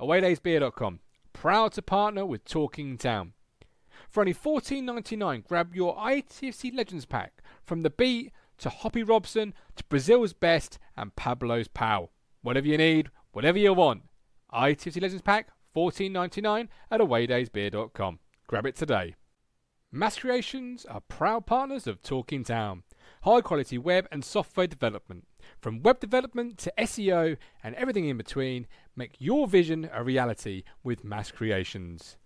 awaydaysbeer.com. 0.00 1.00
Proud 1.32 1.72
to 1.72 1.82
partner 1.82 2.24
with 2.24 2.44
Talking 2.44 2.96
Town. 2.96 3.32
For 4.08 4.20
only 4.20 4.34
$14.99, 4.34 5.44
grab 5.44 5.74
your 5.74 5.96
ITFC 5.96 6.74
Legends 6.74 7.06
Pack 7.06 7.42
from 7.64 7.82
The 7.82 7.90
Beat 7.90 8.32
to 8.58 8.68
Hoppy 8.68 9.02
Robson 9.02 9.54
to 9.76 9.84
Brazil's 9.84 10.32
Best 10.32 10.78
and 10.96 11.14
Pablo's 11.16 11.68
Pal. 11.68 12.10
Whatever 12.42 12.68
you 12.68 12.78
need, 12.78 13.10
whatever 13.32 13.58
you 13.58 13.72
want. 13.72 14.02
ITFC 14.52 15.02
Legends 15.02 15.22
Pack, 15.22 15.48
$14.99 15.74 16.68
at 16.90 17.00
awaydaysbeer.com. 17.00 18.18
Grab 18.46 18.66
it 18.66 18.76
today. 18.76 19.14
Mass 19.90 20.18
Creations 20.18 20.84
are 20.86 21.00
proud 21.00 21.46
partners 21.46 21.86
of 21.86 22.02
Talking 22.02 22.44
Town. 22.44 22.82
High 23.22 23.40
quality 23.40 23.78
web 23.78 24.06
and 24.12 24.24
software 24.24 24.66
development. 24.66 25.26
From 25.60 25.82
web 25.82 26.00
development 26.00 26.58
to 26.58 26.72
SEO 26.78 27.36
and 27.62 27.74
everything 27.74 28.08
in 28.08 28.16
between, 28.16 28.66
make 28.96 29.16
your 29.18 29.46
vision 29.46 29.88
a 29.92 30.02
reality 30.04 30.64
with 30.82 31.04
Mass 31.04 31.30
Creations. 31.30 32.16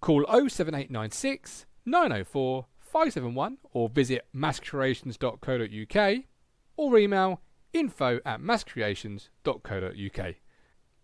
Call 0.00 0.24
07896 0.26 1.66
904 1.84 2.66
571 2.78 3.58
or 3.72 3.88
visit 3.88 4.26
masscreations.co.uk 4.34 6.24
or 6.76 6.98
email 6.98 7.40
info 7.72 8.20
at 8.24 8.40
masscreations.co.uk. 8.40 10.34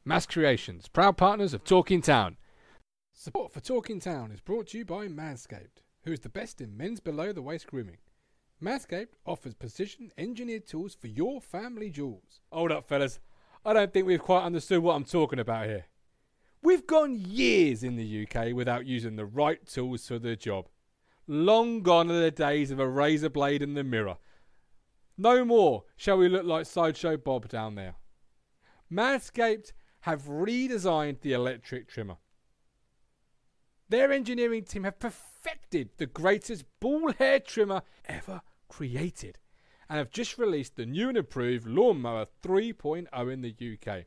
Mass 0.05 0.27
Creations, 0.27 0.89
proud 0.89 1.17
partners 1.17 1.55
of 1.55 1.65
Talking 1.65 2.03
Town. 2.03 2.37
Support 3.13 3.53
for 3.53 3.61
Talking 3.61 4.01
Town 4.01 4.31
is 4.33 4.41
brought 4.41 4.69
to 4.69 4.79
you 4.79 4.85
by 4.85 5.09
Manscaped, 5.09 5.83
who 6.05 6.13
is 6.13 6.21
the 6.21 6.29
best 6.29 6.61
in 6.61 6.77
men's 6.77 7.01
below 7.01 7.33
the 7.33 7.43
waist 7.43 7.67
grooming. 7.67 7.99
Manscaped 8.63 9.15
offers 9.25 9.55
precision 9.55 10.11
engineered 10.19 10.67
tools 10.67 10.97
for 11.01 11.07
your 11.07 11.41
family 11.41 11.91
jewels. 11.91 12.41
Hold 12.51 12.73
up, 12.73 12.89
fellas. 12.89 13.21
I 13.65 13.73
don't 13.73 13.93
think 13.93 14.07
we've 14.07 14.21
quite 14.21 14.43
understood 14.43 14.83
what 14.83 14.95
I'm 14.95 15.05
talking 15.05 15.39
about 15.39 15.67
here. 15.67 15.87
We've 16.61 16.87
gone 16.87 17.15
years 17.15 17.85
in 17.85 17.95
the 17.95 18.27
UK 18.27 18.53
without 18.53 18.85
using 18.85 19.15
the 19.15 19.27
right 19.27 19.65
tools 19.65 20.09
for 20.09 20.19
the 20.19 20.35
job. 20.35 20.69
Long 21.29 21.83
gone 21.83 22.11
are 22.11 22.21
the 22.21 22.33
days 22.33 22.73
of 22.73 22.81
a 22.81 22.89
razor 22.89 23.29
blade 23.29 23.63
and 23.63 23.77
the 23.77 23.85
mirror. 23.85 24.17
No 25.17 25.45
more 25.45 25.85
shall 25.97 26.19
we 26.19 26.29
look 26.29 26.45
like 26.45 26.67
Sideshow 26.67 27.17
Bob 27.17 27.49
down 27.49 27.77
there. 27.77 27.95
Manscaped 28.91 29.73
have 30.01 30.25
redesigned 30.25 31.21
the 31.21 31.33
electric 31.33 31.89
trimmer. 31.89 32.17
Their 33.89 34.11
engineering 34.13 34.65
team 34.65 34.85
have 34.85 34.99
perfected 34.99 35.91
the 35.97 36.07
greatest 36.07 36.65
ball 36.81 37.13
hair 37.13 37.41
trimmer 37.41 37.83
ever 38.07 38.43
created 38.69 39.39
and 39.89 39.99
have 39.99 40.11
just 40.11 40.39
released 40.39 40.77
the 40.77 40.87
new 40.87 41.09
and 41.09 41.17
improved 41.17 41.67
Lawnmower 41.67 42.27
3.0 42.43 43.33
in 43.33 43.41
the 43.41 43.55
UK. 43.75 44.05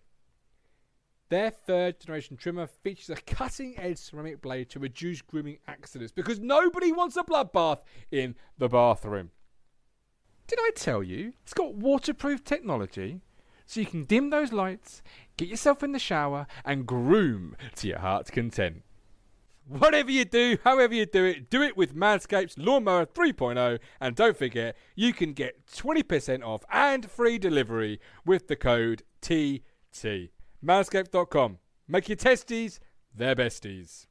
Their 1.30 1.50
third 1.50 2.00
generation 2.00 2.36
trimmer 2.36 2.68
features 2.68 3.10
a 3.10 3.16
cutting 3.16 3.80
edge 3.80 3.98
ceramic 3.98 4.42
blade 4.42 4.70
to 4.72 4.80
reduce 4.80 5.22
grooming 5.22 5.60
accidents 5.68 6.12
because 6.12 6.40
nobody 6.40 6.92
wants 6.92 7.16
a 7.16 7.24
bloodbath 7.24 7.80
in 8.12 8.36
the 8.58 8.68
bathroom. 8.68 9.32
Did 10.48 10.60
I 10.60 10.72
tell 10.76 11.02
you 11.02 11.32
it's 11.42 11.54
got 11.54 11.74
waterproof 11.74 12.44
technology? 12.44 13.22
So 13.66 13.80
you 13.80 13.86
can 13.86 14.04
dim 14.04 14.30
those 14.30 14.52
lights, 14.52 15.02
get 15.38 15.48
yourself 15.48 15.82
in 15.82 15.94
the 15.94 16.00
shower, 16.00 16.46
and 16.66 16.86
groom 16.86 17.56
to 17.78 17.88
your 17.88 18.00
heart's 18.00 18.30
content. 18.30 18.84
Whatever 19.68 20.12
you 20.12 20.26
do, 20.26 20.58
however 20.64 20.94
you 20.94 21.06
do 21.06 21.24
it, 21.24 21.50
do 21.50 21.62
it 21.62 21.78
with 21.78 21.96
Manscaped's 21.96 22.58
Lawnmower 22.58 23.06
3.0. 23.06 23.80
And 24.00 24.16
don't 24.16 24.36
forget, 24.36 24.76
you 24.96 25.14
can 25.14 25.34
get 25.34 25.66
20% 25.68 26.44
off 26.44 26.64
and 26.72 27.10
free 27.10 27.38
delivery 27.38 28.00
with 28.26 28.48
the 28.48 28.56
code 28.56 29.04
TT. 29.22 30.32
Manscaped.com. 30.64 31.60
Make 31.88 32.10
your 32.10 32.16
testes 32.18 32.80
their 33.16 33.36
besties. 33.36 34.08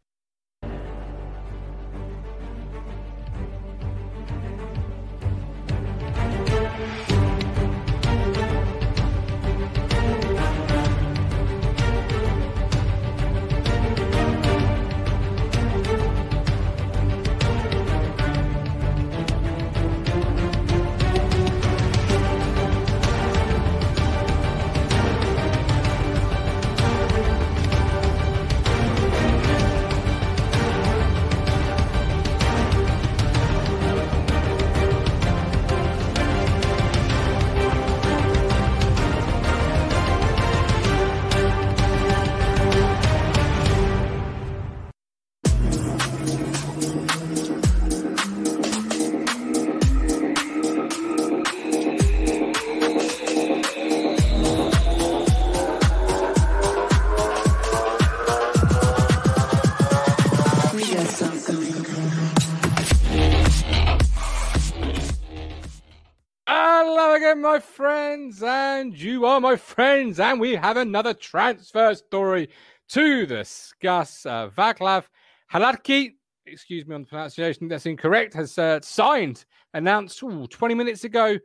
And 70.19 70.41
we 70.41 70.55
have 70.57 70.77
another 70.77 71.15
transfer 71.15 71.95
story 71.95 72.49
to 72.89 73.27
discuss. 73.27 74.27
Uh, 74.27 74.49
Vaclav 74.49 75.05
Haladki, 75.53 76.15
excuse 76.47 76.87
me 76.87 76.95
on 76.95 77.03
the 77.03 77.07
pronunciation, 77.07 77.69
that's 77.69 77.87
incorrect, 77.87 78.35
has 78.35 78.59
uh, 78.59 78.81
signed, 78.83 79.45
announced 79.75 80.23
ooh, 80.23 80.47
20 80.47 80.75
minutes 80.75 81.05
ago, 81.05 81.39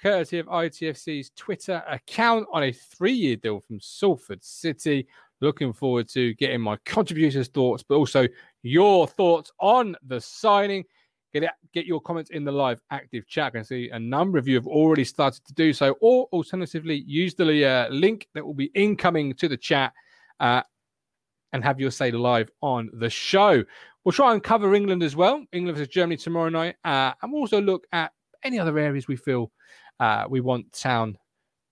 courtesy 0.00 0.38
of 0.38 0.46
ITFC's 0.46 1.30
Twitter 1.36 1.82
account, 1.88 2.46
on 2.52 2.64
a 2.64 2.72
three 2.72 3.12
year 3.12 3.36
deal 3.36 3.60
from 3.60 3.80
Salford 3.80 4.44
City. 4.44 5.06
Looking 5.40 5.72
forward 5.72 6.08
to 6.10 6.34
getting 6.34 6.60
my 6.60 6.76
contributors' 6.84 7.48
thoughts, 7.48 7.82
but 7.82 7.96
also 7.96 8.28
your 8.62 9.08
thoughts 9.08 9.50
on 9.58 9.96
the 10.06 10.20
signing. 10.20 10.84
Get 11.32 11.44
it, 11.44 11.50
get 11.72 11.86
your 11.86 12.00
comments 12.00 12.30
in 12.30 12.44
the 12.44 12.52
live 12.52 12.80
active 12.90 13.26
chat. 13.26 13.46
I 13.46 13.50
can 13.50 13.64
see 13.64 13.88
a 13.90 13.98
number 13.98 14.36
of 14.38 14.46
you 14.46 14.54
have 14.54 14.66
already 14.66 15.04
started 15.04 15.44
to 15.46 15.54
do 15.54 15.72
so, 15.72 15.96
or 16.00 16.28
alternatively, 16.32 17.04
use 17.06 17.34
the 17.34 17.64
uh, 17.64 17.88
link 17.88 18.28
that 18.34 18.44
will 18.44 18.54
be 18.54 18.70
incoming 18.74 19.32
to 19.34 19.48
the 19.48 19.56
chat 19.56 19.94
uh, 20.40 20.62
and 21.54 21.64
have 21.64 21.80
your 21.80 21.90
say 21.90 22.10
live 22.10 22.50
on 22.60 22.90
the 22.92 23.08
show. 23.08 23.64
We'll 24.04 24.12
try 24.12 24.34
and 24.34 24.42
cover 24.42 24.74
England 24.74 25.02
as 25.02 25.16
well. 25.16 25.44
England 25.52 25.78
versus 25.78 25.92
Germany 25.92 26.18
tomorrow 26.18 26.50
night, 26.50 26.76
uh, 26.84 27.12
and 27.22 27.32
we'll 27.32 27.42
also 27.42 27.62
look 27.62 27.86
at 27.92 28.12
any 28.42 28.58
other 28.58 28.76
areas 28.78 29.08
we 29.08 29.16
feel 29.16 29.50
uh, 30.00 30.24
we 30.28 30.40
want 30.40 30.70
Town 30.72 31.16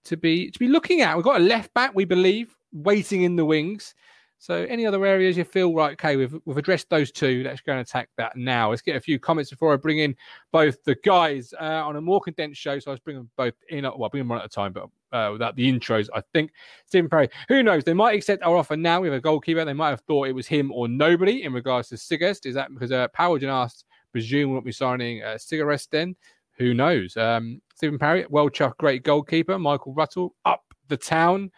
to 0.04 0.16
be 0.16 0.50
to 0.50 0.59
be 0.59 0.69
looking 0.69 1.03
at. 1.03 1.16
We've 1.16 1.25
got 1.25 1.41
a 1.41 1.44
left 1.44 1.75
back, 1.75 1.94
we 1.94 2.04
believe, 2.04 2.56
waiting 2.72 3.22
in 3.22 3.37
the 3.37 3.44
wings. 3.44 3.94
So, 4.42 4.64
any 4.70 4.86
other 4.86 5.04
areas 5.04 5.36
you 5.36 5.44
feel 5.44 5.74
right? 5.74 5.92
Okay, 5.92 6.16
we've 6.16 6.34
we've 6.46 6.56
addressed 6.56 6.88
those 6.88 7.12
two. 7.12 7.42
Let's 7.44 7.60
go 7.60 7.72
and 7.72 7.82
attack 7.82 8.08
that 8.16 8.36
now. 8.36 8.70
Let's 8.70 8.80
get 8.80 8.96
a 8.96 9.00
few 9.00 9.18
comments 9.18 9.50
before 9.50 9.70
I 9.74 9.76
bring 9.76 9.98
in 9.98 10.16
both 10.50 10.82
the 10.84 10.96
guys 11.04 11.52
uh, 11.60 11.82
on 11.86 11.96
a 11.96 12.00
more 12.00 12.22
condensed 12.22 12.58
show. 12.58 12.78
So 12.78 12.90
I 12.90 12.94
was 12.94 13.00
bringing 13.00 13.20
them 13.20 13.30
both 13.36 13.52
in. 13.68 13.84
Well, 13.84 14.08
bring 14.08 14.22
them 14.22 14.28
one 14.28 14.38
at 14.38 14.46
a 14.46 14.48
time, 14.48 14.72
but 14.72 14.88
uh, 15.12 15.28
without 15.32 15.56
the 15.56 15.70
intros, 15.70 16.08
I 16.14 16.22
think. 16.32 16.52
Stephen 16.86 17.10
Perry, 17.10 17.28
who 17.48 17.62
knows? 17.62 17.84
They 17.84 17.92
might 17.92 18.16
accept 18.16 18.42
our 18.42 18.56
offer 18.56 18.78
now. 18.78 19.02
We 19.02 19.08
have 19.08 19.18
a 19.18 19.20
goalkeeper. 19.20 19.62
They 19.62 19.74
might 19.74 19.90
have 19.90 20.00
thought 20.00 20.28
it 20.28 20.34
was 20.34 20.46
him 20.46 20.72
or 20.72 20.88
nobody 20.88 21.43
in 21.43 21.52
regards 21.52 21.90
to 21.90 21.96
Siegrist. 21.96 22.46
Is 22.46 22.54
that 22.54 22.72
because 22.72 22.93
uh, 22.93 23.08
Powergen 23.08 23.48
asked, 23.48 23.84
presume 24.10 24.48
we'll 24.50 24.56
not 24.60 24.64
be 24.64 24.72
signing 24.72 25.22
uh, 25.22 25.36
Siegrist 25.36 25.88
then? 25.90 26.16
Who 26.56 26.72
knows? 26.72 27.14
Um, 27.19 27.60
Stephen 27.75 27.98
Parry, 27.98 28.25
well 28.31 28.48
chuffed, 28.48 28.78
great 28.78 29.02
goalkeeper. 29.02 29.58
Michael 29.58 29.94
Ruttle, 29.94 30.31
up 30.46 30.62
the 30.88 30.96
town. 30.96 31.50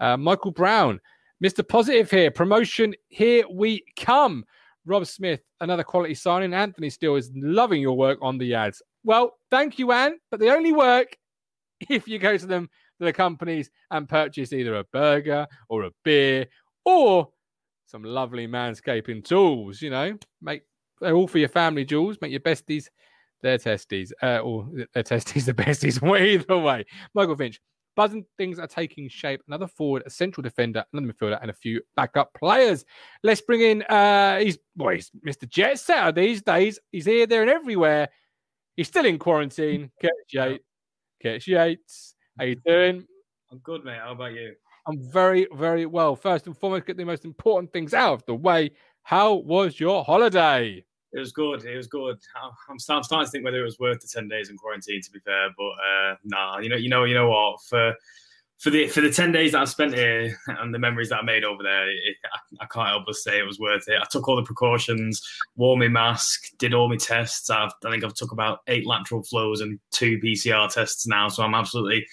Uh, 0.00 0.16
Michael 0.16 0.50
Brown, 0.50 1.00
Mr. 1.42 1.66
Positive 1.66 2.10
here. 2.10 2.30
Promotion, 2.30 2.94
here 3.08 3.44
we 3.50 3.84
come. 3.96 4.44
Rob 4.86 5.06
Smith, 5.06 5.40
another 5.60 5.82
quality 5.82 6.14
signing. 6.14 6.54
Anthony 6.54 6.90
Steele 6.90 7.16
is 7.16 7.30
loving 7.34 7.82
your 7.82 7.96
work 7.96 8.18
on 8.22 8.38
the 8.38 8.54
ads. 8.54 8.82
Well, 9.04 9.32
thank 9.50 9.78
you, 9.78 9.92
Anne, 9.92 10.18
but 10.30 10.40
they 10.40 10.50
only 10.50 10.72
work 10.72 11.16
if 11.90 12.08
you 12.08 12.18
go 12.18 12.36
to 12.36 12.46
them, 12.46 12.70
the 12.98 13.12
companies, 13.12 13.70
and 13.90 14.08
purchase 14.08 14.52
either 14.52 14.76
a 14.76 14.84
burger 14.84 15.46
or 15.68 15.84
a 15.84 15.90
beer 16.04 16.46
or 16.84 17.28
some 17.86 18.02
lovely 18.02 18.48
manscaping 18.48 19.24
tools. 19.24 19.82
You 19.82 19.90
know, 19.90 20.18
make 20.40 20.62
they're 21.00 21.14
all 21.14 21.28
for 21.28 21.38
your 21.38 21.48
family 21.48 21.84
jewels. 21.84 22.16
Make 22.20 22.30
your 22.30 22.40
besties 22.40 22.88
their 23.42 23.58
testes, 23.58 24.12
uh, 24.22 24.38
or 24.38 24.68
their 24.94 25.02
testes, 25.02 25.44
the 25.44 25.54
besties. 25.54 26.02
Either 26.02 26.58
way, 26.58 26.84
Michael 27.14 27.36
Finch. 27.36 27.60
Buzzing 27.96 28.24
things 28.36 28.58
are 28.58 28.66
taking 28.66 29.08
shape. 29.08 29.42
Another 29.48 29.66
forward, 29.66 30.02
a 30.06 30.10
central 30.10 30.42
defender, 30.42 30.84
another 30.92 31.12
midfielder, 31.12 31.38
and 31.40 31.50
a 31.50 31.54
few 31.54 31.80
backup 31.96 32.32
players. 32.34 32.84
Let's 33.22 33.40
bring 33.40 33.62
in 33.62 33.82
uh 33.84 34.38
he's 34.38 34.58
boy, 34.76 34.96
he's 34.96 35.10
Mr. 35.26 35.48
Jet 35.48 35.78
Setter 35.78 36.12
these 36.12 36.42
days. 36.42 36.78
He's 36.92 37.06
here, 37.06 37.26
there, 37.26 37.42
and 37.42 37.50
everywhere. 37.50 38.08
He's 38.76 38.88
still 38.88 39.06
in 39.06 39.18
quarantine. 39.18 39.90
Curtis 40.00 40.14
Yates. 40.32 40.64
Curtis 41.22 41.48
Yates. 41.48 42.14
How 42.38 42.44
are 42.44 42.48
you 42.48 42.56
doing? 42.64 43.06
I'm 43.50 43.58
good, 43.58 43.84
mate. 43.84 43.98
How 44.02 44.12
about 44.12 44.34
you? 44.34 44.54
I'm 44.86 45.00
very, 45.10 45.48
very 45.54 45.86
well. 45.86 46.14
First 46.14 46.46
and 46.46 46.56
foremost, 46.56 46.86
get 46.86 46.96
the 46.96 47.04
most 47.04 47.24
important 47.24 47.72
things 47.72 47.94
out 47.94 48.12
of 48.12 48.26
the 48.26 48.34
way. 48.34 48.70
How 49.02 49.34
was 49.34 49.80
your 49.80 50.04
holiday? 50.04 50.84
It 51.12 51.18
was 51.18 51.32
good. 51.32 51.64
It 51.64 51.76
was 51.76 51.86
good. 51.86 52.18
I'm, 52.68 52.78
starting 52.78 53.08
to 53.08 53.26
think 53.26 53.44
whether 53.44 53.60
it 53.60 53.64
was 53.64 53.78
worth 53.78 54.00
the 54.00 54.08
ten 54.08 54.28
days 54.28 54.50
in 54.50 54.56
quarantine. 54.56 55.00
To 55.02 55.10
be 55.10 55.20
fair, 55.20 55.48
but 55.56 55.64
uh, 55.64 56.16
nah, 56.24 56.58
you 56.58 56.68
know, 56.68 56.76
you 56.76 56.88
know, 56.88 57.04
you 57.04 57.14
know 57.14 57.28
what? 57.28 57.62
For 57.62 57.94
for 58.58 58.70
the 58.70 58.88
for 58.88 59.00
the 59.02 59.10
ten 59.10 59.32
days 59.32 59.52
that 59.52 59.62
I 59.62 59.64
spent 59.64 59.94
here 59.94 60.36
and 60.46 60.74
the 60.74 60.78
memories 60.78 61.10
that 61.10 61.18
I 61.18 61.22
made 61.22 61.44
over 61.44 61.62
there, 61.62 61.88
it, 61.88 62.16
I, 62.32 62.64
I, 62.64 62.66
can't 62.66 62.88
help 62.88 63.04
but 63.06 63.14
say 63.14 63.38
it 63.38 63.46
was 63.46 63.58
worth 63.58 63.88
it. 63.88 63.98
I 64.00 64.06
took 64.10 64.28
all 64.28 64.36
the 64.36 64.42
precautions, 64.42 65.22
wore 65.56 65.76
my 65.76 65.88
mask, 65.88 66.44
did 66.58 66.74
all 66.74 66.88
my 66.88 66.96
tests. 66.96 67.50
I've, 67.50 67.72
I 67.84 67.90
think 67.90 68.04
I've 68.04 68.14
took 68.14 68.32
about 68.32 68.60
eight 68.66 68.86
lateral 68.86 69.22
flows 69.22 69.60
and 69.60 69.78
two 69.92 70.18
PCR 70.18 70.72
tests 70.72 71.06
now, 71.06 71.28
so 71.28 71.42
I'm 71.42 71.54
absolutely 71.54 72.06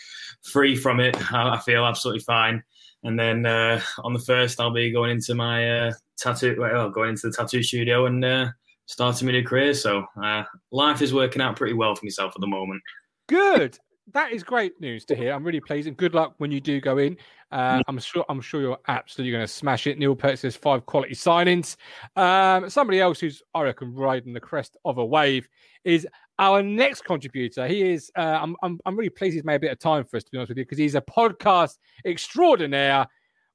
free 0.44 0.76
from 0.76 1.00
it. 1.00 1.16
I, 1.34 1.56
I 1.56 1.60
feel 1.60 1.86
absolutely 1.86 2.22
fine. 2.22 2.64
And 3.04 3.20
then 3.20 3.46
uh, 3.46 3.82
on 4.04 4.14
the 4.14 4.20
first, 4.20 4.60
I'll 4.60 4.72
be 4.72 4.92
going 4.92 5.12
into 5.12 5.36
my 5.36 5.70
uh, 5.70 5.94
tattoo, 6.18 6.56
well, 6.58 6.90
going 6.90 7.10
into 7.12 7.30
the 7.30 7.36
tattoo 7.36 7.62
studio 7.64 8.06
and 8.06 8.24
uh, 8.24 8.48
starting 8.86 9.26
my 9.26 9.32
new 9.32 9.44
career. 9.44 9.74
So 9.74 10.06
uh, 10.22 10.44
life 10.72 11.02
is 11.02 11.14
working 11.14 11.42
out 11.42 11.56
pretty 11.56 11.74
well 11.74 11.96
for 11.96 12.06
myself 12.06 12.34
at 12.36 12.42
the 12.42 12.48
moment. 12.48 12.82
Good. 13.28 13.78
That 14.12 14.34
is 14.34 14.44
great 14.44 14.80
news 14.82 15.06
to 15.06 15.16
hear. 15.16 15.32
I'm 15.32 15.46
really 15.46 15.62
pleased, 15.62 15.88
and 15.88 15.96
good 15.96 16.14
luck 16.14 16.34
when 16.38 16.52
you 16.52 16.60
do 16.60 16.82
go 16.82 16.98
in. 16.98 17.16
Uh, 17.54 17.82
I'm 17.88 18.00
sure. 18.00 18.26
I'm 18.28 18.42
sure 18.42 18.60
you're 18.60 18.78
absolutely 18.90 19.32
going 19.32 19.46
to 19.46 19.48
smash 19.48 19.88
it. 19.88 19.98
Neil 19.98 20.14
Perk 20.14 20.38
says 20.38 20.58
five 20.58 20.86
quality 20.86 21.16
signings. 21.16 21.78
Um, 22.18 22.70
somebody 22.70 23.00
else 23.00 23.22
who's, 23.22 23.42
I 23.56 23.62
reckon, 23.62 23.94
riding 23.96 24.34
the 24.34 24.42
crest 24.42 24.76
of 24.84 24.98
a 24.98 25.06
wave 25.06 25.48
is 25.86 26.06
our 26.38 26.62
next 26.62 27.06
contributor. 27.06 27.66
He 27.66 27.94
is. 27.94 28.12
Uh, 28.18 28.40
I'm, 28.42 28.58
I'm. 28.62 28.78
I'm 28.86 28.98
really 28.98 29.10
pleased 29.10 29.36
he's 29.36 29.46
made 29.46 29.56
a 29.56 29.60
bit 29.60 29.72
of 29.72 29.80
time 29.80 30.04
for 30.04 30.18
us 30.18 30.26
to 30.26 30.32
be 30.32 30.38
honest 30.38 30.50
with 30.50 30.58
you 30.58 30.66
because 30.66 30.80
he's 30.80 30.96
a 30.96 31.02
podcast 31.02 31.78
extraordinaire, 32.06 33.08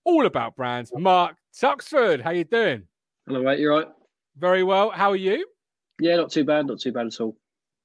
all 0.04 0.24
about 0.24 0.56
brands. 0.56 0.90
Mark 0.96 1.36
Tuxford, 1.60 2.22
how 2.22 2.30
you 2.30 2.44
doing? 2.44 2.84
Hello, 3.26 3.42
mate. 3.42 3.58
You're 3.58 3.74
right? 3.74 3.97
Very 4.38 4.62
well. 4.62 4.90
How 4.90 5.10
are 5.10 5.16
you? 5.16 5.46
Yeah, 6.00 6.16
not 6.16 6.30
too 6.30 6.44
bad. 6.44 6.66
Not 6.66 6.78
too 6.78 6.92
bad 6.92 7.06
at 7.06 7.20
all. 7.20 7.36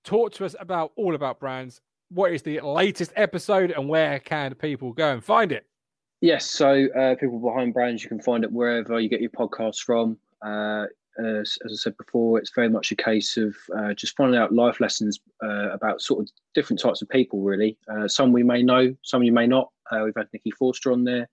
Talk 0.04 0.34
to 0.34 0.46
us 0.46 0.56
about 0.60 0.92
all 0.96 1.16
about 1.16 1.40
brands. 1.40 1.82
What 2.10 2.32
is 2.32 2.44
the 2.44 2.60
latest 2.62 3.12
episode, 3.16 3.72
and 3.72 3.90
where 3.90 4.20
can 4.20 4.54
people 4.54 4.94
go 4.94 5.14
and 5.14 5.24
find 5.24 5.52
it? 5.52 5.66
Yes, 6.22 6.46
so 6.46 6.88
uh, 6.96 7.16
people 7.16 7.40
behind 7.40 7.74
brands, 7.74 8.04
you 8.04 8.10
can 8.10 8.22
find 8.22 8.44
it 8.44 8.52
wherever 8.52 9.00
you 9.00 9.10
get 9.10 9.20
your 9.20 9.32
podcasts 9.32 9.80
from. 9.80 10.18
Uh, 10.46 10.86
as, 11.20 11.58
as, 11.66 11.72
I 11.72 11.76
said 11.76 11.98
before, 11.98 12.38
it's 12.38 12.52
very 12.54 12.70
much 12.70 12.92
a 12.92 12.96
case 12.96 13.36
of 13.36 13.56
uh, 13.76 13.94
just 13.94 14.16
finding 14.16 14.40
out 14.40 14.54
life 14.54 14.80
lessons 14.80 15.20
uh, 15.44 15.72
about 15.72 16.02
sort 16.02 16.22
of 16.22 16.30
different 16.54 16.80
types 16.80 17.02
of 17.02 17.10
people. 17.10 17.42
Really, 17.42 17.78
uh, 17.92 18.08
some 18.08 18.32
we 18.32 18.44
may 18.44 18.62
know, 18.62 18.96
some 19.02 19.24
you 19.24 19.34
may 19.34 19.48
not. 19.48 19.72
Uh, 19.92 20.02
we've 20.06 20.14
had 20.16 20.28
Nikki 20.34 20.52
Forster 20.52 20.92
on 20.92 21.04
there, 21.04 21.28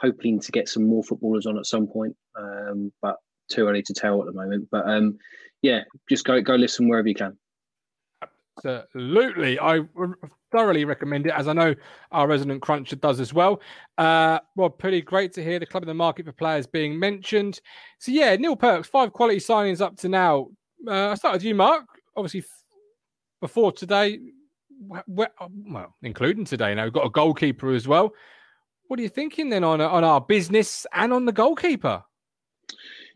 hoping 0.00 0.38
to 0.40 0.52
get 0.52 0.68
some 0.68 0.86
more 0.86 1.02
footballers 1.02 1.46
on 1.46 1.58
at 1.58 1.66
some 1.66 1.86
point. 1.88 2.16
Um, 2.36 2.92
but 3.02 3.16
too 3.52 3.68
early 3.68 3.82
to 3.82 3.94
tell 3.94 4.20
at 4.20 4.26
the 4.26 4.32
moment. 4.32 4.68
But 4.70 4.88
um, 4.88 5.18
yeah, 5.62 5.82
just 6.08 6.24
go 6.24 6.40
go 6.40 6.54
listen 6.54 6.88
wherever 6.88 7.08
you 7.08 7.14
can. 7.14 7.36
Absolutely, 8.64 9.58
I 9.58 9.80
thoroughly 10.52 10.84
recommend 10.84 11.26
it, 11.26 11.32
as 11.34 11.48
I 11.48 11.52
know 11.54 11.74
our 12.12 12.28
resident 12.28 12.60
cruncher 12.62 12.96
does 12.96 13.18
as 13.18 13.32
well. 13.32 13.60
Uh, 13.96 14.38
well, 14.56 14.70
pretty 14.70 15.00
great 15.00 15.32
to 15.34 15.42
hear 15.42 15.58
the 15.58 15.66
club 15.66 15.82
in 15.82 15.88
the 15.88 15.94
market 15.94 16.26
for 16.26 16.32
players 16.32 16.66
being 16.66 16.98
mentioned. 16.98 17.60
So 17.98 18.12
yeah, 18.12 18.36
Neil 18.36 18.56
Perks, 18.56 18.88
five 18.88 19.12
quality 19.12 19.38
signings 19.38 19.80
up 19.80 19.96
to 19.98 20.08
now. 20.08 20.48
Uh, 20.86 21.10
I 21.10 21.14
start 21.14 21.34
with 21.34 21.44
you, 21.44 21.54
Mark. 21.54 21.84
Obviously, 22.16 22.44
before 23.40 23.72
today, 23.72 24.20
well, 25.06 25.94
including 26.02 26.44
today, 26.44 26.74
now 26.74 26.84
we've 26.84 26.92
got 26.92 27.06
a 27.06 27.10
goalkeeper 27.10 27.72
as 27.72 27.88
well. 27.88 28.12
What 28.88 28.98
are 28.98 29.02
you 29.02 29.08
thinking 29.08 29.48
then 29.48 29.64
on 29.64 29.80
on 29.80 30.04
our 30.04 30.20
business 30.20 30.86
and 30.92 31.12
on 31.12 31.24
the 31.24 31.32
goalkeeper? 31.32 32.04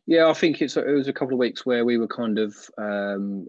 Yeah, 0.06 0.28
I 0.28 0.34
think 0.34 0.62
it's 0.62 0.76
it 0.76 0.86
was 0.86 1.08
a 1.08 1.12
couple 1.12 1.34
of 1.34 1.40
weeks 1.40 1.66
where 1.66 1.84
we 1.84 1.98
were 1.98 2.06
kind 2.06 2.38
of 2.38 2.56
um, 2.78 3.46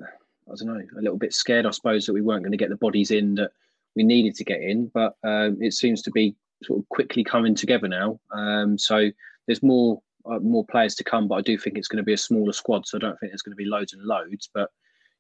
I 0.52 0.56
don't 0.56 0.68
know 0.68 0.82
a 0.98 1.02
little 1.02 1.18
bit 1.18 1.34
scared, 1.34 1.66
I 1.66 1.72
suppose, 1.72 2.06
that 2.06 2.14
we 2.14 2.22
weren't 2.22 2.44
going 2.44 2.52
to 2.52 2.58
get 2.58 2.70
the 2.70 2.76
bodies 2.76 3.12
in 3.12 3.36
that 3.36 3.52
we 3.96 4.04
needed 4.04 4.36
to 4.36 4.44
get 4.44 4.62
in, 4.62 4.90
but 4.94 5.16
um, 5.24 5.58
it 5.62 5.74
seems 5.74 6.02
to 6.04 6.12
be 6.12 6.36
sort 6.64 6.80
of 6.80 6.90
quickly 6.90 7.24
coming 7.24 7.56
together 7.56 7.88
now. 7.88 8.20
Um, 8.32 8.78
so 8.78 9.12
there's 9.46 9.62
more 9.62 10.02
uh, 10.26 10.40
more 10.40 10.66
players 10.66 10.96
to 10.96 11.04
come, 11.04 11.28
but 11.28 11.36
I 11.36 11.42
do 11.42 11.58
think 11.58 11.78
it's 11.78 11.88
going 11.88 11.98
to 11.98 12.04
be 12.04 12.14
a 12.14 12.18
smaller 12.18 12.54
squad, 12.54 12.88
so 12.88 12.98
I 12.98 13.00
don't 13.00 13.20
think 13.20 13.32
there's 13.32 13.44
going 13.44 13.56
to 13.56 13.64
be 13.64 13.66
loads 13.66 13.94
and 13.94 14.04
loads. 14.04 14.50
But 14.54 14.70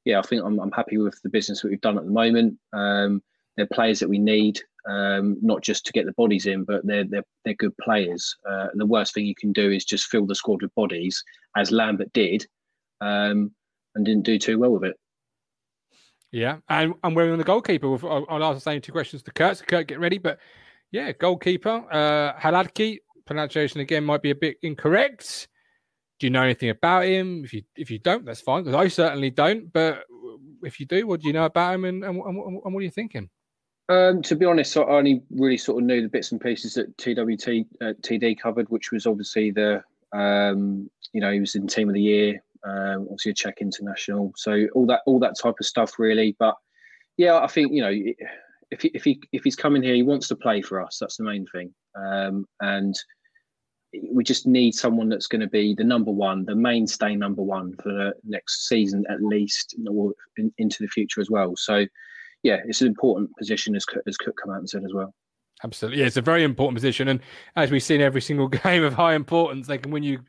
yeah, 0.05 0.19
I 0.19 0.21
think 0.23 0.43
I'm, 0.43 0.59
I'm 0.59 0.71
happy 0.71 0.97
with 0.97 1.21
the 1.21 1.29
business 1.29 1.61
that 1.61 1.69
we've 1.69 1.81
done 1.81 1.97
at 1.97 2.05
the 2.05 2.11
moment. 2.11 2.57
Um, 2.73 3.21
they're 3.57 3.67
players 3.67 3.99
that 3.99 4.09
we 4.09 4.19
need 4.19 4.61
um, 4.87 5.37
not 5.41 5.61
just 5.61 5.85
to 5.85 5.91
get 5.91 6.05
the 6.05 6.13
bodies 6.13 6.45
in, 6.45 6.63
but 6.63 6.85
they're 6.85 7.03
they're, 7.03 7.25
they're 7.43 7.55
good 7.55 7.75
players. 7.77 8.35
Uh, 8.49 8.67
the 8.73 8.85
worst 8.85 9.13
thing 9.13 9.25
you 9.25 9.35
can 9.35 9.51
do 9.51 9.69
is 9.69 9.83
just 9.83 10.05
fill 10.05 10.25
the 10.25 10.35
squad 10.35 10.61
with 10.61 10.73
bodies, 10.75 11.21
as 11.57 11.71
Lambert 11.71 12.13
did, 12.13 12.45
um, 13.01 13.51
and 13.95 14.05
didn't 14.05 14.23
do 14.23 14.39
too 14.39 14.59
well 14.59 14.71
with 14.71 14.85
it. 14.85 14.95
Yeah, 16.31 16.57
and 16.69 16.93
and 17.03 17.15
we're 17.15 17.31
on 17.31 17.37
the 17.37 17.43
goalkeeper. 17.43 17.87
I'll, 18.07 18.25
I'll 18.29 18.43
ask 18.43 18.55
the 18.55 18.61
same 18.61 18.81
two 18.81 18.91
questions 18.91 19.23
to 19.23 19.31
Kurt. 19.31 19.57
So 19.57 19.65
Kurt, 19.65 19.87
get 19.87 19.99
ready. 19.99 20.19
But 20.19 20.39
yeah, 20.91 21.11
goalkeeper 21.11 21.83
uh, 21.91 22.33
Haladki 22.39 22.99
pronunciation 23.25 23.81
again 23.81 24.05
might 24.05 24.21
be 24.21 24.31
a 24.31 24.35
bit 24.35 24.57
incorrect. 24.61 25.49
Do 26.19 26.27
you 26.27 26.31
know 26.31 26.43
anything 26.43 26.69
about 26.69 27.05
him? 27.05 27.43
If 27.43 27.53
you 27.53 27.63
if 27.75 27.91
you 27.91 27.99
don't, 27.99 28.25
that's 28.25 28.41
fine 28.41 28.63
because 28.63 28.75
I 28.75 28.87
certainly 28.87 29.31
don't. 29.31 29.71
But 29.71 30.03
if 30.63 30.79
you 30.79 30.85
do, 30.85 31.05
what 31.07 31.21
do 31.21 31.27
you 31.27 31.33
know 31.33 31.45
about 31.45 31.75
him, 31.75 31.85
and, 31.85 32.03
and, 32.03 32.17
and, 32.21 32.61
and 32.63 32.73
what 32.73 32.79
are 32.79 32.83
you 32.83 32.89
thinking? 32.89 33.29
Um, 33.89 34.21
to 34.23 34.35
be 34.35 34.45
honest, 34.45 34.75
I 34.75 34.81
only 34.81 35.21
really 35.29 35.57
sort 35.57 35.81
of 35.81 35.87
knew 35.87 36.01
the 36.01 36.09
bits 36.09 36.31
and 36.31 36.41
pieces 36.41 36.73
that 36.73 36.97
TWT 36.97 37.65
uh, 37.81 37.93
TD 38.01 38.39
covered, 38.39 38.69
which 38.69 38.91
was 38.91 39.05
obviously 39.05 39.51
the 39.51 39.81
um, 40.13 40.89
you 41.13 41.21
know 41.21 41.31
he 41.31 41.39
was 41.39 41.55
in 41.55 41.67
team 41.67 41.87
of 41.87 41.93
the 41.93 42.01
year, 42.01 42.43
um, 42.65 43.03
obviously 43.03 43.31
a 43.31 43.35
Czech 43.35 43.61
international, 43.61 44.33
so 44.35 44.67
all 44.75 44.85
that 44.87 45.01
all 45.05 45.19
that 45.19 45.39
type 45.41 45.55
of 45.59 45.65
stuff 45.65 45.99
really. 45.99 46.35
But 46.37 46.55
yeah, 47.15 47.39
I 47.39 47.47
think 47.47 47.71
you 47.71 47.81
know 47.81 47.93
if 48.71 48.81
he, 48.81 48.91
if 48.93 49.05
he 49.05 49.21
if 49.31 49.43
he's 49.45 49.55
coming 49.55 49.83
here, 49.83 49.95
he 49.95 50.03
wants 50.03 50.27
to 50.29 50.35
play 50.35 50.61
for 50.61 50.81
us. 50.81 50.97
That's 50.99 51.17
the 51.17 51.23
main 51.23 51.45
thing, 51.47 51.73
um, 51.95 52.45
and 52.59 52.93
we 54.11 54.21
just 54.21 54.45
need 54.45 54.75
someone 54.75 55.07
that's 55.07 55.27
going 55.27 55.41
to 55.41 55.47
be 55.47 55.73
the 55.73 55.83
number 55.83 56.11
one, 56.11 56.43
the 56.43 56.55
mainstay 56.55 57.15
number 57.15 57.41
one 57.41 57.73
for 57.77 57.93
the 57.93 58.13
next 58.25 58.67
season 58.67 59.05
at 59.09 59.23
least, 59.23 59.75
or 59.89 60.13
in, 60.37 60.53
into 60.57 60.83
the 60.83 60.89
future 60.89 61.21
as 61.21 61.29
well. 61.29 61.55
So 61.55 61.85
yeah, 62.47 62.61
it's 62.65 62.79
an 62.79 62.87
important 62.87 63.29
position 63.37 63.75
as 63.75 63.85
as 64.07 64.15
Cook 64.15 64.37
come 64.41 64.51
out 64.51 64.59
and 64.59 64.69
said 64.69 64.85
as 64.85 64.93
well. 64.93 65.13
Absolutely, 65.65 65.99
yeah, 65.99 66.07
it's 66.07 66.15
a 66.15 66.21
very 66.21 66.43
important 66.43 66.77
position, 66.77 67.09
and 67.09 67.19
as 67.57 67.71
we've 67.71 67.83
seen 67.83 67.99
every 67.99 68.21
single 68.21 68.47
game 68.63 68.85
of 68.85 68.93
high 68.93 69.15
importance, 69.15 69.67
they 69.67 69.77
can 69.77 69.91
win 69.91 70.03
you 70.03 70.19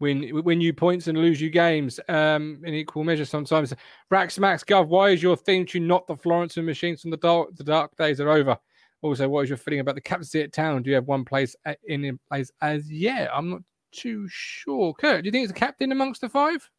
win 0.00 0.42
win 0.42 0.62
you 0.62 0.72
points 0.72 1.06
and 1.06 1.18
lose 1.18 1.38
you 1.38 1.50
games 1.50 2.00
um, 2.08 2.62
in 2.64 2.72
equal 2.72 3.04
measure 3.04 3.26
sometimes. 3.26 3.74
Rax 4.10 4.38
Max 4.38 4.64
Gov, 4.64 4.88
why 4.88 5.10
is 5.10 5.22
your 5.22 5.36
theme 5.36 5.66
tune 5.66 5.86
not 5.86 6.06
the 6.06 6.16
Florence 6.16 6.56
and 6.56 6.64
Machines 6.64 7.02
from 7.02 7.10
the 7.10 7.18
dark 7.18 7.54
the 7.54 7.64
dark 7.64 7.94
days 7.96 8.20
are 8.20 8.30
over? 8.30 8.56
Also, 9.02 9.28
what 9.28 9.42
is 9.42 9.50
your 9.50 9.58
feeling 9.58 9.80
about 9.80 9.96
the 9.96 10.00
captaincy 10.00 10.40
at 10.40 10.54
town? 10.54 10.82
Do 10.82 10.88
you 10.88 10.96
have 10.96 11.06
one 11.06 11.26
place 11.26 11.54
in, 11.86 12.06
in 12.06 12.18
place 12.30 12.50
as 12.62 12.90
yet? 12.90 13.28
I'm 13.34 13.50
not 13.50 13.60
too 13.92 14.26
sure. 14.30 14.94
Kurt, 14.94 15.22
do 15.22 15.26
you 15.26 15.32
think 15.32 15.44
it's 15.44 15.52
a 15.52 15.54
captain 15.54 15.92
amongst 15.92 16.22
the 16.22 16.30
five? 16.30 16.70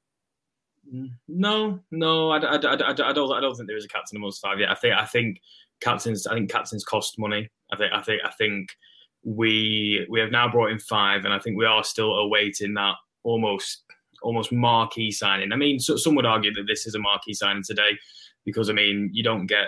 No, 1.27 1.79
no, 1.91 2.29
I, 2.29 2.37
I, 2.37 2.55
I, 2.55 2.73
I, 2.89 2.93
don't. 2.93 3.31
I 3.31 3.41
don't 3.41 3.55
think 3.55 3.67
there 3.67 3.77
is 3.77 3.85
a 3.85 3.89
captain 3.89 4.17
amongst 4.17 4.41
five 4.41 4.59
yet. 4.59 4.69
I 4.69 4.75
think. 4.75 4.93
I 4.95 5.05
think 5.05 5.41
captains. 5.81 6.27
I 6.27 6.35
think 6.35 6.49
captains 6.49 6.83
cost 6.83 7.19
money. 7.19 7.49
I 7.71 7.77
think. 7.77 7.91
I 7.93 8.01
think. 8.01 8.21
I 8.23 8.31
think 8.31 8.69
we 9.23 10.05
we 10.09 10.19
have 10.19 10.31
now 10.31 10.49
brought 10.49 10.71
in 10.71 10.79
five, 10.79 11.25
and 11.25 11.33
I 11.33 11.39
think 11.39 11.57
we 11.57 11.65
are 11.65 11.83
still 11.83 12.13
awaiting 12.13 12.73
that 12.75 12.95
almost 13.23 13.83
almost 14.21 14.51
marquee 14.51 15.11
signing. 15.11 15.51
I 15.51 15.55
mean, 15.55 15.79
so, 15.79 15.95
some 15.95 16.15
would 16.15 16.25
argue 16.25 16.53
that 16.53 16.65
this 16.67 16.87
is 16.87 16.95
a 16.95 16.99
marquee 16.99 17.33
signing 17.33 17.63
today 17.65 17.97
because 18.45 18.69
I 18.69 18.73
mean 18.73 19.09
you 19.13 19.23
don't 19.23 19.45
get 19.45 19.67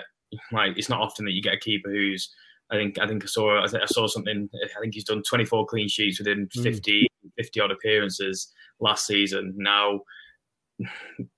like 0.52 0.76
it's 0.76 0.88
not 0.88 1.00
often 1.00 1.24
that 1.26 1.32
you 1.32 1.42
get 1.42 1.54
a 1.54 1.58
keeper 1.58 1.90
who's 1.90 2.32
I 2.70 2.76
think 2.76 2.98
I 2.98 3.06
think 3.06 3.24
I 3.24 3.26
saw 3.26 3.62
I 3.62 3.86
saw 3.86 4.06
something. 4.06 4.48
I 4.54 4.80
think 4.80 4.94
he's 4.94 5.04
done 5.04 5.22
24 5.28 5.66
clean 5.66 5.88
sheets 5.88 6.18
within 6.18 6.48
50 6.52 7.02
mm. 7.02 7.06
50 7.36 7.60
odd 7.60 7.70
appearances 7.70 8.52
last 8.80 9.06
season. 9.06 9.54
Now 9.56 10.00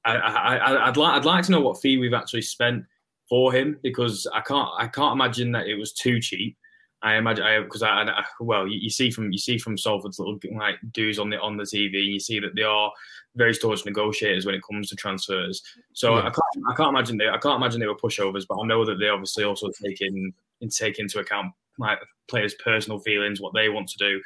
I, 0.05 0.17
I, 0.17 0.89
I'd 0.89 0.97
like 0.97 1.15
I'd 1.15 1.25
like 1.25 1.45
to 1.47 1.53
know 1.53 1.61
what 1.61 1.81
fee 1.81 1.99
we've 1.99 2.15
actually 2.15 2.43
spent 2.43 2.85
for 3.29 3.53
him 3.53 3.79
because 3.83 4.27
I 4.33 4.41
can't 4.41 4.69
I 4.79 4.87
can't 4.87 5.15
imagine 5.15 5.53
that 5.53 5.67
it 5.67 5.77
was 5.77 5.93
too 5.93 6.21
cheap. 6.21 6.57
I 7.05 7.17
imagine 7.17 7.65
because 7.65 7.83
I, 7.83 8.03
I, 8.03 8.25
well 8.41 8.67
you, 8.67 8.79
you, 8.79 8.91
see 8.91 9.11
from 9.11 9.33
you 9.33 9.39
see 9.39 9.59
from 9.59 9.77
Salford's 9.77 10.21
little 10.21 10.39
like 10.57 10.77
dudes 10.93 11.19
on 11.19 11.31
the 11.31 11.41
on 11.41 11.57
the 11.57 11.65
TV 11.65 12.05
you 12.05 12.21
see 12.21 12.39
that 12.39 12.55
they 12.55 12.63
are 12.63 12.93
very 13.35 13.55
staunch 13.55 13.85
negotiators 13.85 14.47
when 14.47 14.55
it 14.55 14.63
comes 14.63 14.89
to 14.91 14.97
transfers. 14.97 15.63
So 15.95 16.15
yeah. 16.15 16.21
I 16.21 16.31
can't 16.31 16.65
I 16.71 16.75
can't 16.77 16.91
imagine 16.91 17.17
they 17.17 17.29
I 17.29 17.39
can't 17.39 17.57
imagine 17.57 17.81
they 17.81 17.87
were 17.87 17.97
pushovers, 17.97 18.45
but 18.49 18.61
I 18.61 18.67
know 18.67 18.85
that 18.85 18.99
they 19.01 19.09
obviously 19.09 19.45
also 19.45 19.71
take 19.85 20.01
in 20.01 20.33
take 20.71 20.99
into 20.99 21.19
account 21.19 21.53
like 21.79 21.99
players' 22.29 22.55
personal 22.63 22.99
feelings, 23.01 23.41
what 23.41 23.55
they 23.55 23.69
want 23.69 23.89
to 23.89 23.99
do. 23.99 24.21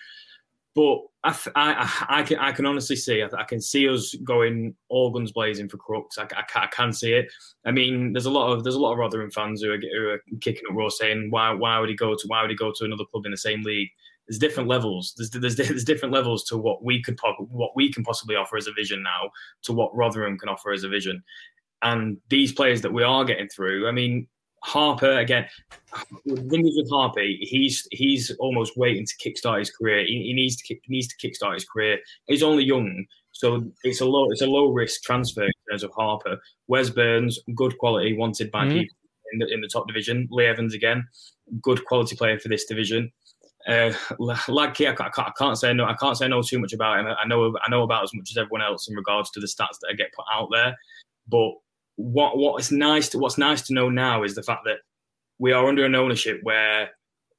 But 0.77 0.99
I, 1.25 1.35
I, 1.57 2.07
I, 2.19 2.23
can, 2.23 2.39
I 2.39 2.53
can 2.53 2.67
honestly 2.67 2.97
see, 2.97 3.23
I, 3.23 3.29
I, 3.35 3.45
can 3.45 3.63
see 3.63 3.89
us 3.89 4.15
going 4.23 4.75
all 4.91 5.11
guns 5.11 5.33
blazing 5.33 5.71
for 5.71 5.79
Crooks. 5.79 6.19
I, 6.19 6.25
I, 6.25 6.45
I, 6.55 6.67
can 6.67 6.93
see 6.93 7.15
it. 7.15 7.33
I 7.65 7.71
mean, 7.71 8.13
there's 8.13 8.27
a 8.27 8.31
lot 8.31 8.53
of 8.53 8.63
there's 8.63 8.75
a 8.75 8.79
lot 8.79 8.93
of 8.93 8.99
Rotherham 8.99 9.31
fans 9.31 9.63
who 9.63 9.73
are, 9.73 9.79
who 9.79 10.09
are 10.11 10.21
kicking 10.43 10.65
up 10.71 10.77
raw, 10.77 10.91
saying 10.91 11.29
why 11.31 11.51
why 11.53 11.79
would 11.79 11.89
he 11.89 11.97
go 11.97 12.15
to 12.15 12.27
why 12.27 12.43
would 12.43 12.51
he 12.51 12.57
go 12.57 12.73
to 12.77 12.85
another 12.85 13.05
club 13.11 13.25
in 13.25 13.31
the 13.31 13.39
same 13.39 13.63
league? 13.63 13.89
There's 14.29 14.39
different 14.39 14.69
levels. 14.69 15.15
There's, 15.17 15.31
there's 15.31 15.57
there's 15.57 15.85
different 15.85 16.13
levels 16.13 16.45
to 16.45 16.59
what 16.59 16.85
we 16.85 17.03
could 17.03 17.19
what 17.39 17.71
we 17.75 17.91
can 17.91 18.05
possibly 18.05 18.37
offer 18.37 18.59
as 18.59 18.67
a 18.67 18.73
vision 18.73 19.03
now 19.03 19.31
to 19.63 19.73
what 19.73 19.97
Rotherham 19.97 20.39
can 20.39 20.51
offer 20.51 20.73
as 20.73 20.85
a 20.85 20.89
vision. 20.91 21.25
And 21.81 22.19
these 22.29 22.53
players 22.53 22.83
that 22.83 22.93
we 22.93 23.03
are 23.03 23.25
getting 23.25 23.49
through, 23.49 23.89
I 23.89 23.93
mean, 23.93 24.29
Harper 24.63 25.19
again. 25.19 25.47
The 26.25 26.35
is 26.35 26.77
with 26.77 26.91
Harpy, 26.91 27.39
he's 27.41 27.87
he's 27.93 28.31
almost 28.39 28.77
waiting 28.77 29.07
to 29.07 29.17
kickstart 29.17 29.61
his 29.61 29.71
career. 29.71 30.05
He, 30.05 30.25
he 30.25 30.33
needs 30.33 30.57
to 30.57 30.65
kick, 30.65 30.83
needs 30.89 31.09
to 31.09 31.17
kickstart 31.17 31.55
his 31.55 31.65
career. 31.65 31.99
He's 32.27 32.43
only 32.43 32.65
young, 32.65 33.07
so 33.33 33.65
it's 33.85 34.01
a 34.01 34.05
low 34.05 34.31
it's 34.31 34.43
a 34.43 34.47
low 34.47 34.67
risk 34.73 35.03
transfer 35.03 35.45
in 35.45 35.53
terms 35.71 35.83
of 35.83 35.93
Harper. 35.93 36.39
Wes 36.67 36.91
Burns, 36.91 37.39
good 37.55 37.79
quality, 37.79 38.17
wanted 38.17 38.51
by 38.51 38.65
mm-hmm. 38.65 38.79
people 38.79 38.97
in 39.33 39.39
the, 39.39 39.47
in 39.53 39.61
the 39.61 39.69
top 39.69 39.87
division. 39.87 40.29
Lee 40.31 40.47
Evans 40.47 40.75
again, 40.75 41.07
good 41.63 41.85
quality 41.85 42.17
player 42.17 42.39
for 42.39 42.49
this 42.49 42.65
division. 42.65 43.13
Uh, 43.69 43.93
Ladke, 44.49 44.87
I 44.87 44.95
can't, 44.95 45.19
I 45.19 45.33
can't 45.37 45.59
say 45.59 45.73
no. 45.73 45.85
I 45.85 45.95
can't 45.95 46.17
say 46.17 46.29
no 46.29 46.41
too 46.43 46.59
much 46.59 46.73
about 46.73 47.01
him. 47.01 47.07
I 47.07 47.27
know 47.27 47.57
I 47.65 47.69
know 47.69 47.83
about 47.83 48.05
as 48.05 48.15
much 48.15 48.31
as 48.31 48.37
everyone 48.37 48.63
else 48.63 48.89
in 48.89 48.95
regards 48.95 49.31
to 49.33 49.41
the 49.41 49.47
stats 49.47 49.79
that 49.81 49.89
I 49.91 49.95
get 49.95 50.13
put 50.15 50.25
out 50.33 50.49
there, 50.53 50.77
but 51.29 51.53
what 51.97 52.37
what 52.39 52.61
is 52.61 52.71
nice 52.71 53.09
to 53.11 53.19
what's 53.19 53.39
nice 53.39 53.63
to 53.63 53.75
know 53.75 53.89
now 53.89 54.23
is 54.23 54.35
the 54.35 54.43
fact 54.43 54.63
that 54.65 54.79
we 55.39 55.53
are 55.53 55.67
under 55.67 55.85
an 55.85 55.95
ownership 55.95 56.41
where 56.43 56.91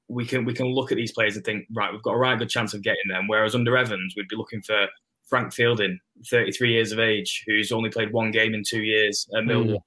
we 0.08 0.26
can 0.26 0.46
we 0.46 0.54
can 0.54 0.68
look 0.68 0.92
at 0.92 0.96
these 0.96 1.12
players 1.12 1.36
and 1.36 1.46
think 1.46 1.66
right 1.74 1.92
we've 1.92 2.02
got 2.04 2.14
a 2.14 2.18
right 2.18 2.38
good 2.38 2.50
chance 2.50 2.74
of 2.74 2.82
getting 2.82 3.10
them. 3.10 3.28
Whereas 3.28 3.56
under 3.56 3.78
Evans 3.78 4.14
we'd 4.16 4.28
be 4.28 4.36
looking 4.36 4.62
for 4.62 4.88
Frank 5.28 5.54
Fielding 5.54 6.00
33 6.30 6.72
years 6.72 6.92
of 6.92 7.00
age 7.00 7.44
who's 7.46 7.72
only 7.72 7.90
played 7.90 8.14
one 8.14 8.32
game 8.32 8.54
in 8.54 8.64
two 8.64 8.82
years 8.82 9.28
at 9.36 9.44
Millwall. 9.44 9.76
mm. 9.76 9.82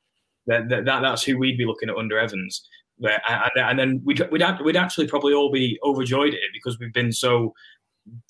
that, 0.46 0.68
that, 0.68 0.84
that, 0.84 1.00
that's 1.00 1.22
who 1.22 1.38
we'd 1.38 1.58
be 1.58 1.64
looking 1.64 1.88
at 1.88 1.96
under 1.96 2.18
Evans. 2.18 2.68
And, 3.02 3.50
and 3.56 3.78
then 3.78 4.02
we'd, 4.04 4.20
we'd, 4.30 4.44
we'd 4.62 4.76
actually 4.76 5.06
probably 5.06 5.32
all 5.32 5.50
be 5.50 5.78
overjoyed 5.82 6.34
at 6.34 6.40
it 6.40 6.50
because 6.52 6.78
we've 6.78 6.92
been 6.92 7.12
so 7.12 7.54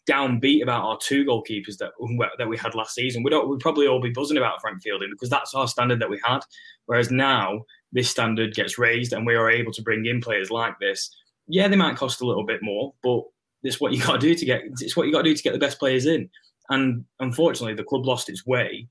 downbeat 0.08 0.62
about 0.62 0.84
our 0.84 0.98
two 1.00 1.24
goalkeepers 1.24 1.76
that 1.78 1.92
that 2.38 2.48
we 2.48 2.56
had 2.56 2.74
last 2.74 2.94
season. 2.94 3.22
We'd, 3.22 3.32
probably 3.60 3.86
all 3.86 4.00
be 4.00 4.10
buzzing 4.10 4.36
about 4.36 4.60
Frank 4.60 4.82
Fielding 4.82 5.10
because 5.10 5.30
that's 5.30 5.54
our 5.54 5.68
standard 5.68 6.00
that 6.00 6.10
we 6.10 6.20
had. 6.24 6.40
Whereas 6.86 7.10
now 7.10 7.64
this 7.92 8.10
standard 8.10 8.54
gets 8.54 8.78
raised 8.78 9.12
and 9.12 9.26
we 9.26 9.34
are 9.34 9.50
able 9.50 9.72
to 9.72 9.82
bring 9.82 10.06
in 10.06 10.20
players 10.20 10.50
like 10.50 10.74
this. 10.80 11.14
Yeah, 11.46 11.68
they 11.68 11.76
might 11.76 11.96
cost 11.96 12.20
a 12.20 12.26
little 12.26 12.44
bit 12.44 12.62
more, 12.62 12.94
but 13.02 13.22
it's 13.62 13.80
what 13.80 13.92
you 13.92 14.02
got 14.02 14.14
to 14.14 14.18
do 14.18 14.34
to 14.34 14.44
get. 14.44 14.62
It's 14.80 14.96
what 14.96 15.06
you 15.06 15.12
got 15.12 15.22
to 15.22 15.30
do 15.30 15.36
to 15.36 15.42
get 15.42 15.52
the 15.52 15.58
best 15.58 15.78
players 15.78 16.06
in. 16.06 16.28
And 16.70 17.04
unfortunately, 17.18 17.74
the 17.74 17.84
club 17.84 18.06
lost 18.06 18.28
its 18.28 18.46
way, 18.46 18.86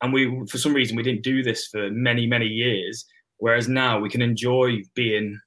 and 0.00 0.12
we 0.12 0.46
for 0.46 0.58
some 0.58 0.74
reason 0.74 0.96
we 0.96 1.02
didn't 1.02 1.24
do 1.24 1.42
this 1.42 1.66
for 1.66 1.90
many 1.90 2.26
many 2.26 2.46
years. 2.46 3.04
Whereas 3.38 3.68
now 3.68 3.98
we 3.98 4.08
can 4.08 4.22
enjoy 4.22 4.82
being 4.94 5.38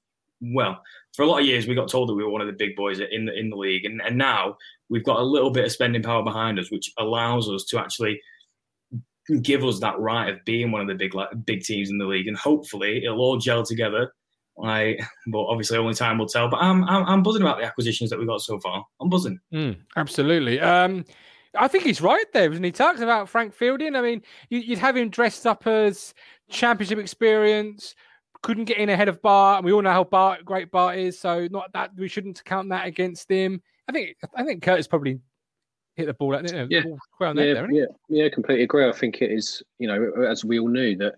well 0.41 0.81
for 1.15 1.23
a 1.23 1.25
lot 1.25 1.41
of 1.41 1.45
years 1.45 1.67
we 1.67 1.75
got 1.75 1.89
told 1.89 2.09
that 2.09 2.15
we 2.15 2.23
were 2.23 2.29
one 2.29 2.41
of 2.41 2.47
the 2.47 2.53
big 2.53 2.75
boys 2.75 2.99
in 2.99 3.25
the 3.25 3.33
in 3.33 3.49
the 3.49 3.57
league, 3.57 3.85
and, 3.85 4.01
and 4.01 4.17
now 4.17 4.57
we've 4.89 5.03
got 5.03 5.19
a 5.19 5.23
little 5.23 5.51
bit 5.51 5.65
of 5.65 5.71
spending 5.71 6.03
power 6.03 6.23
behind 6.23 6.59
us, 6.59 6.71
which 6.71 6.91
allows 6.97 7.49
us 7.49 7.65
to 7.65 7.79
actually 7.79 8.19
give 9.41 9.63
us 9.63 9.79
that 9.79 9.99
right 9.99 10.29
of 10.29 10.43
being 10.45 10.71
one 10.71 10.81
of 10.81 10.87
the 10.87 10.95
big 10.95 11.13
big 11.45 11.61
teams 11.61 11.89
in 11.89 11.97
the 11.97 12.05
league, 12.05 12.27
and 12.27 12.37
hopefully 12.37 13.03
it'll 13.03 13.19
all 13.19 13.37
gel 13.37 13.63
together. 13.63 14.11
I, 14.61 14.97
but 15.27 15.45
obviously 15.45 15.77
only 15.77 15.93
time 15.93 16.17
will 16.17 16.27
tell. 16.27 16.49
But 16.49 16.57
I'm, 16.57 16.83
I'm, 16.85 17.05
I'm 17.05 17.23
buzzing 17.23 17.41
about 17.41 17.59
the 17.59 17.65
acquisitions 17.65 18.09
that 18.09 18.19
we 18.19 18.25
got 18.25 18.41
so 18.41 18.59
far. 18.59 18.85
I'm 18.99 19.09
buzzing. 19.09 19.39
Mm, 19.53 19.77
absolutely. 19.95 20.59
Um, 20.59 21.05
I 21.57 21.67
think 21.67 21.83
he's 21.83 22.01
right 22.01 22.31
there, 22.33 22.51
isn't 22.51 22.63
he? 22.63 22.71
Talks 22.71 23.01
about 23.01 23.29
Frank 23.29 23.53
Fielding. 23.53 23.95
I 23.95 24.01
mean, 24.01 24.21
you, 24.49 24.63
would 24.69 24.77
have 24.77 24.97
him 24.97 25.09
dressed 25.09 25.47
up 25.47 25.65
as 25.65 26.13
championship 26.49 26.99
experience, 26.99 27.95
couldn't 28.41 28.65
get 28.65 28.77
in 28.77 28.89
ahead 28.89 29.09
of 29.09 29.21
Bart, 29.21 29.59
and 29.59 29.65
we 29.65 29.71
all 29.71 29.81
know 29.81 29.91
how 29.91 30.03
Bart 30.03 30.45
great 30.45 30.71
Bart 30.71 30.97
is. 30.97 31.19
So 31.19 31.47
not 31.51 31.71
that 31.73 31.91
we 31.95 32.07
shouldn't 32.07 32.43
count 32.45 32.69
that 32.69 32.87
against 32.87 33.29
him. 33.29 33.61
I 33.87 33.91
think 33.91 34.17
I 34.35 34.43
think 34.43 34.63
Curtis 34.63 34.87
probably 34.87 35.19
hit 35.95 36.05
the 36.05 36.13
ball, 36.13 36.35
you 36.35 36.53
know, 36.53 36.67
yeah. 36.69 36.83
Ball 36.83 36.99
yeah, 37.19 37.53
there, 37.53 37.71
yeah, 37.71 37.85
yeah, 38.07 38.29
completely 38.29 38.63
agree. 38.63 38.87
I 38.87 38.91
think 38.91 39.21
it 39.21 39.31
is, 39.31 39.61
you 39.79 39.87
know, 39.87 40.23
as 40.23 40.45
we 40.45 40.59
all 40.59 40.69
knew 40.69 40.95
that 40.97 41.15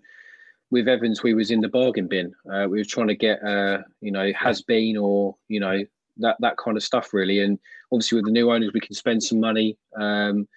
with 0.70 0.88
Evans, 0.88 1.22
we 1.22 1.34
was 1.34 1.50
in 1.50 1.60
the 1.60 1.68
bargain 1.68 2.08
bin. 2.08 2.34
Uh, 2.50 2.66
we 2.68 2.78
were 2.78 2.84
trying 2.84 3.08
to 3.08 3.14
get, 3.14 3.42
uh, 3.44 3.78
you 4.00 4.10
know, 4.10 4.32
has 4.32 4.62
been 4.62 4.96
or 4.96 5.36
you 5.48 5.60
know 5.60 5.84
that 6.18 6.36
that 6.40 6.56
kind 6.56 6.76
of 6.76 6.82
stuff 6.82 7.12
really. 7.12 7.40
And 7.40 7.58
obviously 7.92 8.16
with 8.16 8.24
the 8.24 8.32
new 8.32 8.50
owners, 8.50 8.72
we 8.74 8.80
can 8.80 8.94
spend 8.94 9.22
some 9.22 9.38
money. 9.40 9.78
Um, 9.96 10.48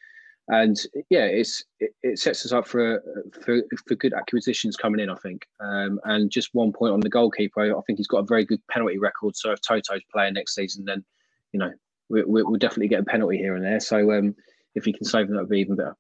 and 0.47 0.77
yeah, 1.09 1.25
it's 1.25 1.63
it, 1.79 1.91
it, 2.03 2.19
sets 2.19 2.45
us 2.45 2.51
up 2.51 2.67
for 2.67 3.01
for 3.43 3.61
for 3.87 3.95
good 3.95 4.13
acquisitions 4.13 4.77
coming 4.77 4.99
in. 4.99 5.09
I 5.09 5.15
think. 5.15 5.47
Um, 5.59 5.99
and 6.03 6.29
just 6.29 6.49
one 6.53 6.71
point 6.71 6.93
on 6.93 6.99
the 6.99 7.09
goalkeeper, 7.09 7.75
I 7.75 7.81
think 7.87 7.97
he's 7.97 8.07
got 8.07 8.19
a 8.19 8.25
very 8.25 8.45
good 8.45 8.61
penalty 8.69 8.99
record. 8.99 9.35
So 9.35 9.51
if 9.51 9.59
Toto's 9.61 10.03
playing 10.11 10.35
next 10.35 10.53
season, 10.53 10.85
then 10.85 11.03
you 11.51 11.59
know 11.59 11.71
we, 12.09 12.23
we, 12.23 12.43
will 12.43 12.57
definitely 12.57 12.89
get 12.89 13.01
a 13.01 13.05
penalty 13.05 13.37
here 13.37 13.55
and 13.55 13.65
there. 13.65 13.79
So 13.79 14.11
um, 14.11 14.35
if 14.75 14.85
he 14.85 14.93
can 14.93 15.05
save 15.05 15.27
them, 15.27 15.35
that 15.35 15.43
would 15.43 15.49
be 15.49 15.59
even 15.59 15.75
better. 15.75 15.95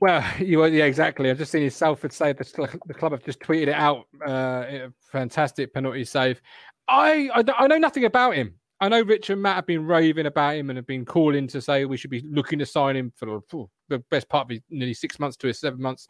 Well, 0.00 0.24
you 0.38 0.64
yeah, 0.66 0.84
exactly. 0.84 1.28
I've 1.28 1.38
just 1.38 1.50
seen 1.50 1.62
his 1.62 1.74
Salford 1.74 2.12
say 2.12 2.32
the, 2.32 2.78
the 2.86 2.94
club 2.94 3.12
have 3.12 3.24
just 3.24 3.40
tweeted 3.40 3.68
it 3.68 3.74
out. 3.74 4.06
Uh, 4.24 4.88
fantastic 5.10 5.74
penalty 5.74 6.04
save. 6.04 6.40
I, 6.88 7.28
I 7.34 7.44
I 7.58 7.66
know 7.66 7.78
nothing 7.78 8.04
about 8.04 8.36
him. 8.36 8.54
I 8.80 8.88
know 8.88 9.02
Rich 9.02 9.28
and 9.30 9.42
Matt 9.42 9.56
have 9.56 9.66
been 9.66 9.86
raving 9.86 10.26
about 10.26 10.56
him 10.56 10.70
and 10.70 10.76
have 10.76 10.86
been 10.86 11.04
calling 11.04 11.46
to 11.48 11.60
say 11.60 11.84
we 11.84 11.98
should 11.98 12.10
be 12.10 12.24
looking 12.26 12.58
to 12.60 12.66
sign 12.66 12.96
him 12.96 13.12
for 13.14 13.42
the 13.88 13.98
best 14.10 14.28
part 14.28 14.50
of 14.50 14.58
nearly 14.70 14.94
six 14.94 15.18
months 15.18 15.36
to 15.38 15.52
seven 15.52 15.82
months. 15.82 16.08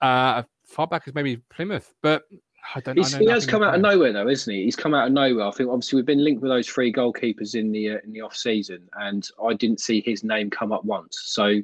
Uh, 0.00 0.42
far 0.66 0.86
back 0.86 1.02
as 1.06 1.14
maybe 1.14 1.36
Plymouth, 1.50 1.92
but 2.02 2.22
I 2.74 2.80
don't. 2.80 2.98
I 2.98 3.18
he 3.18 3.26
has 3.26 3.46
come 3.46 3.62
out 3.62 3.74
of 3.74 3.80
nowhere 3.82 4.12
though, 4.12 4.28
isn't 4.28 4.52
he? 4.52 4.64
He's 4.64 4.76
come 4.76 4.94
out 4.94 5.06
of 5.06 5.12
nowhere. 5.12 5.46
I 5.46 5.50
think 5.50 5.68
obviously 5.68 5.96
we've 5.96 6.06
been 6.06 6.24
linked 6.24 6.40
with 6.40 6.50
those 6.50 6.68
three 6.68 6.92
goalkeepers 6.92 7.54
in 7.54 7.70
the 7.70 7.90
uh, 7.90 7.98
in 8.04 8.12
the 8.12 8.22
off 8.22 8.34
season, 8.34 8.88
and 8.98 9.28
I 9.44 9.54
didn't 9.54 9.80
see 9.80 10.00
his 10.00 10.24
name 10.24 10.48
come 10.48 10.72
up 10.72 10.84
once. 10.84 11.20
So, 11.24 11.60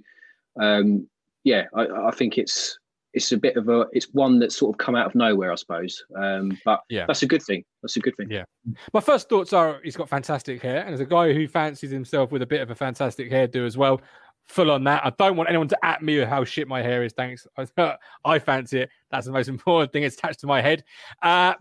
um, 0.61 1.09
yeah, 1.45 1.67
I, 1.75 1.87
I 2.09 2.11
think 2.11 2.37
it's 2.37 2.79
it's 3.17 3.33
a 3.33 3.37
bit 3.37 3.57
of 3.57 3.71
a 3.71 3.87
it's 3.93 4.13
one 4.13 4.39
that's 4.39 4.55
sort 4.55 4.75
of 4.75 4.79
come 4.79 4.95
out 4.95 5.07
of 5.07 5.15
nowhere, 5.15 5.51
I 5.51 5.55
suppose. 5.55 6.05
Um, 6.15 6.57
but 6.67 6.83
yeah, 6.91 7.07
that's 7.07 7.23
a 7.23 7.27
good 7.27 7.43
thing. 7.43 7.65
That's 7.83 7.97
a 7.97 8.01
good 8.01 8.15
thing. 8.17 8.29
Yeah. 8.31 8.45
My 8.93 9.01
first 9.01 9.31
thoughts 9.31 9.55
are 9.55 9.81
he's 9.83 9.97
got 9.97 10.09
fantastic 10.09 10.61
hair, 10.61 10.85
and 10.85 10.93
as 10.93 11.01
a 11.01 11.07
guy 11.07 11.33
who 11.33 11.49
fancies 11.49 11.91
himself 11.91 12.31
with 12.31 12.43
a 12.43 12.47
bit 12.47 12.61
of 12.61 12.71
a 12.71 12.75
fantastic 12.75 13.31
hairdo 13.31 13.67
as 13.67 13.79
well, 13.79 14.03
full 14.49 14.71
on 14.71 14.85
that. 14.85 15.05
I 15.05 15.11
don't 15.19 15.35
want 15.35 15.49
anyone 15.49 15.67
to 15.69 15.79
at 15.83 16.03
me 16.03 16.19
with 16.19 16.29
how 16.29 16.45
shit 16.45 16.69
my 16.69 16.83
hair 16.83 17.05
is. 17.05 17.15
Thanks. 17.15 17.47
I 18.25 18.39
fancy 18.39 18.81
it. 18.81 18.91
That's 19.11 19.27
the 19.27 19.33
most 19.33 19.49
important 19.57 19.93
thing. 19.93 20.03
It's 20.03 20.17
attached 20.17 20.41
to 20.41 20.47
my 20.47 20.61
head. 20.61 20.85
Uh, 21.23 21.55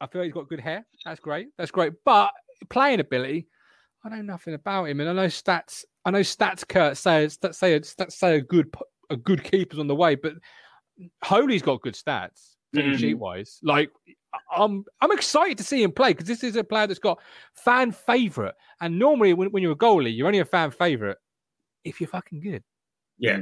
I 0.00 0.06
feel 0.06 0.22
he's 0.22 0.32
got 0.32 0.48
good 0.48 0.60
hair. 0.60 0.86
That's 1.04 1.20
great. 1.20 1.48
That's 1.58 1.70
great. 1.70 1.92
But 2.02 2.30
playing 2.70 3.00
ability, 3.00 3.46
I 4.02 4.08
know 4.08 4.22
nothing 4.22 4.54
about 4.54 4.84
him, 4.84 5.00
and 5.00 5.10
I 5.10 5.12
know 5.12 5.26
stats. 5.26 5.84
I 6.06 6.12
know 6.12 6.20
stats. 6.20 6.66
Kurt 6.66 6.96
say 6.96 7.26
stats 7.26 7.56
say 7.56 7.78
stats 7.80 8.12
say 8.12 8.36
a 8.36 8.40
good 8.40 8.72
a 9.10 9.16
good 9.18 9.44
keeper's 9.44 9.78
on 9.78 9.86
the 9.86 9.94
way, 9.94 10.14
but 10.14 10.32
Holy's 11.22 11.62
got 11.62 11.80
good 11.80 11.94
stats, 11.94 12.56
mm-hmm. 12.74 12.96
sheet 12.96 13.14
wise. 13.14 13.58
Like 13.62 13.90
I'm 14.54 14.84
I'm 15.00 15.12
excited 15.12 15.58
to 15.58 15.64
see 15.64 15.82
him 15.82 15.92
play 15.92 16.12
because 16.12 16.26
this 16.26 16.44
is 16.44 16.56
a 16.56 16.64
player 16.64 16.86
that's 16.86 16.98
got 16.98 17.18
fan 17.54 17.92
favorite. 17.92 18.54
And 18.80 18.98
normally 18.98 19.34
when, 19.34 19.50
when 19.50 19.62
you're 19.62 19.72
a 19.72 19.76
goalie, 19.76 20.16
you're 20.16 20.26
only 20.26 20.40
a 20.40 20.44
fan 20.44 20.70
favorite 20.70 21.18
if 21.84 22.00
you're 22.00 22.08
fucking 22.08 22.40
good. 22.40 22.62
Yeah. 23.18 23.40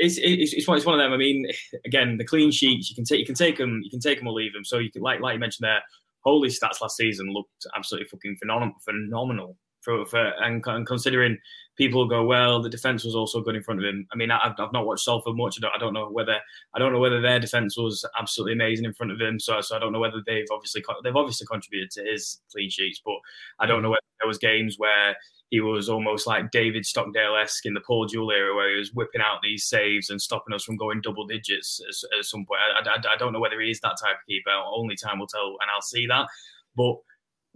It's, 0.00 0.16
it's, 0.16 0.52
it's, 0.52 0.68
one, 0.68 0.76
it's 0.76 0.86
one 0.86 0.94
of 0.94 1.04
them. 1.04 1.12
I 1.12 1.16
mean, 1.16 1.50
again, 1.84 2.18
the 2.18 2.24
clean 2.24 2.52
sheets 2.52 2.88
you 2.88 2.94
can 2.94 3.04
take 3.04 3.18
you 3.20 3.26
can 3.26 3.34
take 3.34 3.58
them 3.58 3.80
you 3.82 3.90
can 3.90 4.00
take 4.00 4.18
them 4.18 4.28
or 4.28 4.32
leave 4.32 4.52
them. 4.52 4.64
So 4.64 4.78
you 4.78 4.90
can 4.90 5.02
like 5.02 5.20
like 5.20 5.34
you 5.34 5.40
mentioned 5.40 5.66
there, 5.66 5.82
Holy 6.20 6.48
stats 6.48 6.80
last 6.80 6.96
season 6.96 7.32
looked 7.32 7.66
absolutely 7.76 8.08
fucking 8.08 8.36
phenomenal. 8.36 8.74
Phenomenal 8.84 9.56
for, 9.88 10.04
for 10.04 10.26
and, 10.42 10.62
and, 10.66 10.86
considering 10.86 11.38
people 11.76 12.06
go, 12.06 12.22
well, 12.22 12.60
the 12.60 12.68
defense 12.68 13.04
was 13.04 13.14
also 13.14 13.40
good 13.40 13.56
in 13.56 13.62
front 13.62 13.80
of 13.80 13.86
him. 13.86 14.06
I 14.12 14.16
mean, 14.16 14.30
I've, 14.30 14.52
I've 14.58 14.72
not 14.72 14.84
watched 14.84 15.04
Salford 15.04 15.34
much. 15.34 15.56
I 15.58 15.62
don't, 15.62 15.74
I 15.74 15.78
don't, 15.78 15.94
know 15.94 16.10
whether 16.10 16.36
I 16.74 16.78
don't 16.78 16.92
know 16.92 16.98
whether 16.98 17.22
their 17.22 17.40
defense 17.40 17.78
was 17.78 18.04
absolutely 18.18 18.52
amazing 18.52 18.84
in 18.84 18.92
front 18.92 19.12
of 19.12 19.20
him. 19.20 19.40
So, 19.40 19.62
so 19.62 19.76
I 19.76 19.78
don't 19.78 19.92
know 19.92 20.00
whether 20.00 20.22
they've 20.26 20.46
obviously 20.52 20.84
they've 21.02 21.16
obviously 21.16 21.46
contributed 21.46 21.90
to 21.92 22.04
his 22.04 22.40
clean 22.52 22.68
sheets, 22.68 23.00
but 23.02 23.14
I 23.58 23.66
don't 23.66 23.82
know 23.82 23.88
whether 23.88 24.00
there 24.20 24.28
was 24.28 24.36
games 24.36 24.74
where 24.76 25.16
he 25.50 25.60
was 25.60 25.88
almost 25.88 26.26
like 26.26 26.50
David 26.50 26.84
Stockdale 26.84 27.36
esque 27.36 27.64
in 27.64 27.72
the 27.72 27.80
Paul 27.80 28.04
Jewell 28.06 28.32
era, 28.32 28.54
where 28.54 28.70
he 28.70 28.78
was 28.78 28.92
whipping 28.92 29.22
out 29.22 29.40
these 29.42 29.64
saves 29.64 30.10
and 30.10 30.20
stopping 30.20 30.54
us 30.54 30.64
from 30.64 30.76
going 30.76 31.00
double 31.00 31.26
digits 31.26 31.80
at, 31.80 32.18
at 32.18 32.24
some 32.26 32.44
point. 32.44 32.60
I, 32.60 32.86
I, 32.86 33.14
I 33.14 33.16
don't 33.16 33.32
know 33.32 33.40
whether 33.40 33.58
he 33.58 33.70
is 33.70 33.80
that 33.80 33.96
type 33.98 34.16
of 34.16 34.26
keeper. 34.28 34.50
Only 34.50 34.96
time 34.96 35.18
will 35.18 35.26
tell, 35.26 35.56
and 35.62 35.70
I'll 35.74 35.80
see 35.80 36.06
that. 36.08 36.28
But 36.76 36.96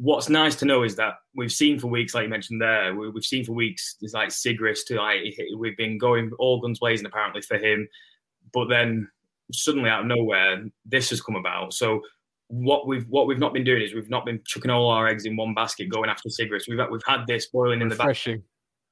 what's 0.02 0.28
nice 0.28 0.56
to 0.56 0.64
know 0.64 0.82
is 0.82 0.97
that 0.97 1.14
we've 1.37 1.52
seen 1.52 1.78
for 1.78 1.87
weeks, 1.87 2.12
like 2.12 2.25
you 2.25 2.28
mentioned 2.28 2.61
there, 2.61 2.92
we, 2.92 3.06
have 3.06 3.25
seen 3.25 3.44
for 3.44 3.52
weeks, 3.52 3.94
it's 4.00 4.12
like 4.12 4.30
Siegrist, 4.30 4.87
to 4.87 4.97
like, 4.97 5.21
we've 5.56 5.76
been 5.76 5.97
going 5.97 6.32
all 6.40 6.61
guns 6.61 6.80
blazing 6.80 7.06
apparently 7.06 7.40
for 7.40 7.56
him. 7.56 7.87
But 8.52 8.68
then 8.68 9.09
suddenly 9.52 9.88
out 9.88 10.00
of 10.00 10.06
nowhere, 10.09 10.64
this 10.85 11.11
has 11.11 11.21
come 11.21 11.37
about. 11.37 11.73
So 11.73 12.00
what 12.49 12.88
we've 12.88 13.09
what 13.09 13.28
we've 13.28 13.38
not 13.38 13.54
been 13.54 13.62
doing 13.62 13.80
is 13.80 13.94
we've 13.94 14.11
not 14.11 14.26
been 14.26 14.40
chucking 14.44 14.73
all 14.73 14.90
our 14.90 15.06
eggs 15.06 15.25
in 15.25 15.37
one 15.37 15.54
basket 15.54 15.88
going 15.88 16.11
after 16.11 16.28
cigarettes. 16.28 16.68
We've 16.68 16.80
we've 16.90 17.00
had 17.06 17.25
this 17.28 17.47
boiling 17.47 17.80
in 17.80 17.88
the 17.88 17.94
back. 17.94 18.09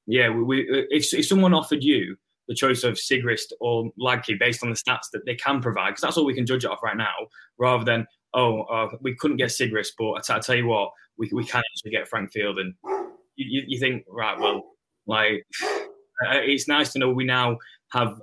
Yeah, 0.07 0.29
we, 0.31 0.43
we, 0.45 0.87
if 0.91 1.13
if 1.13 1.27
someone 1.27 1.53
offered 1.53 1.83
you 1.83 2.17
the 2.47 2.55
choice 2.55 2.85
of 2.85 2.95
Siegrist 2.95 3.53
or 3.61 3.91
Ladke 3.99 4.39
based 4.39 4.63
on 4.63 4.71
the 4.71 4.77
stats 4.77 5.11
that 5.13 5.27
they 5.27 5.35
can 5.35 5.61
provide, 5.61 5.91
because 5.91 6.03
that's 6.03 6.17
all 6.17 6.25
we 6.25 6.35
can 6.35 6.47
judge 6.47 6.65
it 6.65 6.71
off 6.71 6.83
right 6.83 6.97
now, 6.97 7.15
rather 7.59 7.85
than 7.85 8.07
oh 8.35 8.63
uh, 8.63 8.89
we 9.01 9.15
couldn't 9.17 9.37
get 9.37 9.51
Siegrist, 9.51 9.93
but 9.99 10.13
I, 10.13 10.21
t- 10.21 10.33
I 10.33 10.39
tell 10.39 10.57
you 10.57 10.67
what, 10.67 10.91
we 11.19 11.31
we 11.33 11.45
can 11.45 11.63
actually 11.75 11.93
get 11.93 12.09
Frank 12.09 12.33
Fielding. 12.33 12.75
You, 13.37 13.47
you, 13.61 13.63
you 13.67 13.81
think 13.81 14.05
right? 14.09 14.39
Well, 14.39 14.65
like 15.07 15.47
uh, 15.65 16.41
it's 16.43 16.69
nice 16.69 16.93
to 16.93 16.99
know 16.99 17.11
we 17.11 17.25
now 17.25 17.59
have 17.93 18.21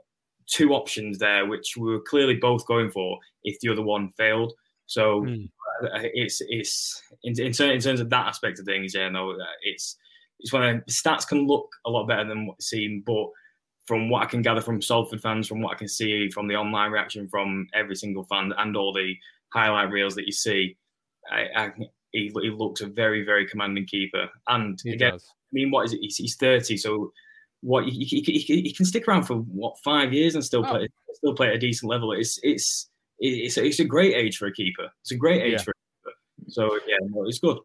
two 0.48 0.74
options 0.74 1.20
there, 1.20 1.46
which 1.46 1.76
we 1.78 1.92
were 1.92 2.02
clearly 2.02 2.36
both 2.36 2.66
going 2.66 2.90
for 2.90 3.20
if 3.44 3.60
the 3.60 3.70
other 3.70 3.84
one 3.84 4.10
failed. 4.18 4.54
So 4.86 5.22
mm. 5.22 5.50
it's 6.14 6.42
it's 6.48 7.02
in, 7.24 7.34
in, 7.40 7.48
in, 7.48 7.82
terms 7.82 8.00
of 8.00 8.10
that 8.10 8.28
aspect 8.28 8.60
of 8.60 8.66
things, 8.66 8.96
yeah, 8.96 9.10
no, 9.10 9.32
uh, 9.32 9.46
it's 9.62 9.98
it's 10.40 10.54
when 10.54 10.84
the 10.86 10.94
stats 10.94 11.28
can 11.28 11.46
look 11.48 11.70
a 11.86 11.90
lot 11.90 12.08
better 12.08 12.26
than 12.26 12.48
what 12.48 12.62
seem, 12.62 13.04
but 13.06 13.28
from 13.86 14.10
what 14.10 14.22
I 14.22 14.26
can 14.26 14.42
gather 14.42 14.62
from 14.62 14.82
Salford 14.82 15.22
fans, 15.22 15.48
from 15.48 15.62
what 15.62 15.74
I 15.74 15.78
can 15.78 15.88
see 15.88 16.30
from 16.30 16.48
the 16.48 16.56
online 16.56 16.92
reaction 16.92 17.28
from 17.30 17.68
every 17.74 17.96
single 17.96 18.26
fan 18.26 18.54
and 18.58 18.76
all 18.76 18.94
the 18.94 19.14
highlight 19.54 19.92
reels 19.92 20.16
that 20.16 20.26
you 20.26 20.32
see, 20.32 20.78
I, 21.32 21.46
I, 21.56 21.72
he, 22.12 22.32
he 22.42 22.50
looks 22.50 22.82
a 22.82 22.88
very, 22.88 23.24
very 23.24 23.48
commanding 23.48 23.86
keeper. 23.86 24.30
And 24.48 24.80
he 24.84 24.94
again, 24.94 25.14
does. 25.14 25.26
I 25.30 25.52
mean, 25.52 25.72
what 25.72 25.86
is 25.86 25.94
it? 25.94 26.00
He's, 26.02 26.18
he's 26.18 26.36
30, 26.36 26.78
so 26.78 27.12
what 27.62 27.86
he, 27.86 28.04
he, 28.04 28.22
he, 28.22 28.74
can 28.74 28.86
stick 28.86 29.08
around 29.08 29.24
for 29.24 29.38
what 29.38 29.80
five 29.80 30.14
years 30.14 30.36
and 30.36 30.44
still 30.44 30.66
oh. 30.66 30.70
play 30.70 30.88
still 31.14 31.34
play 31.34 31.48
at 31.48 31.56
a 31.56 31.60
decent 31.60 31.90
level. 31.90 32.12
It's 32.12 32.40
it's 32.44 32.90
it's 33.20 33.58
a, 33.58 33.66
it's 33.66 33.80
a 33.80 33.86
great 33.86 34.14
age 34.14 34.38
for 34.38 34.48
a 34.48 34.54
keeper. 34.54 34.90
It's 35.02 35.12
a 35.12 35.16
great 35.16 35.42
age 35.42 35.54
yeah. 35.54 35.64
for 35.64 35.72
a 35.72 35.74
keeper. 35.74 36.16
So 36.50 36.80
yeah, 36.88 36.98
no, 37.02 37.26
it's 37.28 37.40
good. 37.40 37.58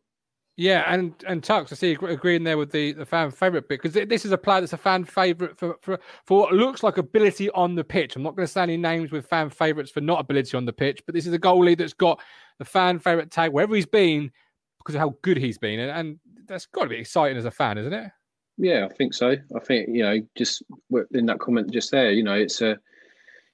Yeah, 0.56 0.84
and 0.86 1.14
and 1.26 1.42
Tux, 1.42 1.72
I 1.72 1.76
see 1.76 1.92
you 1.92 1.98
agreeing 2.06 2.44
there 2.44 2.58
with 2.58 2.72
the, 2.72 2.92
the 2.92 3.06
fan 3.06 3.30
favorite 3.30 3.68
bit 3.68 3.80
because 3.80 3.94
this 4.06 4.26
is 4.26 4.32
a 4.32 4.38
player 4.38 4.60
that's 4.60 4.74
a 4.74 4.78
fan 4.78 5.04
favorite 5.04 5.58
for, 5.58 5.78
for 5.80 5.98
for 6.26 6.40
what 6.40 6.52
looks 6.52 6.82
like 6.82 6.98
ability 6.98 7.48
on 7.50 7.74
the 7.74 7.84
pitch. 7.84 8.16
I'm 8.16 8.22
not 8.22 8.36
going 8.36 8.46
to 8.46 8.52
say 8.52 8.62
any 8.62 8.76
names 8.76 9.12
with 9.12 9.26
fan 9.26 9.48
favorites 9.48 9.90
for 9.90 10.02
not 10.02 10.20
ability 10.20 10.54
on 10.56 10.66
the 10.66 10.72
pitch, 10.72 11.02
but 11.06 11.14
this 11.14 11.26
is 11.26 11.32
a 11.32 11.38
goalie 11.38 11.76
that's 11.76 11.94
got 11.94 12.20
the 12.58 12.66
fan 12.66 12.98
favorite 12.98 13.30
tag 13.30 13.50
wherever 13.50 13.74
he's 13.74 13.86
been 13.86 14.30
because 14.78 14.94
of 14.94 15.00
how 15.00 15.14
good 15.22 15.38
he's 15.38 15.56
been, 15.56 15.80
and, 15.80 15.90
and 15.90 16.18
that's 16.46 16.66
got 16.66 16.82
to 16.82 16.90
be 16.90 16.96
exciting 16.96 17.38
as 17.38 17.46
a 17.46 17.50
fan, 17.50 17.78
isn't 17.78 17.92
it? 17.92 18.10
Yeah, 18.58 18.86
I 18.90 18.94
think 18.94 19.14
so. 19.14 19.30
I 19.30 19.60
think 19.60 19.88
you 19.88 20.02
know, 20.02 20.20
just 20.36 20.62
in 21.12 21.24
that 21.26 21.38
comment 21.38 21.72
just 21.72 21.90
there, 21.90 22.10
you 22.10 22.22
know, 22.22 22.34
it's 22.34 22.60
a 22.60 22.78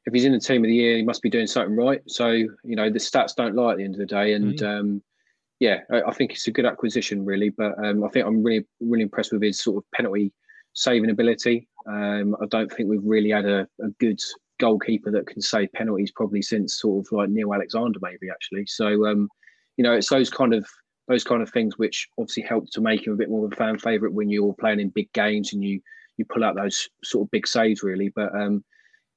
if 0.05 0.15
he's 0.15 0.25
in 0.25 0.33
the 0.33 0.41
team 0.41 0.65
of 0.65 0.69
the 0.69 0.75
year, 0.75 0.97
he 0.97 1.05
must 1.05 1.23
be 1.23 1.31
doing 1.31 1.47
something 1.47 1.77
right. 1.77 2.03
So 2.09 2.31
you 2.31 2.51
know, 2.65 2.91
the 2.91 2.99
stats 2.99 3.37
don't 3.37 3.55
lie 3.55 3.73
at 3.73 3.77
the 3.77 3.85
end 3.85 3.95
of 3.95 4.01
the 4.01 4.07
day, 4.07 4.33
and 4.33 4.59
mm-hmm. 4.59 4.67
um, 4.67 5.03
yeah, 5.61 5.81
I, 5.91 6.03
I, 6.03 6.13
think 6.13 6.33
it's 6.33 6.47
a 6.47 6.53
good 6.53 6.67
acquisition, 6.67 7.25
really. 7.25 7.51
But 7.51 7.73
um, 7.85 8.05
I 8.05 8.09
think 8.09 8.27
I'm 8.27 8.43
really, 8.43 8.67
really 8.81 9.03
impressed 9.03 9.33
with 9.33 9.43
his 9.43 9.61
sort 9.61 9.79
of 9.79 9.91
penalty 9.95 10.33
saving 10.75 11.11
ability. 11.11 11.69
Um, 11.87 12.37
I 12.41 12.47
don't 12.47 12.73
think 12.73 12.89
we've 12.89 13.05
really 13.05 13.31
had 13.31 13.47
a, 13.47 13.67
a, 13.83 13.89
good 13.99 14.21
goalkeeper 14.61 15.11
that 15.11 15.27
can 15.27 15.41
save 15.41 15.73
penalties 15.73 16.11
probably 16.11 16.43
since 16.43 16.81
sort 16.81 17.07
of 17.07 17.13
like 17.13 17.31
Neil 17.31 17.55
Alexander, 17.55 17.99
maybe 18.03 18.29
actually. 18.31 18.67
So 18.67 19.07
um, 19.07 19.29
you 19.77 19.85
know, 19.85 19.93
it's 19.93 20.11
those 20.11 20.31
kind 20.31 20.55
of 20.55 20.67
those 21.09 21.25
kind 21.25 21.43
of 21.43 21.51
things 21.51 21.79
which 21.79 22.07
obviously 22.19 22.43
help 22.43 22.71
to 22.71 22.81
make 22.81 23.07
him 23.07 23.15
a 23.15 23.17
bit 23.17 23.31
more 23.31 23.47
of 23.47 23.53
a 23.53 23.57
fan 23.57 23.79
favorite 23.79 24.13
when 24.13 24.29
you're 24.29 24.55
playing 24.55 24.81
in 24.81 24.91
big 24.91 25.11
games 25.13 25.53
and 25.53 25.65
you 25.65 25.81
you 26.19 26.25
pull 26.25 26.45
out 26.45 26.57
those 26.57 26.89
sort 27.05 27.27
of 27.27 27.31
big 27.31 27.47
saves, 27.47 27.83
really. 27.83 28.11
But 28.15 28.35
um, 28.35 28.65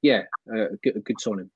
yeah, 0.02 0.22
uh, 0.52 0.70
a 0.70 0.76
good, 0.82 1.02
good 1.04 1.20
signing. 1.20 1.50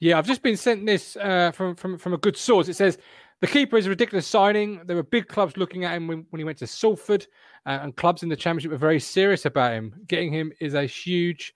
Yeah, 0.00 0.18
I've 0.18 0.26
just 0.26 0.42
been 0.42 0.56
sent 0.56 0.84
this 0.84 1.16
uh, 1.16 1.52
from, 1.52 1.74
from 1.76 1.98
from 1.98 2.12
a 2.12 2.18
good 2.18 2.36
source. 2.36 2.68
It 2.68 2.74
says 2.74 2.98
the 3.44 3.52
keeper 3.52 3.76
is 3.76 3.84
a 3.84 3.90
ridiculous 3.90 4.26
signing. 4.26 4.80
There 4.86 4.96
were 4.96 5.02
big 5.02 5.28
clubs 5.28 5.58
looking 5.58 5.84
at 5.84 5.94
him 5.94 6.08
when, 6.08 6.24
when 6.30 6.40
he 6.40 6.44
went 6.44 6.56
to 6.58 6.66
Salford, 6.66 7.26
uh, 7.66 7.78
and 7.82 7.94
clubs 7.94 8.22
in 8.22 8.30
the 8.30 8.36
Championship 8.36 8.70
were 8.70 8.78
very 8.78 8.98
serious 8.98 9.44
about 9.44 9.74
him. 9.74 9.94
Getting 10.06 10.32
him 10.32 10.50
is 10.62 10.72
a 10.72 10.86
huge 10.86 11.52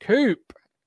coup. 0.00 0.36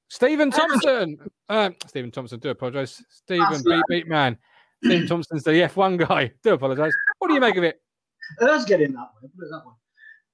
Stephen 0.08 0.52
Thompson, 0.52 1.18
uh, 1.50 1.72
Stephen 1.88 2.12
Thompson, 2.12 2.40
do 2.40 2.50
apologise. 2.50 3.04
Stephen, 3.10 3.60
beat, 3.66 3.84
beat 3.90 4.08
man. 4.08 4.38
Stephen 4.84 5.08
Thompson's 5.08 5.44
the 5.44 5.50
F1 5.50 6.08
guy. 6.08 6.32
Do 6.44 6.54
apologise. 6.54 6.94
What 7.18 7.30
do 7.30 7.34
you 7.34 7.40
make 7.40 7.56
of 7.56 7.64
it? 7.64 7.82
Let's 8.40 8.66
get 8.66 8.82
in 8.82 8.94
that 8.94 9.10
way. 9.20 9.30
Put 9.36 9.48
it 9.48 9.50
that 9.50 9.66
way. 9.66 9.74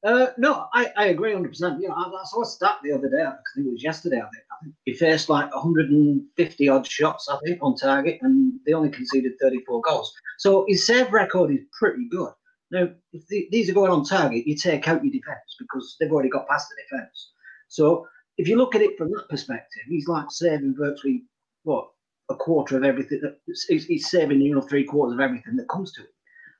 Uh, 0.03 0.27
no, 0.37 0.67
I, 0.73 0.91
I 0.97 1.05
agree 1.07 1.33
100%. 1.33 1.79
You 1.79 1.87
know, 1.87 1.93
I, 1.93 2.07
I, 2.09 2.23
saw 2.25 2.41
a 2.41 2.45
stat 2.45 2.77
the 2.83 2.91
other 2.91 3.07
day, 3.07 3.21
I 3.21 3.33
think 3.53 3.67
it 3.67 3.71
was 3.71 3.83
yesterday, 3.83 4.17
I 4.17 4.29
think. 4.29 4.43
I 4.51 4.63
think 4.63 4.75
he 4.85 4.93
faced 4.93 5.29
like 5.29 5.53
150 5.53 6.69
odd 6.69 6.87
shots, 6.87 7.29
I 7.29 7.37
think, 7.45 7.59
on 7.61 7.75
target, 7.75 8.17
and 8.21 8.59
they 8.65 8.73
only 8.73 8.89
conceded 8.89 9.33
34 9.39 9.81
goals. 9.81 10.11
So 10.39 10.65
his 10.67 10.87
save 10.87 11.13
record 11.13 11.51
is 11.51 11.59
pretty 11.77 12.07
good. 12.09 12.31
Now, 12.71 12.89
if 13.13 13.27
the, 13.27 13.47
these 13.51 13.69
are 13.69 13.73
going 13.73 13.91
on 13.91 14.03
target, 14.03 14.47
you 14.47 14.55
take 14.55 14.87
out 14.87 15.03
your 15.03 15.11
defence 15.11 15.55
because 15.59 15.97
they've 15.99 16.11
already 16.11 16.29
got 16.29 16.47
past 16.47 16.67
the 16.69 16.81
defence. 16.81 17.31
So 17.67 18.07
if 18.37 18.47
you 18.47 18.57
look 18.57 18.73
at 18.73 18.81
it 18.81 18.97
from 18.97 19.11
that 19.11 19.29
perspective, 19.29 19.83
he's 19.87 20.07
like 20.07 20.31
saving 20.31 20.75
virtually, 20.75 21.25
what, 21.63 21.89
a 22.29 22.35
quarter 22.35 22.75
of 22.75 22.83
everything. 22.83 23.21
He's, 23.45 23.85
he's 23.85 24.09
saving, 24.09 24.41
you 24.41 24.55
know, 24.55 24.61
three 24.61 24.85
quarters 24.85 25.13
of 25.13 25.19
everything 25.19 25.57
that 25.57 25.69
comes 25.69 25.91
to 25.93 26.01
him. 26.01 26.07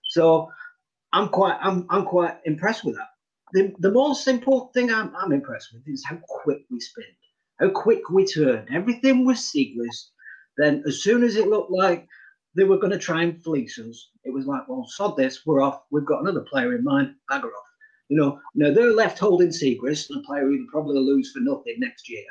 So 0.04 0.52
I'm 1.12 1.30
quite, 1.30 1.58
I'm, 1.60 1.88
I'm 1.90 2.06
quite 2.06 2.38
impressed 2.46 2.84
with 2.84 2.98
that 2.98 3.08
the, 3.54 3.74
the 3.80 3.92
most 3.92 4.28
important 4.28 4.74
thing 4.74 4.92
I'm, 4.92 5.14
I'm 5.16 5.32
impressed 5.32 5.74
with 5.74 5.88
is 5.88 6.06
how 6.06 6.18
quick 6.28 6.62
we 6.70 6.80
spin, 6.80 7.06
how 7.60 7.70
quick 7.70 8.10
we 8.10 8.26
turn. 8.26 8.68
Everything 8.72 9.26
was 9.26 9.44
seamless. 9.44 10.12
Then, 10.58 10.84
as 10.86 11.04
soon 11.04 11.24
as 11.24 11.36
it 11.36 11.48
looked 11.48 11.72
like 11.72 12.08
they 12.56 12.66
were 12.66 12.78
going 12.78 12.92
to 12.92 13.00
try 13.00 13.24
and 13.24 13.42
fleece 13.44 13.80
us, 13.80 14.10
it 14.24 14.34
was 14.34 14.46
like, 14.46 14.68
well, 14.68 14.86
sod 14.88 15.16
this, 15.18 15.46
we're 15.46 15.62
off. 15.62 15.84
We've 15.92 16.06
got 16.06 16.22
another 16.22 16.42
player 16.42 16.76
in 16.76 16.84
mind, 16.84 17.16
bagger 17.30 17.48
off. 17.48 17.66
You 18.10 18.18
know, 18.18 18.40
now 18.56 18.74
they're 18.74 18.92
left 18.92 19.20
holding 19.20 19.50
Siegrist, 19.50 20.10
a 20.16 20.22
player 20.24 20.44
who'll 20.44 20.68
probably 20.70 21.00
lose 21.00 21.32
for 21.32 21.40
nothing 21.40 21.76
next 21.78 22.10
year. 22.10 22.26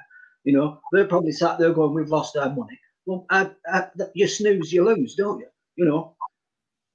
You 0.44 0.52
know, 0.52 0.80
they're 0.92 1.06
probably 1.06 1.32
sat 1.32 1.58
there 1.58 1.72
going, 1.72 1.94
we've 1.94 2.10
lost 2.10 2.36
our 2.36 2.50
money. 2.54 2.78
Well, 3.06 3.24
uh, 3.30 3.46
uh, 3.72 3.86
I, 3.98 4.02
I, 4.02 4.06
you 4.14 4.28
snooze, 4.28 4.72
you 4.72 4.84
lose, 4.84 5.14
don't 5.14 5.40
you? 5.40 5.46
You 5.76 5.86
know, 5.86 6.14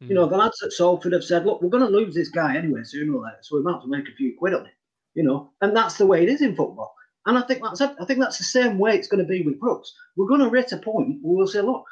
Mm. 0.06 0.10
You 0.10 0.16
know, 0.16 0.28
the 0.28 0.38
lads 0.38 0.62
at 0.64 0.72
Salford 0.72 1.14
have 1.14 1.24
said, 1.24 1.46
look, 1.46 1.62
we're 1.62 1.70
going 1.70 1.86
to 1.86 1.90
lose 1.90 2.14
this 2.16 2.30
guy 2.30 2.56
anyway 2.56 2.82
sooner 2.84 3.16
or 3.16 3.24
later, 3.24 3.38
so 3.42 3.58
we 3.58 3.64
might 3.64 3.74
have 3.74 3.84
to 3.84 3.90
make 3.90 4.08
a 4.08 4.16
few 4.16 4.36
quid 4.38 4.54
on 4.54 4.66
it. 4.66 4.74
You 5.14 5.24
know, 5.24 5.52
and 5.62 5.76
that's 5.76 5.98
the 5.98 6.06
way 6.06 6.24
it 6.24 6.30
is 6.30 6.42
in 6.42 6.56
football. 6.56 6.94
And 7.26 7.38
I 7.38 7.42
think 7.42 7.62
that's 7.64 7.82
I 7.82 8.06
think 8.06 8.20
that's 8.20 8.38
the 8.38 8.44
same 8.44 8.78
way 8.78 8.96
it's 8.96 9.08
going 9.08 9.24
to 9.24 9.28
be 9.28 9.42
with 9.42 9.60
Crooks. 9.60 9.94
We're 10.16 10.28
going 10.28 10.42
to 10.42 10.50
reach 10.50 10.72
a 10.74 10.78
point 10.78 11.20
where 11.22 11.38
we'll 11.38 11.48
say, 11.48 11.62
look, 11.62 11.84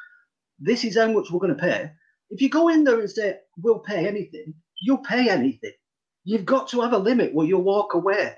this 0.58 0.84
is 0.84 0.96
how 0.96 1.10
much 1.10 1.30
we're 1.30 1.40
going 1.40 1.56
to 1.56 1.60
pay. 1.60 1.90
If 2.30 2.40
you 2.40 2.48
go 2.48 2.68
in 2.68 2.84
there 2.84 3.00
and 3.00 3.10
say 3.10 3.38
we'll 3.56 3.80
pay 3.80 4.06
anything, 4.06 4.54
you'll 4.80 4.98
pay 4.98 5.28
anything. 5.28 5.72
You've 6.24 6.44
got 6.44 6.68
to 6.68 6.80
have 6.82 6.92
a 6.92 6.98
limit 6.98 7.34
where 7.34 7.46
you'll 7.46 7.62
walk 7.62 7.94
away. 7.94 8.34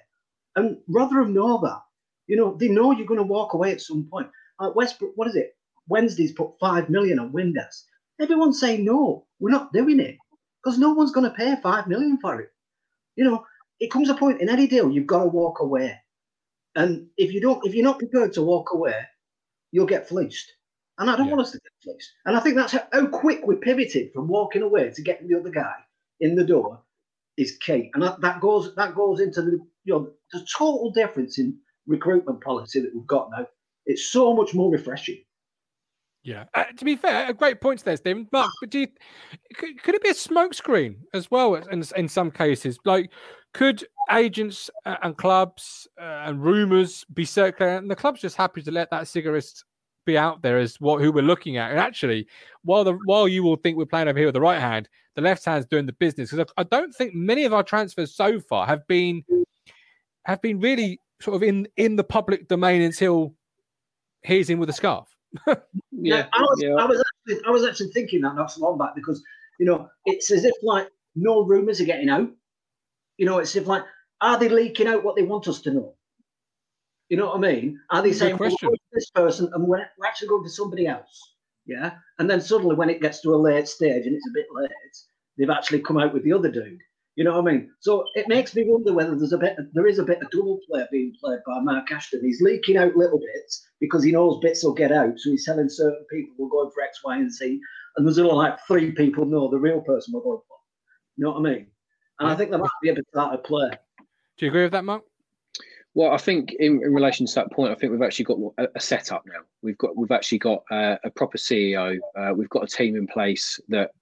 And 0.55 0.79
Rotherham 0.89 1.35
know 1.35 1.61
that. 1.63 1.83
You 2.27 2.37
know, 2.37 2.57
they 2.59 2.69
know 2.69 2.93
you're 2.93 3.07
going 3.07 3.19
to 3.19 3.25
walk 3.25 3.55
away 3.55 3.73
at 3.73 3.81
some 3.81 4.09
point. 4.11 4.29
Westbrook, 4.75 5.13
what 5.17 5.29
is 5.29 5.37
it? 5.37 5.57
Wednesday's 5.89 6.33
put 6.33 6.59
five 6.59 6.89
million 6.89 7.19
on 7.19 7.33
Windass. 7.33 7.83
Everyone's 8.21 8.61
saying 8.61 8.85
no, 8.85 9.27
we're 9.41 9.51
not 9.51 9.73
doing 9.73 10.01
it 10.01 10.17
because 10.63 10.79
no 10.79 10.93
one's 10.93 11.13
going 11.13 11.29
to 11.29 11.37
pay 11.37 11.57
five 11.63 11.87
million 11.87 12.19
for 12.19 12.41
it. 12.41 12.51
You 13.17 13.25
know, 13.25 13.45
it 13.81 13.91
comes 13.91 14.09
a 14.09 14.15
point 14.15 14.41
in 14.41 14.49
any 14.49 14.67
deal 14.67 14.91
you've 14.91 15.07
got 15.07 15.23
to 15.23 15.29
walk 15.29 15.61
away, 15.61 15.99
and 16.75 17.09
if 17.17 17.33
you 17.33 17.41
don't, 17.41 17.65
if 17.67 17.75
you're 17.75 17.85
not 17.85 17.99
prepared 17.99 18.33
to 18.35 18.43
walk 18.43 18.73
away, 18.73 19.01
you'll 19.73 19.87
get 19.87 20.09
fleeced. 20.09 20.53
And 20.99 21.11
I 21.11 21.17
don't 21.17 21.27
yeah. 21.27 21.33
want 21.33 21.47
us 21.47 21.53
to 21.53 21.59
get 21.59 21.73
fleeced. 21.83 22.13
And 22.25 22.37
I 22.37 22.41
think 22.41 22.57
that's 22.57 22.73
how, 22.73 23.07
quick 23.09 23.43
we 23.47 23.57
pivoted 23.57 24.13
from 24.13 24.29
walking 24.29 24.63
away 24.63 24.91
to 24.91 25.03
getting 25.03 25.29
the 25.29 25.39
other 25.39 25.51
guy 25.51 25.75
in 26.21 26.35
the 26.35 26.45
door 26.45 26.81
is 27.37 27.57
key. 27.59 27.91
And 27.95 28.03
that, 28.03 28.21
that 28.23 28.41
goes 28.41 28.75
that 28.77 28.95
goes 28.95 29.21
into 29.21 29.43
the 29.43 29.59
you 29.85 29.95
know 29.95 30.11
the 30.33 30.47
total 30.57 30.91
difference 30.91 31.39
in 31.39 31.59
recruitment 31.87 32.43
policy 32.43 32.81
that 32.81 32.95
we've 32.95 33.07
got 33.07 33.31
now. 33.31 33.47
It's 33.85 34.07
so 34.07 34.35
much 34.35 34.55
more 34.55 34.71
refreshing. 34.71 35.23
Yeah. 36.27 36.47
Uh, 36.55 36.65
to 36.77 36.85
be 36.85 36.97
fair, 36.97 37.31
a 37.31 37.33
great 37.33 37.61
point 37.61 37.85
there, 37.85 37.97
Stephen. 37.97 38.27
Mark, 38.33 38.51
but 38.61 38.71
do 38.71 38.81
you, 38.81 38.89
could, 39.55 39.81
could 39.81 39.95
it 39.95 40.03
be 40.03 40.09
a 40.09 40.13
smokescreen 40.13 40.97
as 41.15 41.31
well 41.31 41.55
in, 41.55 41.85
in 41.97 42.09
some 42.09 42.33
cases? 42.33 42.81
Like, 42.85 43.13
could 43.55 43.87
agents 44.11 44.69
uh, 44.85 44.97
and 45.05 45.17
clubs 45.17 45.87
uh, 46.01 46.25
and 46.25 46.43
rumours 46.43 47.07
be 47.15 47.25
circulating? 47.25 47.79
And 47.79 47.91
the 47.91 47.95
club's 47.95 48.21
just 48.21 48.37
happy 48.37 48.61
to 48.63 48.73
let 48.73 48.91
that 48.91 49.07
cigarette 49.07 49.47
be 50.05 50.19
out 50.19 50.43
there 50.43 50.59
as 50.59 50.81
what 50.81 51.01
who 51.01 51.13
we're 51.13 51.23
looking 51.23 51.59
at. 51.59 51.71
And 51.71 51.79
actually, 51.79 52.27
while 52.65 52.83
the 52.83 52.99
while 53.05 53.29
you 53.29 53.45
will 53.45 53.57
think 53.57 53.77
we're 53.77 53.87
playing 53.87 54.09
over 54.09 54.19
here 54.19 54.27
with 54.27 54.35
the 54.35 54.41
right 54.41 54.61
hand, 54.61 54.89
the 55.15 55.23
left 55.23 55.45
hand's 55.45 55.67
doing 55.67 55.87
the 55.87 55.93
business. 55.93 56.33
Because 56.33 56.53
I, 56.57 56.63
I 56.63 56.65
don't 56.65 56.93
think 56.93 57.15
many 57.15 57.45
of 57.45 57.55
our 57.55 57.63
transfers 57.63 58.17
so 58.17 58.41
far 58.41 58.67
have 58.67 58.85
been 58.89 59.23
have 60.25 60.43
been 60.43 60.59
really 60.59 60.99
sort 61.21 61.37
of 61.37 61.45
in 61.45 61.69
in 61.77 61.95
the 61.95 62.05
public 62.05 62.49
domain 62.49 62.83
until 62.83 63.33
he's 64.25 64.51
in 64.51 64.59
with 64.59 64.71
a 64.71 64.73
scarf. 64.73 65.16
yeah, 65.93 66.27
I 66.33 66.41
was, 66.41 66.63
yeah. 66.63 66.75
I 66.75 66.85
was 66.87 67.03
actually, 67.03 67.45
I 67.47 67.51
was 67.51 67.65
actually 67.65 67.91
thinking 67.91 68.21
that 68.23 68.35
not 68.35 68.51
so 68.51 68.63
long 68.63 68.79
back 68.79 68.95
because 68.95 69.23
you 69.59 69.67
know 69.67 69.89
it's 70.05 70.31
as 70.31 70.45
if 70.45 70.55
like 70.63 70.89
no 71.15 71.43
rumors 71.45 71.81
are 71.81 71.87
getting 71.87 72.09
out. 72.09 72.31
You 73.19 73.27
know, 73.27 73.39
it's 73.39 73.57
if 73.57 73.67
like 73.67 73.85
are 74.21 74.39
they 74.39 74.49
leaking 74.49 74.87
out 74.87 75.05
what 75.05 75.17
they 75.17 75.23
want 75.23 75.49
us 75.49 75.61
to 75.63 75.73
know? 75.73 75.95
You 77.09 77.17
know 77.17 77.27
what 77.27 77.37
I 77.37 77.41
mean? 77.41 77.81
Are 77.91 78.03
they 78.03 78.13
saying 78.13 78.37
well, 78.37 78.51
this 78.93 79.11
person 79.11 79.51
and 79.55 79.67
we're, 79.67 79.87
we're 79.99 80.07
actually 80.07 80.29
going 80.29 80.43
for 80.43 80.49
somebody 80.49 80.87
else? 80.87 81.35
Yeah. 81.67 81.93
And 82.19 82.29
then 82.29 82.41
suddenly, 82.41 82.75
when 82.75 82.91
it 82.91 83.01
gets 83.01 83.21
to 83.23 83.35
a 83.35 83.37
late 83.37 83.69
stage 83.69 84.07
and 84.07 84.15
it's 84.15 84.29
a 84.29 84.35
bit 84.35 84.47
late, 84.53 84.71
they've 85.37 85.51
actually 85.51 85.81
come 85.81 85.99
out 85.99 86.15
with 86.15 86.25
the 86.25 86.33
other 86.33 86.51
dude. 86.51 86.81
You 87.17 87.25
know 87.25 87.41
what 87.41 87.51
I 87.51 87.55
mean? 87.55 87.71
So 87.81 88.05
it 88.15 88.29
makes 88.29 88.55
me 88.55 88.65
wonder 88.67 88.93
whether 88.93 89.17
there's 89.17 89.33
a 89.33 89.39
bit, 89.39 89.57
there 89.73 89.87
is 89.87 89.99
a 89.99 90.05
bit 90.05 90.23
of 90.23 90.31
double 90.31 90.61
play 90.71 90.87
being 90.93 91.15
played 91.19 91.39
by 91.47 91.61
Mark 91.61 91.91
Ashton. 91.91 92.21
He's 92.23 92.43
leaking 92.43 92.77
out 92.77 92.95
little 92.95 93.19
bits 93.19 93.67
because 93.81 94.05
he 94.05 94.13
knows 94.13 94.39
bits 94.43 94.63
will 94.63 94.75
get 94.75 94.93
out, 94.93 95.19
so 95.19 95.31
he's 95.31 95.47
telling 95.47 95.71
certain 95.71 96.05
people 96.11 96.35
we're 96.39 96.51
going 96.51 96.71
for 96.75 96.83
X, 96.83 97.01
Y, 97.03 97.17
and 97.17 97.33
Z, 97.33 97.59
and 97.97 98.07
there's 98.07 98.19
only 98.19 98.35
like 98.35 98.59
three 98.67 98.93
people 98.93 99.25
know 99.25 99.51
the 99.51 99.59
real 99.59 99.81
person 99.81 100.13
we're 100.13 100.21
going 100.21 100.41
for. 100.47 100.57
You 101.17 101.25
know 101.25 101.33
what 101.33 101.49
I 101.49 101.55
mean? 101.55 101.67
And 102.21 102.31
I 102.31 102.35
think 102.35 102.51
there 102.51 102.59
might 102.59 102.69
be 102.83 102.91
a 102.91 102.95
bit 102.95 103.07
of 103.15 103.31
that 103.31 103.39
at 103.39 103.45
play. 103.45 103.71
Do 104.37 104.45
you 104.45 104.51
agree 104.51 104.65
with 104.65 104.73
that, 104.73 104.85
Mark? 104.85 105.03
Well, 105.95 106.13
I 106.13 106.19
think 106.19 106.53
in, 106.59 106.83
in 106.85 106.93
relation 106.93 107.25
to 107.25 107.35
that 107.37 107.51
point, 107.51 107.73
I 107.73 107.75
think 107.75 107.93
we've 107.93 108.03
actually 108.03 108.27
got 108.27 108.39
a, 108.59 108.69
a 108.75 108.81
setup 108.81 109.25
now. 109.27 109.41
We've 109.63 109.79
got 109.79 109.97
we've 109.97 110.11
actually 110.11 110.39
got 110.39 110.63
uh, 110.71 110.97
a 111.03 111.11
proper 111.11 111.39
CEO. 111.39 111.97
Uh, 112.15 112.35
we've 112.37 112.51
got 112.51 112.65
a 112.65 112.67
team 112.67 112.97
in 112.97 113.07
place 113.07 113.59
that 113.69 113.93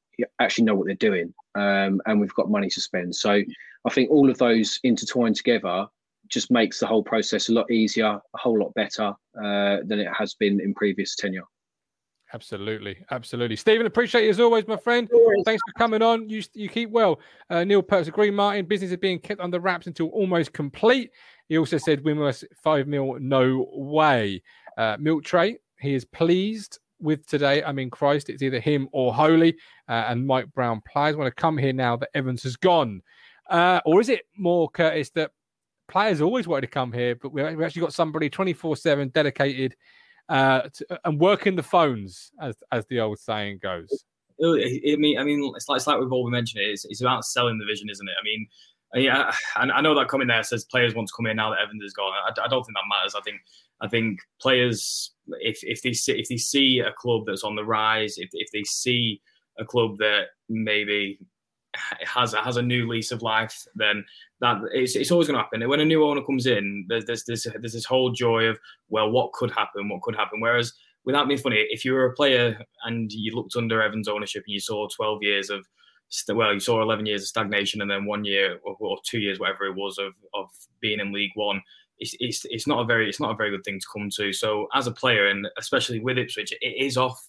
actually 0.40 0.64
know 0.64 0.74
what 0.74 0.86
they're 0.86 0.94
doing, 0.94 1.32
um, 1.54 2.00
and 2.06 2.20
we've 2.20 2.34
got 2.34 2.50
money 2.50 2.68
to 2.70 2.80
spend. 2.80 3.14
So 3.14 3.42
I 3.84 3.90
think 3.90 4.10
all 4.10 4.30
of 4.30 4.38
those 4.38 4.80
intertwined 4.82 5.36
together 5.36 5.86
just 6.28 6.50
makes 6.50 6.80
the 6.80 6.86
whole 6.86 7.02
process 7.02 7.48
a 7.48 7.52
lot 7.52 7.70
easier, 7.70 8.06
a 8.06 8.38
whole 8.38 8.58
lot 8.58 8.72
better 8.74 9.14
uh, 9.36 9.78
than 9.84 9.98
it 10.00 10.08
has 10.16 10.34
been 10.34 10.60
in 10.60 10.74
previous 10.74 11.16
tenure. 11.16 11.44
Absolutely, 12.32 13.04
absolutely. 13.12 13.54
Stephen, 13.54 13.86
appreciate 13.86 14.24
you 14.24 14.30
as 14.30 14.40
always, 14.40 14.66
my 14.66 14.76
friend. 14.76 15.08
Thanks 15.44 15.62
for 15.68 15.78
coming 15.78 16.02
on. 16.02 16.28
You 16.28 16.42
you 16.52 16.68
keep 16.68 16.90
well. 16.90 17.20
Uh, 17.48 17.62
Neil 17.62 17.82
Perks, 17.82 18.08
agree, 18.08 18.30
Martin. 18.30 18.66
Business 18.66 18.90
is 18.90 18.96
being 18.96 19.20
kept 19.20 19.40
under 19.40 19.60
wraps 19.60 19.86
until 19.86 20.08
almost 20.08 20.52
complete. 20.52 21.10
He 21.48 21.58
also 21.58 21.78
said 21.78 22.02
we 22.02 22.14
must 22.14 22.44
five 22.62 22.88
mil, 22.88 23.18
no 23.20 23.68
way. 23.72 24.42
Uh, 24.76 24.96
Milk 24.98 25.22
Tray, 25.22 25.58
he 25.78 25.94
is 25.94 26.04
pleased 26.04 26.80
with 27.00 27.26
today. 27.26 27.62
I 27.62 27.72
mean, 27.72 27.90
Christ, 27.90 28.28
it's 28.28 28.42
either 28.42 28.60
him 28.60 28.88
or 28.92 29.14
Holy. 29.14 29.56
Uh, 29.88 30.04
and 30.08 30.26
Mike 30.26 30.52
Brown 30.52 30.82
players 30.90 31.16
want 31.16 31.34
to 31.34 31.40
come 31.40 31.58
here 31.58 31.72
now 31.72 31.96
that 31.96 32.10
Evans 32.14 32.42
has 32.42 32.56
gone. 32.56 33.02
Uh, 33.48 33.80
or 33.84 34.00
is 34.00 34.08
it 34.08 34.22
more, 34.36 34.70
Curtis, 34.70 35.10
that 35.10 35.32
players 35.88 36.20
always 36.20 36.46
wanted 36.48 36.62
to 36.62 36.66
come 36.68 36.92
here, 36.92 37.14
but 37.14 37.30
we've 37.30 37.62
actually 37.62 37.82
got 37.82 37.92
somebody 37.92 38.30
24 38.30 38.76
7 38.76 39.08
dedicated 39.08 39.76
uh, 40.28 40.62
to, 40.72 41.00
and 41.04 41.20
working 41.20 41.54
the 41.54 41.62
phones, 41.62 42.30
as 42.40 42.56
as 42.72 42.86
the 42.86 43.00
old 43.00 43.18
saying 43.18 43.58
goes? 43.62 44.04
I 44.40 44.96
mean, 44.96 45.18
I 45.18 45.24
mean, 45.24 45.52
it's 45.54 45.68
like, 45.68 45.76
it's 45.76 45.86
like 45.86 46.00
we've 46.00 46.10
all 46.12 46.28
mentioned 46.28 46.62
it. 46.62 46.70
It's, 46.70 46.84
it's 46.86 47.00
about 47.00 47.24
selling 47.24 47.58
the 47.58 47.66
vision, 47.66 47.88
isn't 47.90 48.08
it? 48.08 48.14
I 48.18 48.24
mean, 48.24 48.46
yeah, 48.94 49.34
and 49.56 49.72
I 49.72 49.80
know 49.80 49.94
that 49.96 50.08
coming 50.08 50.28
there 50.28 50.42
says 50.42 50.64
players 50.64 50.94
want 50.94 51.08
to 51.08 51.14
come 51.16 51.26
in 51.26 51.36
now 51.36 51.50
that 51.50 51.60
Evans 51.60 51.82
is 51.82 51.92
gone. 51.92 52.12
I, 52.12 52.30
I, 52.30 52.48
don't 52.48 52.64
think 52.64 52.76
that 52.76 52.84
matters. 52.88 53.14
I 53.14 53.20
think 53.20 53.40
I 53.80 53.88
think 53.88 54.20
players, 54.40 55.12
if 55.40 55.60
if 55.62 55.82
they 55.82 55.92
see, 55.92 56.18
if 56.18 56.28
they 56.28 56.36
see 56.36 56.80
a 56.80 56.92
club 56.92 57.24
that's 57.26 57.44
on 57.44 57.56
the 57.56 57.64
rise, 57.64 58.18
if 58.18 58.30
if 58.32 58.50
they 58.52 58.64
see 58.64 59.20
a 59.58 59.64
club 59.64 59.98
that 59.98 60.26
maybe 60.48 61.18
has 62.06 62.34
has 62.34 62.56
a 62.56 62.62
new 62.62 62.88
lease 62.88 63.10
of 63.10 63.22
life, 63.22 63.64
then 63.74 64.04
that 64.40 64.60
it's, 64.72 64.96
it's 64.96 65.10
always 65.10 65.28
going 65.28 65.36
to 65.36 65.42
happen. 65.42 65.68
When 65.68 65.80
a 65.80 65.84
new 65.84 66.04
owner 66.04 66.22
comes 66.22 66.46
in, 66.46 66.86
there's 66.88 67.04
there's 67.04 67.24
this 67.24 67.46
there's 67.60 67.72
this 67.72 67.84
whole 67.84 68.10
joy 68.10 68.44
of 68.44 68.58
well, 68.88 69.10
what 69.10 69.32
could 69.32 69.50
happen, 69.50 69.88
what 69.88 70.02
could 70.02 70.16
happen. 70.16 70.40
Whereas 70.40 70.72
without 71.04 71.28
being 71.28 71.40
funny, 71.40 71.66
if 71.70 71.84
you 71.84 71.92
were 71.92 72.06
a 72.06 72.14
player 72.14 72.58
and 72.84 73.12
you 73.12 73.34
looked 73.34 73.56
under 73.56 73.82
Evans' 73.82 74.08
ownership 74.08 74.44
and 74.46 74.54
you 74.54 74.60
saw 74.60 74.88
12 74.88 75.22
years 75.22 75.50
of 75.50 75.66
well, 76.28 76.52
you 76.52 76.60
saw 76.60 76.82
11 76.82 77.06
years 77.06 77.22
of 77.22 77.28
stagnation 77.28 77.80
and 77.80 77.90
then 77.90 78.04
one 78.04 78.24
year 78.24 78.58
or, 78.64 78.76
or 78.78 78.98
two 79.04 79.18
years, 79.18 79.40
whatever 79.40 79.64
it 79.64 79.74
was, 79.74 79.98
of, 79.98 80.14
of 80.34 80.48
being 80.80 81.00
in 81.00 81.12
League 81.12 81.32
One. 81.34 81.60
It's, 81.98 82.14
it's, 82.18 82.44
it's 82.50 82.66
not 82.66 82.80
a 82.80 82.84
very 82.84 83.08
it's 83.08 83.20
not 83.20 83.30
a 83.30 83.36
very 83.36 83.50
good 83.50 83.64
thing 83.64 83.78
to 83.78 83.86
come 83.92 84.10
to. 84.16 84.32
So 84.32 84.68
as 84.74 84.86
a 84.86 84.92
player, 84.92 85.28
and 85.28 85.46
especially 85.58 86.00
with 86.00 86.18
Ipswich, 86.18 86.52
it 86.60 86.74
is 86.84 86.96
off 86.96 87.28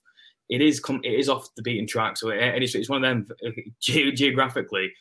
it 0.50 0.62
is 0.62 0.80
come 0.80 1.02
it 1.04 1.14
is 1.14 1.30
off 1.30 1.48
the 1.56 1.62
beaten 1.62 1.88
track. 1.88 2.18
So 2.18 2.30
it, 2.30 2.64
it's, 2.64 2.76
it's 2.76 2.90
one 2.90 3.04
of 3.04 3.10
them 3.10 3.28
uh, 3.46 3.52
ge- 3.82 4.16
geographically, 4.16 4.92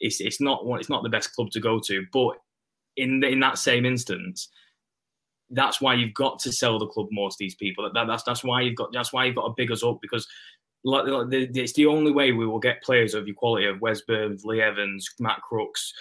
it's 0.00 0.20
it's 0.20 0.40
not 0.40 0.66
one 0.66 0.80
it's 0.80 0.90
not 0.90 1.02
the 1.02 1.08
best 1.08 1.34
club 1.34 1.50
to 1.50 1.60
go 1.60 1.80
to. 1.86 2.04
But 2.12 2.36
in 2.96 3.22
in 3.24 3.40
that 3.40 3.58
same 3.58 3.84
instance, 3.84 4.48
that's 5.50 5.80
why 5.80 5.94
you've 5.94 6.14
got 6.14 6.38
to 6.40 6.52
sell 6.52 6.78
the 6.78 6.86
club 6.86 7.08
more 7.10 7.30
to 7.30 7.36
these 7.38 7.54
people. 7.54 7.90
That, 7.92 8.06
that's 8.06 8.22
that's 8.22 8.44
why 8.44 8.62
you've 8.62 8.76
got 8.76 8.92
that's 8.92 9.12
why 9.12 9.24
you've 9.24 9.36
got 9.36 9.48
to 9.48 9.54
big 9.56 9.72
us 9.72 9.84
up 9.84 9.98
because 10.00 10.26
like, 10.86 11.06
it's 11.30 11.72
the 11.72 11.86
only 11.86 12.12
way 12.12 12.32
we 12.32 12.46
will 12.46 12.58
get 12.58 12.82
players 12.82 13.14
of 13.14 13.26
your 13.26 13.34
quality 13.34 13.66
of 13.66 13.80
Wes 13.80 14.02
Burns, 14.02 14.44
Lee 14.44 14.60
Evans, 14.60 15.08
Matt 15.18 15.40
Crooks, 15.40 15.94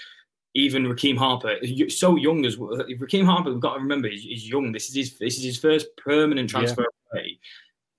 even 0.55 0.85
Rekeem 0.85 1.17
Harper. 1.17 1.55
So 1.89 2.15
young 2.15 2.45
as 2.45 2.57
well. 2.57 2.77
Rekeem 2.99 3.25
Harper, 3.25 3.51
we've 3.51 3.59
got 3.59 3.75
to 3.75 3.79
remember, 3.79 4.09
he's, 4.09 4.23
he's 4.23 4.47
young. 4.47 4.71
This 4.71 4.89
is 4.89 4.95
his 4.95 5.17
this 5.17 5.37
is 5.37 5.43
his 5.43 5.57
first 5.57 5.87
permanent 5.97 6.49
transfer 6.49 6.85
yeah. 7.13 7.19
away, 7.19 7.39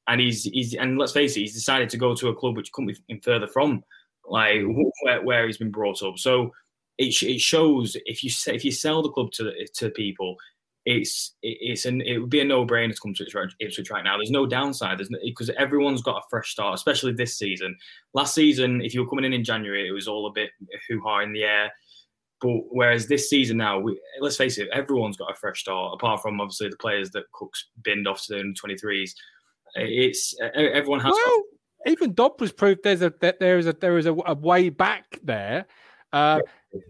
and 0.09 0.21
he's 0.21 0.45
he's 0.45 0.75
and 0.75 0.99
let's 0.99 1.13
face 1.13 1.37
it, 1.37 1.41
he's 1.41 1.55
decided 1.55 1.89
to 1.91 1.97
go 1.97 2.15
to 2.15 2.29
a 2.29 2.35
club 2.35 2.57
which 2.57 2.73
couldn't 2.73 2.97
be 3.09 3.21
further 3.21 3.47
from 3.47 3.83
like 4.27 4.63
where, 5.03 5.23
where 5.23 5.47
he's 5.47 5.59
been 5.59 5.71
brought 5.71 6.03
up. 6.03 6.19
So 6.19 6.53
it, 6.99 7.23
it 7.23 7.41
shows 7.41 7.97
if 8.07 8.23
you 8.23 8.31
if 8.47 8.65
you 8.65 8.73
sell 8.73 9.03
the 9.03 9.11
club 9.11 9.33
to 9.33 9.53
to 9.67 9.91
people, 9.91 10.37
it's 10.85 11.35
it's 11.43 11.87
an 11.87 12.01
it 12.03 12.19
would 12.19 12.31
be 12.31 12.41
a 12.41 12.45
no 12.45 12.67
brainer 12.67 12.95
to 12.95 13.01
come 13.01 13.15
to 13.15 13.55
Ipswich 13.61 13.91
right 13.91 14.05
now. 14.05 14.17
There's 14.17 14.31
no 14.31 14.47
downside. 14.47 14.99
There's 14.99 15.11
because 15.25 15.49
no, 15.49 15.55
everyone's 15.59 16.03
got 16.03 16.19
a 16.19 16.29
fresh 16.31 16.51
start, 16.51 16.75
especially 16.75 17.13
this 17.13 17.37
season. 17.37 17.77
Last 18.13 18.35
season, 18.35 18.81
if 18.81 18.95
you 18.95 19.03
were 19.03 19.09
coming 19.09 19.25
in 19.25 19.33
in 19.33 19.45
January, 19.45 19.89
it 19.89 19.93
was 19.93 20.09
all 20.09 20.27
a 20.27 20.33
bit 20.33 20.51
hoo 20.89 21.01
ha 21.05 21.21
in 21.21 21.33
the 21.33 21.45
air. 21.45 21.73
But 22.45 22.65
whereas 22.69 23.07
this 23.07 23.31
season 23.31 23.57
now, 23.57 23.79
we, 23.79 23.99
let's 24.21 24.37
face 24.37 24.59
it, 24.59 24.69
everyone's 24.71 25.17
got 25.17 25.31
a 25.31 25.35
fresh 25.35 25.61
start, 25.61 25.95
apart 25.95 26.21
from 26.21 26.43
obviously 26.43 26.69
the 26.69 26.77
players 26.77 27.11
that 27.13 27.25
Cook's 27.33 27.71
binned 27.83 28.07
off 28.07 28.23
to 28.27 28.35
the 28.35 28.55
23s. 28.63 29.13
It's 29.77 30.37
everyone 30.55 31.01
has. 31.01 31.13
Well, 31.13 31.43
got... 31.87 31.93
even 31.93 32.13
Dob 32.13 32.39
was 32.43 32.53
proved 32.53 32.81
there's 32.85 33.01
a 33.01 33.15
that 33.23 33.41
there 33.41 33.57
is 33.57 33.67
a 33.67 33.73
there 33.73 33.97
is 33.97 34.05
a, 34.05 34.13
a 34.13 34.35
way 34.35 34.69
back 34.69 35.19
there. 35.23 35.65
Uh, 36.13 36.41
yeah 36.73 36.81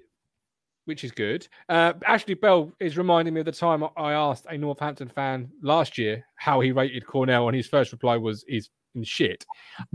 which 0.87 1.03
is 1.03 1.13
good. 1.13 1.49
Uh, 1.71 1.95
Ashley 2.07 2.35
Bell 2.35 2.71
is 2.79 2.99
reminding 2.99 3.33
me 3.33 3.41
of 3.41 3.47
the 3.47 3.53
time 3.53 3.83
I 3.97 4.13
asked 4.13 4.45
a 4.51 4.59
Northampton 4.59 5.09
fan 5.09 5.51
last 5.63 5.97
year 5.97 6.27
how 6.37 6.61
he 6.61 6.73
rated 6.73 7.07
Cornell, 7.07 7.49
and 7.49 7.57
his 7.57 7.67
first 7.67 7.91
reply 7.91 8.19
was 8.19 8.45
he's 8.47 8.69
in 8.95 9.03
shit. 9.03 9.47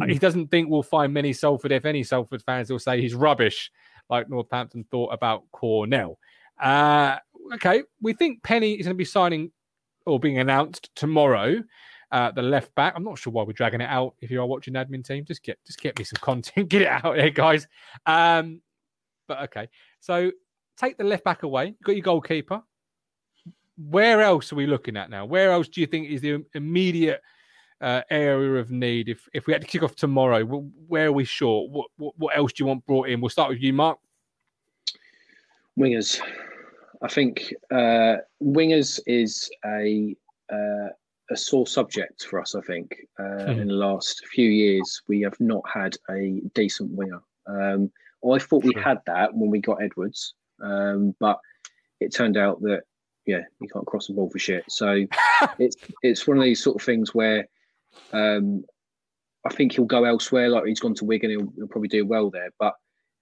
Mm. 0.01 0.11
He 0.11 0.17
doesn't 0.17 0.47
think 0.47 0.67
we'll 0.67 0.81
find 0.81 1.13
many 1.13 1.31
Salford, 1.31 1.71
if 1.71 1.85
any 1.85 2.01
Salford 2.01 2.41
fans 2.41 2.71
will 2.71 2.79
say 2.79 2.99
he's 2.99 3.13
rubbish, 3.13 3.71
like 4.09 4.29
Northampton 4.29 4.85
thought 4.89 5.13
about 5.13 5.43
Cornell. 5.51 6.17
Uh, 6.61 7.17
okay, 7.53 7.83
we 8.01 8.13
think 8.13 8.43
Penney 8.43 8.73
is 8.73 8.85
going 8.85 8.95
to 8.95 8.97
be 8.97 9.05
signing 9.05 9.51
or 10.05 10.19
being 10.19 10.39
announced 10.39 10.89
tomorrow. 10.95 11.61
Uh, 12.11 12.31
the 12.31 12.41
left 12.41 12.73
back. 12.73 12.93
I'm 12.95 13.03
not 13.03 13.19
sure 13.19 13.31
why 13.31 13.43
we're 13.43 13.53
dragging 13.53 13.81
it 13.81 13.89
out. 13.89 14.15
If 14.19 14.31
you 14.31 14.41
are 14.41 14.47
watching 14.47 14.73
admin 14.73 15.05
team, 15.05 15.25
just 15.25 15.43
get 15.43 15.59
just 15.65 15.79
get 15.79 15.97
me 15.99 16.03
some 16.03 16.19
content, 16.21 16.69
get 16.69 16.81
it 16.81 16.87
out 16.87 17.15
there, 17.15 17.29
guys. 17.29 17.67
Um, 18.05 18.61
but 19.27 19.43
okay, 19.43 19.69
so 19.99 20.31
take 20.75 20.97
the 20.97 21.03
left 21.03 21.23
back 21.23 21.43
away. 21.43 21.67
You've 21.67 21.81
got 21.83 21.95
your 21.95 22.03
goalkeeper. 22.03 22.63
Where 23.77 24.21
else 24.21 24.51
are 24.51 24.55
we 24.55 24.65
looking 24.65 24.97
at 24.97 25.09
now? 25.09 25.25
Where 25.25 25.51
else 25.51 25.67
do 25.67 25.81
you 25.81 25.87
think 25.87 26.09
is 26.09 26.21
the 26.21 26.43
immediate 26.55 27.21
uh, 27.81 28.01
area 28.09 28.59
of 28.59 28.71
need? 28.71 29.09
If 29.09 29.27
if 29.33 29.47
we 29.47 29.53
had 29.53 29.61
to 29.61 29.67
kick 29.67 29.83
off 29.83 29.95
tomorrow, 29.95 30.43
where 30.43 31.07
are 31.07 31.11
we 31.11 31.25
short? 31.25 31.69
What, 31.71 31.87
what, 31.97 32.13
what 32.17 32.37
else 32.37 32.53
do 32.53 32.63
you 32.63 32.67
want 32.67 32.85
brought 32.85 33.09
in? 33.09 33.21
We'll 33.21 33.29
start 33.29 33.49
with 33.49 33.61
you, 33.61 33.73
Mark. 33.73 33.99
Wingers. 35.79 36.19
I 37.01 37.07
think 37.07 37.53
uh, 37.71 38.17
wingers 38.41 38.99
is 39.07 39.49
a 39.65 40.15
uh, 40.51 40.89
a 41.31 41.37
sore 41.37 41.67
subject 41.67 42.23
for 42.23 42.41
us. 42.41 42.55
I 42.55 42.61
think 42.61 42.95
uh, 43.19 43.23
mm-hmm. 43.23 43.61
in 43.61 43.67
the 43.67 43.73
last 43.73 44.25
few 44.27 44.49
years 44.49 45.01
we 45.07 45.21
have 45.21 45.39
not 45.39 45.63
had 45.71 45.95
a 46.09 46.41
decent 46.53 46.91
winger. 46.91 47.21
Um, 47.47 47.91
I 48.29 48.39
thought 48.39 48.65
we 48.65 48.73
had 48.81 48.99
that 49.05 49.33
when 49.33 49.49
we 49.49 49.59
got 49.59 49.81
Edwards, 49.81 50.33
um, 50.61 51.15
but 51.19 51.39
it 51.99 52.13
turned 52.13 52.37
out 52.37 52.61
that 52.61 52.81
yeah, 53.25 53.43
you 53.61 53.67
can't 53.69 53.85
cross 53.85 54.07
the 54.07 54.13
ball 54.13 54.29
for 54.29 54.39
shit. 54.39 54.63
So 54.67 55.05
it's 55.59 55.77
it's 56.01 56.27
one 56.27 56.37
of 56.37 56.43
these 56.43 56.61
sort 56.61 56.75
of 56.75 56.81
things 56.81 57.13
where 57.13 57.47
um, 58.13 58.63
I 59.45 59.53
think 59.53 59.73
he'll 59.73 59.85
go 59.85 60.03
elsewhere. 60.03 60.49
Like 60.49 60.65
he's 60.65 60.79
gone 60.79 60.95
to 60.95 61.05
Wigan, 61.05 61.29
he'll, 61.29 61.53
he'll, 61.55 61.67
probably 61.67 61.89
do 61.89 62.05
well 62.05 62.29
there. 62.29 62.49
But 62.59 62.73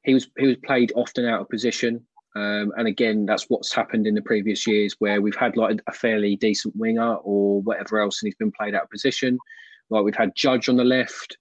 he 0.04 0.14
was 0.14 0.30
he 0.38 0.48
was 0.48 0.58
played 0.66 0.92
often 0.96 1.26
out 1.26 1.42
of 1.42 1.50
position, 1.50 2.06
um, 2.36 2.72
and 2.78 2.88
again, 2.88 3.26
that's 3.26 3.46
what's 3.50 3.74
happened 3.74 4.08
in 4.08 4.16
the 4.16 4.22
previous 4.22 4.66
years 4.68 4.96
where 5.00 5.22
we've 5.22 5.36
had 5.36 5.58
like 5.58 5.80
a 5.88 5.92
fairly 5.92 6.36
decent 6.36 6.76
winger 6.76 7.16
or 7.16 7.62
whatever 7.62 8.00
else, 8.00 8.22
and 8.22 8.28
he's 8.28 8.36
been 8.36 8.52
played 8.52 8.76
out 8.76 8.84
of 8.84 8.90
position. 8.90 9.38
Like 9.90 10.04
we've 10.04 10.16
had 10.16 10.36
Judge 10.36 10.70
on 10.70 10.78
the 10.78 10.84
left, 10.84 11.38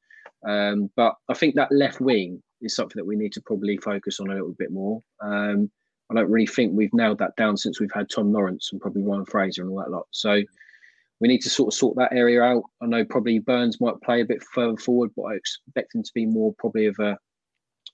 um, 0.46 0.90
but 0.96 1.14
I 1.28 1.34
think 1.34 1.54
that 1.54 1.72
left 1.72 2.00
wing 2.00 2.42
is 2.62 2.74
something 2.74 2.96
that 2.96 3.06
we 3.06 3.16
need 3.16 3.32
to 3.32 3.42
probably 3.42 3.76
focus 3.78 4.20
on 4.20 4.30
a 4.30 4.34
little 4.34 4.54
bit 4.58 4.70
more. 4.70 5.00
Um, 5.20 5.70
I 6.10 6.14
don't 6.14 6.30
really 6.30 6.46
think 6.46 6.72
we've 6.72 6.94
nailed 6.94 7.18
that 7.18 7.36
down 7.36 7.56
since 7.56 7.80
we've 7.80 7.92
had 7.92 8.08
Tom 8.08 8.32
Lawrence 8.32 8.70
and 8.70 8.80
probably 8.80 9.02
Ryan 9.02 9.24
Fraser 9.24 9.62
and 9.62 9.70
all 9.70 9.78
that 9.78 9.90
lot. 9.90 10.06
So 10.12 10.42
we 11.20 11.28
need 11.28 11.40
to 11.42 11.50
sort 11.50 11.72
of 11.72 11.78
sort 11.78 11.96
that 11.96 12.12
area 12.12 12.42
out. 12.42 12.64
I 12.82 12.86
know 12.86 13.04
probably 13.04 13.38
Burns 13.38 13.80
might 13.80 14.00
play 14.02 14.20
a 14.20 14.26
bit 14.26 14.42
further 14.42 14.76
forward, 14.76 15.10
but 15.16 15.22
I 15.22 15.34
expect 15.34 15.94
him 15.94 16.02
to 16.02 16.12
be 16.14 16.26
more 16.26 16.54
probably 16.58 16.86
of 16.86 16.96
a, 16.98 17.18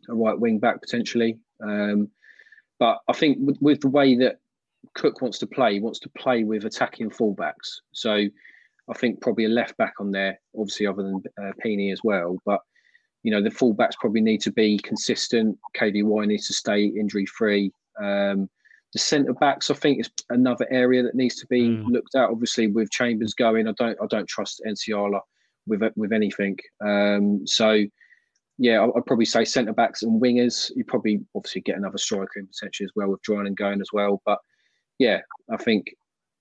a 0.09 0.15
right 0.15 0.39
wing 0.39 0.59
back 0.59 0.81
potentially. 0.81 1.39
Um, 1.63 2.09
but 2.79 2.99
I 3.09 3.13
think 3.13 3.39
with, 3.41 3.59
with, 3.61 3.81
the 3.81 3.89
way 3.89 4.17
that 4.17 4.39
Cook 4.95 5.23
wants 5.23 5.39
to 5.39 5.47
play, 5.47 5.75
he 5.75 5.81
wants 5.81 6.01
to 6.01 6.11
play 6.19 6.43
with 6.43 6.65
attacking 6.65 7.11
fullbacks. 7.11 7.81
So 7.93 8.13
I 8.13 8.95
think 8.95 9.21
probably 9.21 9.45
a 9.45 9.51
left 9.51 9.77
back 9.77 9.95
on 10.01 10.11
there, 10.11 10.41
obviously 10.59 10.87
other 10.87 11.03
than 11.05 11.23
uh, 11.41 11.93
as 11.93 12.01
well. 12.03 12.39
But 12.45 12.61
you 13.23 13.31
know 13.31 13.41
the 13.41 13.51
fullbacks 13.51 13.97
probably 14.01 14.21
need 14.21 14.41
to 14.43 14.53
be 14.53 14.79
consistent. 14.79 15.57
KVY 15.77 16.27
needs 16.27 16.49
to 16.49 16.53
stay 16.53 16.87
injury 16.87 17.27
free. 17.27 17.73
Um, 18.03 18.51
the 18.93 18.99
centre 18.99 19.33
backs, 19.35 19.71
I 19.71 19.75
think, 19.75 20.01
is 20.01 20.11
another 20.31 20.67
area 20.71 21.03
that 21.03 21.15
needs 21.15 21.37
to 21.37 21.47
be 21.47 21.69
mm. 21.69 21.87
looked 21.89 22.15
at. 22.15 22.29
Obviously, 22.29 22.67
with 22.67 22.91
Chambers 22.91 23.35
going, 23.35 23.67
I 23.67 23.73
don't 23.73 23.99
I 24.03 24.07
don't 24.07 24.29
trust 24.29 24.63
Nsiala 24.67 25.21
with 25.67 25.83
with 25.97 26.13
anything. 26.13 26.59
Um, 26.85 27.47
so 27.47 27.85
yeah, 28.59 28.85
I'd 28.85 29.07
probably 29.07 29.25
say 29.25 29.45
centre 29.45 29.73
backs 29.73 30.03
and 30.03 30.21
wingers. 30.21 30.71
You 30.77 30.85
probably 30.85 31.21
obviously 31.35 31.63
get 31.63 31.77
another 31.77 31.99
striker 31.99 32.39
in 32.39 32.47
potentially 32.47 32.85
as 32.85 32.93
well 32.95 33.09
with 33.09 33.23
Drinan 33.23 33.55
going 33.55 33.81
as 33.81 33.89
well. 33.93 34.21
But 34.27 34.39
yeah, 34.99 35.21
I 35.51 35.57
think 35.57 35.87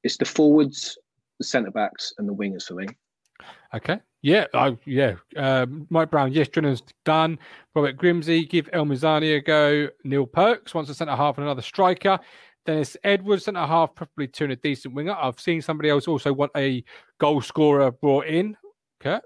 it's 0.04 0.18
the 0.18 0.26
forwards, 0.26 0.98
the 1.40 1.46
centre 1.46 1.72
backs, 1.72 2.14
and 2.18 2.28
the 2.28 2.34
wingers 2.34 2.66
for 2.66 2.76
me. 2.76 2.88
Okay. 3.74 4.00
Yeah, 4.22 4.46
I, 4.54 4.78
yeah. 4.86 5.16
Um, 5.36 5.88
Mike 5.90 6.12
Brown, 6.12 6.32
yes, 6.32 6.48
Drinan's 6.48 6.84
done. 7.06 7.40
Robert 7.74 7.98
Grimsey, 7.98 8.48
give 8.48 8.70
El 8.72 8.86
Mizouni 8.86 9.38
a 9.38 9.42
go. 9.42 9.90
Neil 10.04 10.28
Perks 10.28 10.76
wants 10.76 10.92
a 10.92 10.94
centre 10.94 11.16
half 11.16 11.38
and 11.38 11.46
another 11.46 11.64
striker. 11.64 12.20
Dennis 12.66 12.96
Edwards, 13.04 13.46
centre 13.46 13.66
half, 13.66 13.96
probably 13.96 14.28
two 14.28 14.44
and 14.44 14.54
a 14.54 14.56
decent 14.58 14.94
winger. 14.94 15.16
I've 15.20 15.40
seen 15.40 15.62
somebody 15.62 15.90
else 15.90 16.08
also 16.08 16.32
want 16.32 16.52
a 16.56 16.84
goal 17.20 17.42
scorer 17.42 17.92
brought 17.92 18.28
in. 18.28 18.56
Kurt, 19.00 19.24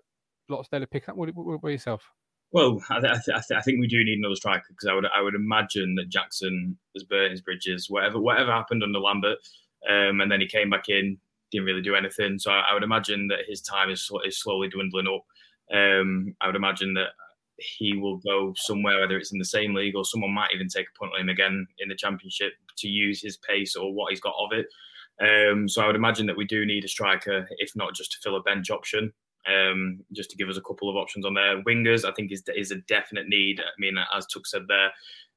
lots 0.48 0.70
there 0.70 0.80
to 0.80 0.88
pick 0.88 1.10
up. 1.10 1.18
What, 1.18 1.36
what, 1.36 1.62
what, 1.62 1.70
yourself? 1.70 2.10
Well, 2.52 2.82
I, 2.90 3.02
th- 3.02 3.12
I, 3.12 3.18
th- 3.18 3.58
I, 3.58 3.62
think 3.62 3.82
we 3.82 3.88
do 3.88 4.02
need 4.06 4.20
another 4.20 4.36
striker 4.36 4.64
because 4.70 4.88
I 4.88 4.94
would 4.94 5.06
I 5.14 5.22
would 5.22 5.36
imagine 5.36 5.96
that 5.96 6.08
Jackson 6.08 6.78
has 6.94 7.04
burnt 7.04 7.32
his 7.32 7.42
bridges. 7.42 7.90
Whatever 7.90 8.20
whatever 8.20 8.52
happened 8.54 8.84
under 8.84 9.00
Lambert, 9.00 9.40
um, 9.90 10.22
and 10.22 10.32
then 10.32 10.40
he 10.40 10.48
came 10.48 10.70
back 10.70 10.88
in, 10.88 11.18
didn't 11.56 11.68
really 11.68 11.82
do 11.82 11.96
anything. 11.96 12.40
So 12.40 12.52
I, 12.52 12.64
I 12.72 12.74
would 12.74 12.84
imagine 12.84 13.28
that 13.28 13.40
his 13.48 13.62
time 13.62 13.90
is, 13.90 14.10
is 14.26 14.42
slowly 14.42 14.70
dwindling 14.70 15.08
up. 15.08 15.26
Um, 15.76 16.36
I 16.42 16.48
would 16.48 16.56
imagine 16.56 16.94
that 16.96 17.10
he 17.58 17.96
will 17.96 18.18
go 18.18 18.54
somewhere, 18.56 19.00
whether 19.00 19.18
it's 19.18 19.32
in 19.32 19.40
the 19.40 19.46
same 19.46 19.74
league 19.74 19.96
or 19.96 20.06
someone 20.06 20.34
might 20.34 20.54
even 20.54 20.68
take 20.68 20.88
a 20.88 21.00
punt 21.00 21.14
on 21.14 21.22
him 21.22 21.30
again 21.30 21.68
in 21.80 21.90
the 21.90 21.96
championship 21.96 22.54
to 22.78 22.88
use 22.88 23.22
his 23.22 23.38
pace 23.38 23.76
or 23.76 23.94
what 23.94 24.12
he's 24.12 24.22
got 24.22 24.36
of 24.38 24.52
it. 24.52 24.68
Um, 25.22 25.70
so 25.70 25.82
I 25.82 25.88
would 25.88 25.96
imagine 25.96 26.26
that 26.28 26.38
we 26.38 26.46
do 26.46 26.66
need 26.66 26.84
a 26.84 26.90
striker, 26.90 27.48
if 27.58 27.72
not 27.76 27.96
just 27.96 28.12
to 28.12 28.18
fill 28.22 28.36
a 28.36 28.42
bench 28.42 28.70
option 28.70 29.14
um, 29.48 30.02
just 30.14 30.30
to 30.32 30.38
give 30.38 30.50
us 30.50 30.58
a 30.58 30.62
couple 30.62 30.90
of 30.90 30.96
options 30.96 31.26
on 31.26 31.34
there. 31.34 31.62
Wingers, 31.64 32.06
I 32.06 32.14
think, 32.14 32.32
is 32.32 32.44
is 32.56 32.72
a 32.72 32.82
definite 32.88 33.28
need. 33.28 33.60
I 33.60 33.64
mean, 33.80 33.96
as 34.16 34.26
Tuck 34.28 34.48
said 34.48 34.64
there, 34.68 34.92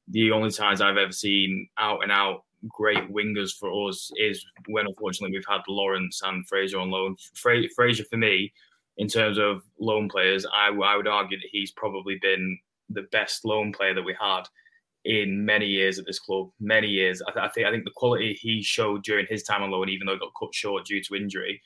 the 0.09 0.33
only 0.33 0.51
times 0.51 0.81
I've 0.81 0.97
ever 0.97 1.13
seen 1.13 1.69
out 1.79 2.03
and 2.03 2.13
out 2.13 2.45
great 2.67 3.13
wingers 3.13 3.53
for 3.53 3.89
us 3.89 4.11
is 4.17 4.45
when 4.67 4.87
unfortunately 4.87 5.37
we've 5.37 5.45
had 5.49 5.61
Lawrence 5.69 6.21
and 6.25 6.47
Fraser 6.49 6.81
on 6.81 6.91
loan. 6.91 7.17
Fra- 7.35 7.69
Fraser, 7.77 8.05
for 8.05 8.17
me, 8.17 8.53
in 8.97 9.07
terms 9.07 9.39
of 9.39 9.63
loan 9.79 10.09
players, 10.09 10.45
I, 10.53 10.69
I 10.69 10.97
would 10.97 11.07
argue 11.07 11.39
that 11.39 11.49
he's 11.53 11.71
probably 11.73 12.19
been 12.21 12.59
the 12.91 13.07
best 13.13 13.45
loan 13.45 13.73
player 13.73 13.95
that 13.95 14.03
we 14.03 14.17
had 14.21 14.43
in 15.05 15.45
many 15.45 15.67
years 15.67 15.99
at 15.99 16.07
this 16.07 16.19
club. 16.19 16.51
Many 16.59 16.89
years. 16.89 17.23
I, 17.27 17.33
th- 17.33 17.45
I 17.45 17.49
think 17.49 17.67
I 17.67 17.71
think 17.71 17.85
the 17.85 17.93
quality 17.95 18.37
he 18.41 18.63
showed 18.63 19.05
during 19.05 19.27
his 19.29 19.43
time 19.43 19.63
on 19.63 19.71
loan, 19.71 19.89
even 19.89 20.07
though 20.07 20.15
he 20.15 20.19
got 20.19 20.33
cut 20.39 20.55
short 20.55 20.85
due 20.85 21.03
to 21.05 21.15
injury, 21.15 21.63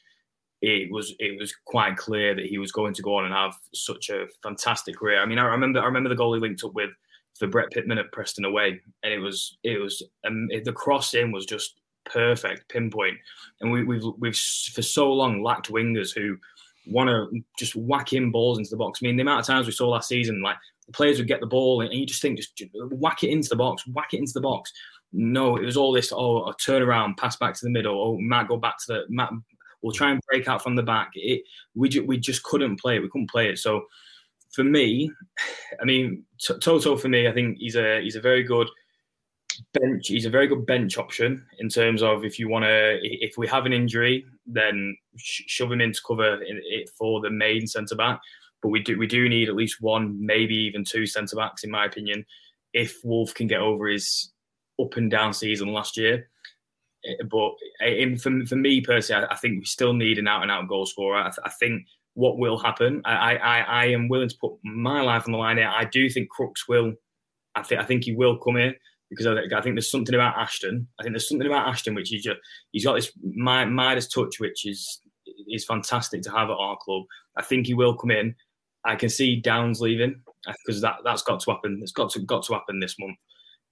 it 0.60 0.92
was 0.92 1.14
it 1.18 1.38
was 1.38 1.54
quite 1.64 1.96
clear 1.96 2.34
that 2.34 2.46
he 2.46 2.58
was 2.58 2.70
going 2.70 2.94
to 2.94 3.02
go 3.02 3.16
on 3.16 3.24
and 3.24 3.34
have 3.34 3.54
such 3.74 4.10
a 4.10 4.26
fantastic 4.42 4.96
career. 4.96 5.20
I 5.20 5.26
mean, 5.26 5.38
I 5.38 5.44
remember 5.44 5.80
I 5.80 5.86
remember 5.86 6.08
the 6.08 6.14
goal 6.16 6.34
he 6.34 6.40
linked 6.40 6.64
up 6.64 6.74
with 6.74 6.90
for 7.38 7.46
Brett 7.46 7.70
Pitman 7.70 7.98
at 7.98 8.12
Preston 8.12 8.44
away, 8.44 8.80
and 9.02 9.12
it 9.12 9.18
was 9.18 9.58
it 9.62 9.80
was 9.80 10.02
um, 10.26 10.48
the 10.48 10.72
cross 10.72 11.14
in 11.14 11.32
was 11.32 11.46
just 11.46 11.80
perfect 12.04 12.68
pinpoint. 12.68 13.16
And 13.60 13.72
we, 13.72 13.84
we've 13.84 14.04
we've 14.18 14.36
for 14.36 14.82
so 14.82 15.12
long 15.12 15.42
lacked 15.42 15.70
wingers 15.70 16.14
who 16.14 16.36
want 16.86 17.08
to 17.08 17.42
just 17.58 17.76
whack 17.76 18.12
in 18.12 18.30
balls 18.30 18.58
into 18.58 18.70
the 18.70 18.76
box. 18.76 19.00
I 19.02 19.06
mean, 19.06 19.16
the 19.16 19.22
amount 19.22 19.40
of 19.40 19.46
times 19.46 19.66
we 19.66 19.72
saw 19.72 19.88
last 19.88 20.08
season, 20.08 20.42
like 20.42 20.56
the 20.86 20.92
players 20.92 21.18
would 21.18 21.28
get 21.28 21.40
the 21.40 21.46
ball 21.46 21.80
and 21.80 21.92
you 21.92 22.06
just 22.06 22.22
think 22.22 22.38
just 22.38 22.60
whack 22.74 23.22
it 23.22 23.30
into 23.30 23.48
the 23.48 23.56
box, 23.56 23.86
whack 23.86 24.14
it 24.14 24.18
into 24.18 24.32
the 24.32 24.40
box. 24.40 24.72
No, 25.12 25.56
it 25.56 25.64
was 25.64 25.76
all 25.76 25.92
this. 25.92 26.12
Oh, 26.12 26.44
a 26.46 26.54
turnaround, 26.56 27.18
pass 27.18 27.36
back 27.36 27.54
to 27.54 27.64
the 27.64 27.70
middle. 27.70 28.02
Oh, 28.02 28.18
Matt, 28.18 28.48
go 28.48 28.56
back 28.56 28.78
to 28.78 28.84
the 28.88 29.04
Matt 29.08 29.30
We'll 29.82 29.92
try 29.92 30.12
and 30.12 30.20
break 30.28 30.48
out 30.48 30.62
from 30.62 30.76
the 30.76 30.82
back. 30.82 31.10
It, 31.14 31.42
we, 31.74 31.88
ju- 31.88 32.06
we 32.06 32.16
just 32.16 32.44
couldn't 32.44 32.80
play 32.80 32.96
it. 32.96 33.02
We 33.02 33.08
couldn't 33.08 33.30
play 33.30 33.50
it. 33.50 33.58
So 33.58 33.86
for 34.52 34.64
me, 34.64 35.10
I 35.80 35.84
mean, 35.84 36.24
Toto 36.60 36.96
for 36.96 37.08
me, 37.08 37.28
I 37.28 37.32
think 37.32 37.58
he's 37.58 37.76
a 37.76 38.00
he's 38.02 38.16
a 38.16 38.20
very 38.20 38.42
good 38.42 38.68
bench. 39.74 40.08
He's 40.08 40.26
a 40.26 40.30
very 40.30 40.46
good 40.46 40.66
bench 40.66 40.98
option 40.98 41.44
in 41.58 41.68
terms 41.68 42.02
of 42.02 42.24
if 42.24 42.38
you 42.38 42.48
want 42.48 42.64
to, 42.64 42.98
if 43.02 43.36
we 43.36 43.46
have 43.48 43.66
an 43.66 43.72
injury, 43.72 44.24
then 44.46 44.96
sh- 45.16 45.42
shove 45.46 45.72
him 45.72 45.80
in 45.80 45.92
to 45.92 46.00
cover 46.06 46.40
it 46.42 46.90
for 46.98 47.20
the 47.20 47.30
main 47.30 47.66
centre 47.66 47.96
back. 47.96 48.20
But 48.62 48.68
we 48.68 48.82
do 48.82 48.98
we 48.98 49.06
do 49.06 49.28
need 49.28 49.48
at 49.48 49.56
least 49.56 49.80
one, 49.80 50.24
maybe 50.24 50.54
even 50.54 50.84
two 50.84 51.06
centre 51.06 51.36
backs, 51.36 51.64
in 51.64 51.70
my 51.70 51.86
opinion, 51.86 52.24
if 52.72 53.00
Wolf 53.04 53.34
can 53.34 53.46
get 53.46 53.60
over 53.60 53.88
his 53.88 54.32
up 54.80 54.96
and 54.96 55.10
down 55.10 55.32
season 55.32 55.68
last 55.68 55.96
year. 55.96 56.28
Eh, 57.04 57.24
but 57.28 57.52
eh, 57.80 58.02
in, 58.02 58.16
for, 58.16 58.30
for 58.46 58.56
me 58.56 58.80
personally, 58.80 59.24
I, 59.24 59.32
I, 59.32 59.36
think 59.36 59.58
we 59.58 59.64
still 59.64 59.92
need 59.92 60.18
an 60.18 60.28
out 60.28 60.42
and 60.42 60.50
out 60.50 60.68
goal 60.68 60.86
scorer. 60.86 61.18
I, 61.18 61.30
I 61.44 61.50
think 61.50 61.86
what 62.14 62.38
will 62.38 62.58
happen, 62.58 63.02
I, 63.04 63.36
I, 63.36 63.58
I 63.60 63.84
am 63.86 64.08
willing 64.08 64.28
to 64.28 64.36
put 64.40 64.52
my 64.62 65.00
life 65.00 65.24
on 65.26 65.32
the 65.32 65.38
line 65.38 65.56
here. 65.56 65.72
I 65.74 65.84
do 65.84 66.08
think 66.10 66.28
Crooks 66.28 66.68
will. 66.68 66.92
I 67.54 67.62
think 67.62 67.80
I 67.80 67.84
think 67.84 68.04
he 68.04 68.14
will 68.14 68.38
come 68.38 68.56
here 68.56 68.74
because 69.10 69.26
I, 69.26 69.56
I 69.56 69.60
think 69.60 69.74
there's 69.74 69.90
something 69.90 70.14
about 70.14 70.36
Ashton. 70.36 70.88
I 70.98 71.02
think 71.02 71.14
there's 71.14 71.28
something 71.28 71.46
about 71.46 71.68
Ashton 71.68 71.94
which 71.94 72.08
he's 72.08 72.22
just 72.22 72.38
he's 72.72 72.84
got 72.84 72.94
this 72.94 73.12
Midas 73.22 74.08
touch 74.08 74.40
which 74.40 74.66
is 74.66 75.00
is 75.48 75.64
fantastic 75.64 76.22
to 76.22 76.30
have 76.30 76.50
at 76.50 76.56
our 76.56 76.76
club. 76.80 77.04
I 77.36 77.42
think 77.42 77.66
he 77.66 77.74
will 77.74 77.96
come 77.96 78.10
in. 78.10 78.34
I 78.84 78.96
can 78.96 79.08
see 79.08 79.40
Downes 79.40 79.80
leaving 79.80 80.20
uh, 80.46 80.52
because 80.64 80.80
that 80.80 80.96
that's 81.04 81.22
got 81.22 81.40
to 81.40 81.50
happen. 81.50 81.78
It's 81.82 81.92
got 81.92 82.10
to 82.12 82.20
got 82.20 82.44
to 82.46 82.54
happen 82.54 82.80
this 82.80 82.96
month. 82.98 83.16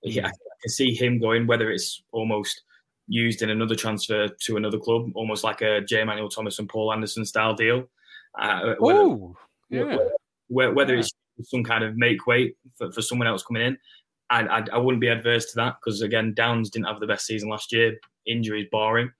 Yeah, 0.03 0.26
I 0.26 0.31
can 0.62 0.70
see 0.70 0.94
him 0.94 1.18
going. 1.18 1.46
Whether 1.46 1.70
it's 1.70 2.03
almost 2.12 2.62
used 3.09 3.42
in 3.42 3.50
another 3.50 3.74
transfer 3.74 4.29
to 4.29 4.57
another 4.57 4.79
club, 4.79 5.11
almost 5.14 5.42
like 5.42 5.62
a 5.62 5.81
Jay 5.81 6.00
Emmanuel-Thomas 6.00 6.61
and 6.61 6.68
Paul 6.68 6.92
Anderson 6.92 7.24
style 7.24 7.55
deal. 7.55 7.88
Uh, 8.38 8.75
whether, 8.79 9.16
yeah. 9.71 9.97
whether, 10.49 10.75
whether 10.75 10.95
yeah. 10.95 11.01
it's 11.01 11.12
some 11.43 11.64
kind 11.64 11.85
of 11.85 11.97
make 11.97 12.27
weight 12.27 12.57
for, 12.77 12.90
for 12.93 13.03
someone 13.03 13.29
else 13.29 13.43
coming 13.43 13.62
in, 13.62 13.79
I, 14.31 14.43
I, 14.43 14.64
I 14.73 14.79
wouldn't 14.79 15.01
be 15.01 15.09
adverse 15.09 15.47
to 15.47 15.57
that 15.57 15.77
because 15.81 16.03
again, 16.03 16.35
Downes 16.35 16.71
didn't 16.71 16.87
have 16.87 17.01
the 17.01 17.07
best 17.07 17.27
season 17.27 17.49
last 17.49 17.73
year, 17.73 17.97
injuries 18.27 18.69
barring. 18.71 19.11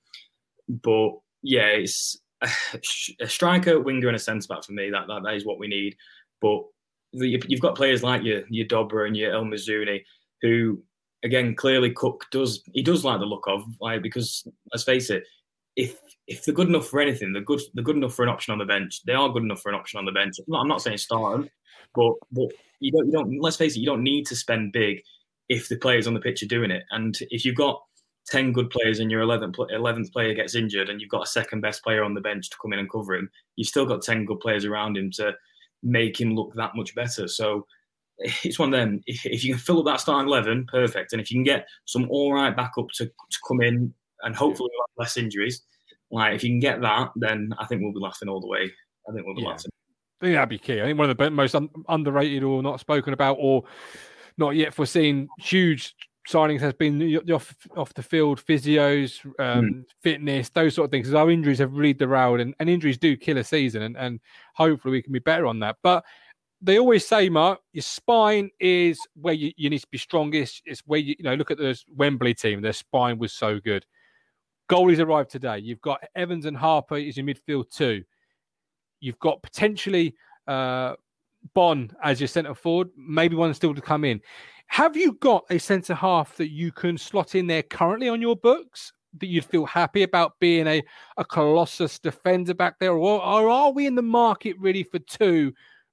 But 0.68 1.11
yeah, 1.42 1.68
it's 1.68 2.18
a 3.20 3.29
striker, 3.29 3.81
winger, 3.81 4.09
and 4.09 4.16
a 4.16 4.20
centre 4.20 4.46
back 4.49 4.64
for 4.64 4.73
me. 4.73 4.90
That, 4.90 5.07
that 5.09 5.23
that 5.25 5.35
is 5.35 5.44
what 5.44 5.59
we 5.59 5.66
need. 5.66 5.96
But 6.40 6.62
you've 7.12 7.61
got 7.61 7.75
players 7.75 8.03
like 8.03 8.23
your 8.23 8.42
your 8.49 8.66
Dobra 8.66 9.07
and 9.07 9.16
your 9.16 9.33
El 9.33 9.44
Mizouni 9.44 10.03
who 10.42 10.83
again, 11.25 11.55
clearly 11.55 11.90
Cook 11.90 12.27
does 12.31 12.62
he 12.73 12.83
does 12.83 13.05
like 13.05 13.20
the 13.20 13.27
look 13.27 13.44
of 13.46 13.64
like 13.81 14.03
because 14.03 14.46
let's 14.73 14.85
face 14.85 15.11
it, 15.11 15.25
if 15.76 15.96
if 16.26 16.44
they're 16.44 16.54
good 16.54 16.68
enough 16.68 16.87
for 16.87 17.00
anything, 17.00 17.33
they're 17.33 17.42
good 17.42 17.61
they're 17.74 17.85
good 17.85 17.96
enough 17.96 18.14
for 18.14 18.22
an 18.22 18.28
option 18.28 18.52
on 18.52 18.59
the 18.59 18.64
bench. 18.64 19.02
They 19.04 19.12
are 19.12 19.28
good 19.28 19.42
enough 19.42 19.62
for 19.62 19.70
an 19.70 19.74
option 19.74 19.98
on 19.98 20.04
the 20.04 20.12
bench. 20.12 20.37
I'm 20.52 20.68
not 20.68 20.83
saying 20.83 20.98
start 20.98 21.38
them, 21.38 21.50
but 21.94 22.12
but 22.33 22.48
you 22.80 22.92
don't 22.92 23.06
you 23.06 23.12
don't 23.12 23.40
let's 23.40 23.56
face 23.56 23.76
it, 23.76 23.80
you 23.80 23.87
don't 23.87 24.02
need 24.02 24.26
to 24.26 24.37
spend 24.37 24.72
big 24.72 25.02
if 25.48 25.68
the 25.68 25.76
players 25.76 26.06
on 26.06 26.14
the 26.14 26.20
pitch 26.20 26.42
are 26.42 26.46
doing 26.46 26.70
it. 26.70 26.85
And 26.90 27.18
if 27.30 27.44
you've 27.44 27.56
got 27.56 27.83
10 28.28 28.52
good 28.52 28.70
players 28.70 29.00
and 29.00 29.11
your 29.11 29.22
11th, 29.22 29.56
11th 29.56 30.12
player 30.12 30.33
gets 30.33 30.54
injured 30.54 30.88
and 30.88 31.00
you've 31.00 31.11
got 31.11 31.24
a 31.24 31.30
second 31.30 31.61
best 31.61 31.83
player 31.83 32.04
on 32.04 32.14
the 32.14 32.20
bench 32.20 32.48
to 32.50 32.56
come 32.62 32.72
in 32.72 32.78
and 32.78 32.90
cover 32.90 33.14
him, 33.14 33.28
you've 33.56 33.66
still 33.66 33.85
got 33.85 34.02
10 34.02 34.26
good 34.26 34.38
players 34.38 34.64
around 34.64 34.96
him 34.96 35.11
to 35.11 35.35
make 35.83 36.20
him 36.20 36.37
look 36.37 36.54
that 36.54 36.76
much 36.76 36.94
better. 36.94 37.26
So 37.26 37.66
it's 38.18 38.59
one 38.59 38.72
of 38.72 38.78
them. 38.78 39.02
If, 39.06 39.26
if 39.26 39.44
you 39.44 39.54
can 39.54 39.61
fill 39.61 39.80
up 39.80 39.87
that 39.87 40.00
starting 40.00 40.28
eleven, 40.28 40.66
perfect. 40.70 41.12
And 41.12 41.20
if 41.20 41.30
you 41.30 41.37
can 41.37 41.44
get 41.44 41.66
some 41.87 42.09
all 42.11 42.33
right 42.33 42.56
backup 42.56 42.88
to, 42.94 43.06
to 43.06 43.38
come 43.48 43.61
in 43.61 43.92
and 44.22 44.35
hopefully 44.35 44.70
less 44.96 45.16
injuries, 45.16 45.62
like 46.11 46.35
if 46.35 46.44
you 46.44 46.50
can 46.50 46.61
get 46.61 46.80
that, 46.80 47.11
then 47.16 47.52
I 47.59 47.66
think 47.66 47.83
we'll 47.83 47.92
be 47.92 48.00
laughing 48.00 48.28
all 48.28 48.40
the 48.40 48.48
way. 48.48 48.70
I 49.09 49.12
think 49.12 49.26
we'll 49.26 49.35
be 49.35 49.42
yeah. 49.42 49.48
laughing. 49.48 49.70
I 50.20 50.26
think 50.26 50.35
that'd 50.35 50.48
be 50.48 50.59
key. 50.59 50.80
I 50.80 50.85
think 50.85 50.98
one 50.98 51.09
of 51.09 51.16
the 51.16 51.30
most 51.30 51.54
un- 51.54 51.70
underrated 51.88 52.42
or 52.42 52.62
not 52.62 52.80
spoken 52.80 53.12
about 53.12 53.38
or 53.40 53.64
not 54.37 54.50
yet 54.50 54.74
foreseen 54.74 55.28
huge 55.38 55.94
signings 56.28 56.61
has 56.61 56.74
been 56.74 56.98
the 56.98 57.33
off, 57.33 57.54
off 57.76 57.94
the 57.94 58.02
field 58.02 58.44
physios, 58.44 59.24
um, 59.38 59.64
mm. 59.64 59.85
fitness, 60.02 60.50
those 60.50 60.74
sort 60.74 60.87
of 60.87 60.90
things. 60.90 61.06
Because 61.06 61.14
our 61.14 61.30
injuries 61.30 61.59
have 61.59 61.72
really 61.72 61.94
derailed, 61.94 62.40
and, 62.40 62.54
and 62.61 62.68
injuries 62.68 62.98
do 62.98 63.16
kill 63.16 63.38
a 63.38 63.44
season, 63.44 63.83
and, 63.83 63.96
and 63.96 64.20
hopefully 64.54 64.92
we 64.92 65.02
can 65.02 65.12
be 65.12 65.18
better 65.18 65.46
on 65.46 65.61
that. 65.61 65.76
But 65.83 66.04
they 66.61 66.78
always 66.78 67.06
say, 67.06 67.28
Mark, 67.28 67.61
your 67.72 67.83
spine 67.83 68.50
is 68.61 68.98
where 69.14 69.35
you, 69.35 69.52
you, 69.56 69.70
need 69.70 69.78
to 69.78 69.87
be 69.90 69.98
strongest. 69.98 70.62
It's 70.66 70.83
where 70.87 71.00
you, 71.00 71.14
you 71.18 71.24
know, 71.24 71.35
look 71.35 71.50
at 71.50 71.59
the 71.59 71.80
Wembley 71.88 72.35
team, 72.35 72.61
their 72.61 72.74
spine 72.74 73.18
was 73.18 73.33
so 73.33 73.59
good. 73.59 73.87
Goalies 74.70 75.04
arrived 75.04 75.30
today. 75.30 75.59
You've 75.59 75.80
got 75.80 76.00
Evans 76.14 76.46
and 76.46 76.56
Harper 76.56 76.96
is 76.96 77.16
your 77.16 77.26
midfield 77.26 77.70
two. 77.70 78.04
You've 79.00 79.18
got 79.18 79.42
potentially 79.42 80.14
uh, 80.46 80.94
Bonne 81.54 81.90
as 82.02 82.20
your 82.20 82.28
centre 82.28 82.54
forward, 82.54 82.88
maybe 82.96 83.35
one 83.35 83.52
still 83.54 83.74
to 83.74 83.80
come 83.80 84.04
in. 84.04 84.20
Have 84.68 84.96
you 84.96 85.14
got 85.14 85.44
a 85.50 85.59
centre 85.59 85.94
half 85.94 86.37
that 86.37 86.50
you 86.50 86.70
can 86.70 86.96
slot 86.96 87.35
in 87.35 87.46
there 87.46 87.62
currently 87.62 88.09
on 88.09 88.20
your 88.20 88.37
books? 88.37 88.92
that 89.18 89.26
you'd 89.26 89.44
feel 89.44 89.66
happy 89.66 90.04
about 90.04 90.38
being 90.38 90.68
a, 90.68 90.80
a 91.16 91.24
Colossus 91.24 91.98
defender 91.98 92.54
back 92.54 92.78
there, 92.78 92.92
or, 92.92 93.20
or 93.20 93.48
are 93.48 93.72
we 93.72 93.87
in 93.87 93.94
the 93.94 94.02
market 94.02 94.56
really 94.59 94.85
for 94.85 94.98
two 95.00 95.52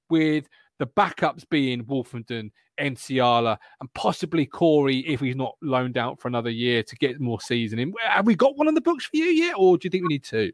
with 0.09 0.47
the 0.79 0.87
backups 0.87 1.47
being 1.49 1.83
Woolfenden, 1.85 2.51
Nsiala, 2.79 3.57
and 3.79 3.93
possibly 3.93 4.45
Corey 4.45 4.99
if 4.99 5.19
he's 5.19 5.35
not 5.35 5.55
loaned 5.61 5.97
out 5.97 6.19
for 6.19 6.27
another 6.27 6.49
year 6.49 6.83
to 6.83 6.95
get 6.95 7.19
more 7.19 7.41
season 7.41 7.79
in? 7.79 7.93
Have 8.07 8.25
we 8.25 8.35
got 8.35 8.57
one 8.57 8.67
on 8.67 8.75
the 8.75 8.81
books 8.81 9.05
for 9.05 9.17
you 9.17 9.25
yet, 9.25 9.55
or 9.57 9.77
do 9.77 9.85
you 9.85 9.89
think 9.89 10.03
we 10.03 10.15
need 10.15 10.23
two? 10.23 10.51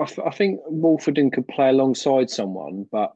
I, 0.00 0.04
th- 0.06 0.26
I 0.26 0.30
think 0.30 0.60
Woolfenden 0.70 1.32
could 1.32 1.46
play 1.48 1.68
alongside 1.68 2.30
someone, 2.30 2.86
but 2.90 3.14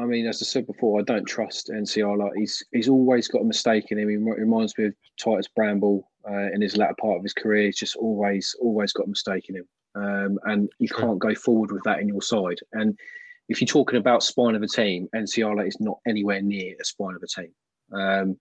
I 0.00 0.06
mean, 0.06 0.26
as 0.26 0.42
I 0.42 0.46
said 0.46 0.66
before, 0.66 0.98
I 0.98 1.04
don't 1.04 1.26
trust 1.26 1.70
Nsiala. 1.72 2.30
He's 2.34 2.64
he's 2.72 2.88
always 2.88 3.28
got 3.28 3.42
a 3.42 3.44
mistake 3.44 3.90
in 3.90 3.98
him. 3.98 4.08
He 4.08 4.16
reminds 4.16 4.76
me 4.76 4.86
of 4.86 4.94
Titus 5.18 5.48
Bramble 5.48 6.10
uh, 6.28 6.50
in 6.52 6.60
his 6.60 6.76
latter 6.76 6.96
part 7.00 7.18
of 7.18 7.22
his 7.22 7.34
career. 7.34 7.66
He's 7.66 7.78
just 7.78 7.96
always 7.96 8.56
always 8.60 8.92
got 8.92 9.06
a 9.06 9.10
mistake 9.10 9.48
in 9.48 9.56
him, 9.56 9.68
um, 9.94 10.38
and 10.44 10.68
you 10.78 10.88
can't 10.88 11.18
go 11.18 11.34
forward 11.34 11.70
with 11.70 11.82
that 11.84 12.00
in 12.00 12.08
your 12.08 12.22
side. 12.22 12.58
And 12.72 12.98
if 13.48 13.60
you're 13.60 13.66
talking 13.66 13.98
about 13.98 14.22
spine 14.22 14.54
of 14.54 14.62
a 14.62 14.68
team, 14.68 15.08
Nsiala 15.14 15.66
is 15.66 15.78
not 15.80 15.98
anywhere 16.06 16.40
near 16.40 16.74
a 16.80 16.84
spine 16.84 17.14
of 17.14 17.22
a 17.22 17.40
team. 17.40 17.52
Um, 17.92 18.36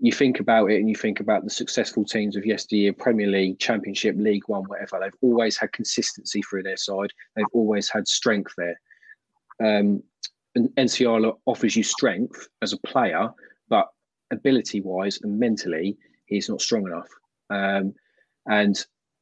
you 0.00 0.12
think 0.12 0.40
about 0.40 0.70
it 0.70 0.76
and 0.76 0.88
you 0.88 0.94
think 0.94 1.20
about 1.20 1.44
the 1.44 1.50
successful 1.50 2.04
teams 2.04 2.36
of 2.36 2.44
yesteryear, 2.44 2.92
Premier 2.92 3.26
League, 3.26 3.58
Championship, 3.58 4.16
League 4.18 4.42
One, 4.46 4.64
whatever. 4.64 4.98
They've 5.00 5.18
always 5.22 5.56
had 5.56 5.72
consistency 5.72 6.42
through 6.42 6.64
their 6.64 6.76
side. 6.76 7.10
They've 7.36 7.44
always 7.52 7.88
had 7.88 8.06
strength 8.08 8.52
there. 8.56 8.80
Um, 9.62 10.02
and 10.54 10.68
Nsiala 10.76 11.36
offers 11.46 11.76
you 11.76 11.82
strength 11.82 12.48
as 12.62 12.72
a 12.72 12.78
player, 12.78 13.30
but 13.68 13.88
ability 14.30 14.80
wise 14.80 15.18
and 15.22 15.38
mentally, 15.38 15.96
he's 16.26 16.48
not 16.48 16.60
strong 16.60 16.86
enough. 16.86 17.08
Um, 17.50 17.94
and 18.46 18.76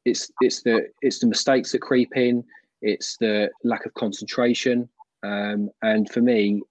it's 0.05 0.31
it's 0.41 0.63
the 0.63 0.87
it's 1.01 1.19
the 1.19 1.27
mistakes 1.27 1.71
that 1.71 1.81
creep 1.81 2.15
in. 2.15 2.43
It's 2.83 3.17
the 3.17 3.49
lack 3.63 3.85
of 3.85 3.93
concentration. 3.93 4.89
Um, 5.23 5.69
and 5.81 6.09
for 6.09 6.21
me, 6.21 6.61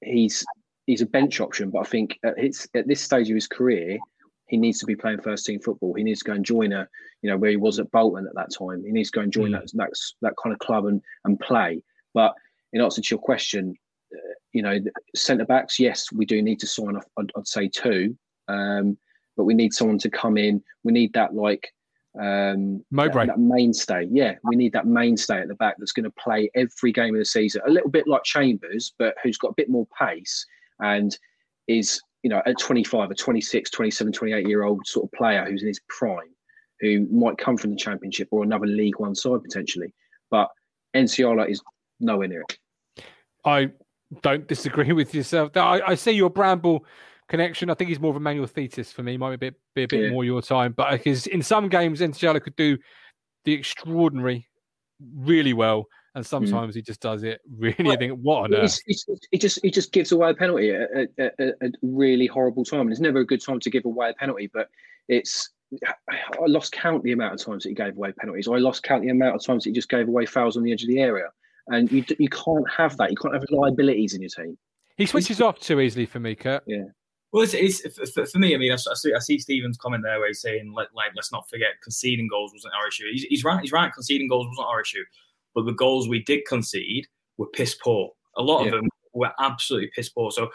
he's 0.00 0.44
he's 0.86 1.02
a 1.02 1.06
bench 1.06 1.40
option. 1.40 1.70
But 1.70 1.80
I 1.80 1.84
think 1.84 2.18
at 2.24 2.38
his 2.38 2.68
at 2.74 2.86
this 2.86 3.02
stage 3.02 3.28
of 3.28 3.34
his 3.34 3.48
career, 3.48 3.98
he 4.46 4.56
needs 4.56 4.78
to 4.78 4.86
be 4.86 4.96
playing 4.96 5.20
first 5.20 5.44
team 5.44 5.60
football. 5.60 5.92
He 5.94 6.04
needs 6.04 6.20
to 6.20 6.26
go 6.26 6.32
and 6.32 6.44
join 6.44 6.72
a 6.72 6.88
you 7.20 7.30
know 7.30 7.36
where 7.36 7.50
he 7.50 7.56
was 7.56 7.80
at 7.80 7.90
Bolton 7.90 8.26
at 8.26 8.34
that 8.36 8.54
time. 8.56 8.84
He 8.84 8.92
needs 8.92 9.10
to 9.10 9.18
go 9.18 9.22
and 9.22 9.32
join 9.32 9.50
mm. 9.50 9.60
that 9.60 9.70
that 9.74 9.90
that 10.22 10.34
kind 10.42 10.52
of 10.52 10.60
club 10.60 10.86
and 10.86 11.02
and 11.24 11.38
play. 11.40 11.82
But 12.14 12.34
in 12.72 12.80
answer 12.80 13.02
to 13.02 13.08
your 13.10 13.20
question, 13.20 13.74
uh, 14.14 14.34
you 14.52 14.62
know, 14.62 14.78
centre 15.14 15.44
backs, 15.44 15.78
yes, 15.80 16.12
we 16.12 16.24
do 16.24 16.40
need 16.42 16.60
to 16.60 16.66
sign 16.66 16.96
off. 16.96 17.06
I'd, 17.18 17.32
I'd 17.36 17.48
say 17.48 17.68
two, 17.68 18.16
um, 18.48 18.96
but 19.36 19.44
we 19.44 19.54
need 19.54 19.74
someone 19.74 19.98
to 19.98 20.10
come 20.10 20.38
in. 20.38 20.62
We 20.84 20.92
need 20.92 21.12
that 21.14 21.34
like 21.34 21.72
um, 22.20 22.84
Mowbray, 22.90 23.26
that, 23.26 23.36
that, 23.36 23.38
mainstay. 23.38 24.08
Yeah, 24.10 24.34
we 24.44 24.56
need 24.56 24.72
that 24.72 24.86
mainstay 24.86 25.40
at 25.40 25.48
the 25.48 25.54
back 25.54 25.76
that's 25.78 25.92
going 25.92 26.04
to 26.04 26.12
play 26.12 26.50
every 26.54 26.92
game 26.92 27.14
of 27.14 27.18
the 27.18 27.24
season. 27.24 27.62
A 27.66 27.70
little 27.70 27.90
bit 27.90 28.06
like 28.06 28.24
Chambers, 28.24 28.94
but 28.98 29.14
who's 29.22 29.38
got 29.38 29.48
a 29.48 29.54
bit 29.56 29.68
more 29.68 29.86
pace 29.98 30.44
and 30.80 31.16
is 31.68 32.00
you 32.22 32.30
know 32.30 32.42
at 32.46 32.58
25, 32.58 33.10
a 33.10 33.14
26, 33.14 33.70
27, 33.70 34.12
28 34.12 34.48
year 34.48 34.64
old 34.64 34.86
sort 34.86 35.04
of 35.04 35.12
player 35.12 35.44
who's 35.44 35.62
in 35.62 35.68
his 35.68 35.80
prime, 35.88 36.34
who 36.80 37.06
might 37.10 37.38
come 37.38 37.56
from 37.56 37.70
the 37.70 37.76
Championship 37.76 38.28
or 38.30 38.42
another 38.42 38.66
League 38.66 38.98
One 38.98 39.14
side 39.14 39.42
potentially. 39.42 39.92
But 40.30 40.48
Nsiala 40.94 41.50
is 41.50 41.62
nowhere 42.00 42.28
near 42.28 42.44
it. 42.48 43.04
I 43.44 43.70
don't 44.22 44.46
disagree 44.46 44.92
with 44.92 45.14
yourself. 45.14 45.56
I, 45.56 45.80
I 45.86 45.94
see 45.94 46.12
your 46.12 46.30
Bramble 46.30 46.84
connection. 47.28 47.70
I 47.70 47.74
think 47.74 47.88
he's 47.88 48.00
more 48.00 48.10
of 48.10 48.16
a 48.16 48.20
Manuel 48.20 48.46
Thetis 48.46 48.92
for 48.92 49.02
me. 49.02 49.16
Might 49.16 49.30
be 49.30 49.34
a 49.34 49.50
bit, 49.50 49.54
be 49.74 49.82
a 49.84 49.88
bit 49.88 50.00
yeah. 50.04 50.10
more 50.10 50.24
your 50.24 50.42
time, 50.42 50.72
but 50.76 50.92
because 50.92 51.26
in 51.26 51.42
some 51.42 51.68
games, 51.68 52.00
Nsiala 52.00 52.42
could 52.42 52.56
do 52.56 52.78
the 53.44 53.52
extraordinary 53.52 54.48
really 55.16 55.52
well, 55.52 55.86
and 56.14 56.24
mm. 56.24 56.28
sometimes 56.28 56.72
mm. 56.72 56.76
he 56.76 56.82
just 56.82 57.00
does 57.00 57.22
it 57.22 57.40
really. 57.58 57.76
Well, 57.80 57.96
think 57.96 58.18
what 58.20 58.44
on 58.44 58.54
earth? 58.54 58.78
He 59.30 59.38
just 59.38 59.60
he 59.62 59.70
just 59.70 59.92
gives 59.92 60.12
away 60.12 60.30
a 60.30 60.34
penalty 60.34 60.70
at 60.70 60.88
a, 61.18 61.30
a, 61.38 61.48
a, 61.66 61.70
really 61.82 62.26
horrible 62.26 62.64
time, 62.64 62.82
and 62.82 62.90
it's 62.90 63.00
never 63.00 63.20
a 63.20 63.26
good 63.26 63.42
time 63.42 63.60
to 63.60 63.70
give 63.70 63.84
away 63.84 64.10
a 64.10 64.14
penalty. 64.14 64.50
But 64.52 64.68
it's 65.08 65.50
I 66.08 66.46
lost 66.46 66.72
count 66.72 67.02
the 67.02 67.12
amount 67.12 67.34
of 67.34 67.44
times 67.44 67.64
that 67.64 67.70
he 67.70 67.74
gave 67.74 67.96
away 67.96 68.12
penalties. 68.12 68.48
I 68.48 68.56
lost 68.56 68.82
count 68.82 69.02
the 69.02 69.10
amount 69.10 69.36
of 69.36 69.44
times 69.44 69.64
that 69.64 69.70
he 69.70 69.74
just 69.74 69.88
gave 69.88 70.08
away 70.08 70.26
fouls 70.26 70.56
on 70.56 70.62
the 70.62 70.72
edge 70.72 70.82
of 70.82 70.88
the 70.88 71.00
area. 71.00 71.28
And 71.68 71.90
you 71.90 72.04
you 72.18 72.28
can't 72.28 72.68
have 72.70 72.96
that. 72.98 73.10
You 73.10 73.16
can't 73.16 73.34
have 73.34 73.44
liabilities 73.50 74.14
in 74.14 74.22
your 74.22 74.30
team. 74.30 74.56
He 74.96 75.06
switches 75.06 75.40
off 75.40 75.58
too 75.58 75.80
easily 75.80 76.06
for 76.06 76.20
me, 76.20 76.34
Kurt. 76.34 76.62
Yeah. 76.66 76.84
Well, 77.36 77.44
it's, 77.44 77.52
it's 77.52 78.12
for, 78.12 78.24
for, 78.24 78.38
me. 78.38 78.54
I 78.54 78.56
mean, 78.56 78.72
I, 78.72 78.76
see, 78.76 79.12
I 79.12 79.18
see 79.18 79.38
Stephen's 79.38 79.76
comment 79.76 80.02
there 80.02 80.18
where 80.18 80.28
he's 80.28 80.40
saying, 80.40 80.72
like, 80.74 80.88
like, 80.94 81.10
let's 81.14 81.30
not 81.30 81.46
forget 81.50 81.82
conceding 81.82 82.28
goals 82.28 82.50
wasn't 82.54 82.72
our 82.72 82.88
issue. 82.88 83.04
He's, 83.12 83.24
he's 83.24 83.44
right. 83.44 83.60
He's 83.60 83.72
right. 83.72 83.92
Conceding 83.92 84.26
goals 84.26 84.46
wasn't 84.46 84.66
our 84.66 84.80
issue, 84.80 85.04
but 85.54 85.66
the 85.66 85.74
goals 85.74 86.08
we 86.08 86.22
did 86.22 86.46
concede 86.48 87.06
were 87.36 87.48
piss 87.48 87.74
poor. 87.74 88.12
A 88.38 88.42
lot 88.42 88.60
yeah. 88.60 88.68
of 88.68 88.72
them 88.72 88.88
were 89.12 89.32
absolutely 89.38 89.90
piss 89.94 90.08
poor. 90.08 90.30
So 90.30 90.48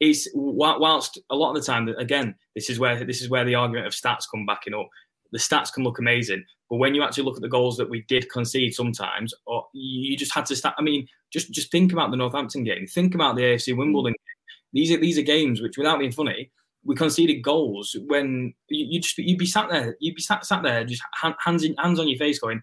it's 0.00 0.28
whilst 0.34 1.16
a 1.30 1.36
lot 1.36 1.50
of 1.50 1.62
the 1.62 1.64
time, 1.64 1.86
again, 1.90 2.34
this 2.56 2.70
is 2.70 2.80
where 2.80 3.04
this 3.04 3.22
is 3.22 3.30
where 3.30 3.44
the 3.44 3.54
argument 3.54 3.86
of 3.86 3.92
stats 3.92 4.24
come 4.28 4.46
backing 4.46 4.74
up. 4.74 4.88
The 5.30 5.38
stats 5.38 5.72
can 5.72 5.84
look 5.84 6.00
amazing, 6.00 6.44
but 6.68 6.78
when 6.78 6.96
you 6.96 7.04
actually 7.04 7.22
look 7.22 7.36
at 7.36 7.42
the 7.42 7.48
goals 7.48 7.76
that 7.76 7.88
we 7.88 8.04
did 8.08 8.28
concede 8.32 8.74
sometimes, 8.74 9.32
or 9.46 9.64
you 9.74 10.16
just 10.16 10.34
had 10.34 10.46
to 10.46 10.56
start. 10.56 10.74
I 10.76 10.82
mean, 10.82 11.06
just 11.32 11.52
just 11.52 11.70
think 11.70 11.92
about 11.92 12.10
the 12.10 12.16
Northampton 12.16 12.64
game. 12.64 12.88
Think 12.88 13.14
about 13.14 13.36
the 13.36 13.42
AFC 13.42 13.76
Wimbledon 13.76 14.14
hmm. 14.14 14.14
game. 14.14 14.35
These 14.72 14.92
are 14.92 14.98
these 14.98 15.18
are 15.18 15.22
games 15.22 15.60
which, 15.60 15.78
without 15.78 15.98
being 15.98 16.12
funny, 16.12 16.50
we 16.84 16.94
conceded 16.94 17.42
goals 17.42 17.96
when 18.06 18.54
you, 18.68 18.88
would 18.92 19.02
just 19.02 19.18
you'd 19.18 19.38
be 19.38 19.46
sat 19.46 19.68
there, 19.70 19.96
you'd 20.00 20.14
be 20.14 20.22
sat, 20.22 20.44
sat 20.44 20.62
there, 20.62 20.84
just 20.84 21.02
hands 21.44 21.64
in, 21.64 21.74
hands 21.76 21.98
on 21.98 22.08
your 22.08 22.18
face, 22.18 22.38
going, 22.38 22.62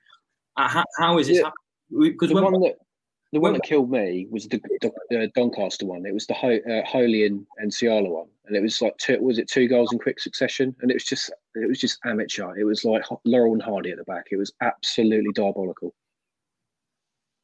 uh, 0.58 0.68
how, 0.68 0.84
how 0.98 1.18
is 1.18 1.28
this 1.28 1.38
yeah. 1.38 1.44
happening? 1.44 2.12
Because 2.14 2.30
the 2.30 2.42
one 2.42 2.62
that 2.62 2.76
the 3.34 3.40
one 3.40 3.54
that 3.54 3.64
killed 3.64 3.90
me 3.90 4.28
was 4.30 4.48
the, 4.48 4.62
the 4.82 5.24
uh, 5.24 5.28
Doncaster 5.34 5.88
one. 5.88 6.06
It 6.06 6.14
was 6.14 6.28
the 6.28 6.36
Ho, 6.36 6.60
uh, 6.70 6.86
Holy 6.86 7.26
and, 7.26 7.46
and 7.58 7.72
Nsiala 7.72 8.08
one, 8.08 8.28
and 8.46 8.56
it 8.56 8.62
was 8.62 8.80
like 8.80 8.96
two, 8.98 9.20
was 9.20 9.40
it 9.40 9.50
two 9.50 9.68
goals 9.68 9.92
in 9.92 9.98
quick 9.98 10.20
succession? 10.20 10.76
And 10.82 10.92
it 10.92 10.94
was 10.94 11.04
just 11.04 11.32
it 11.56 11.68
was 11.68 11.80
just 11.80 12.00
amateur. 12.06 12.56
It 12.56 12.64
was 12.64 12.86
like 12.86 13.04
Laurel 13.26 13.54
and 13.54 13.62
Hardy 13.62 13.92
at 13.92 13.98
the 13.98 14.04
back. 14.04 14.28
It 14.32 14.38
was 14.38 14.54
absolutely 14.62 15.32
diabolical. 15.34 15.96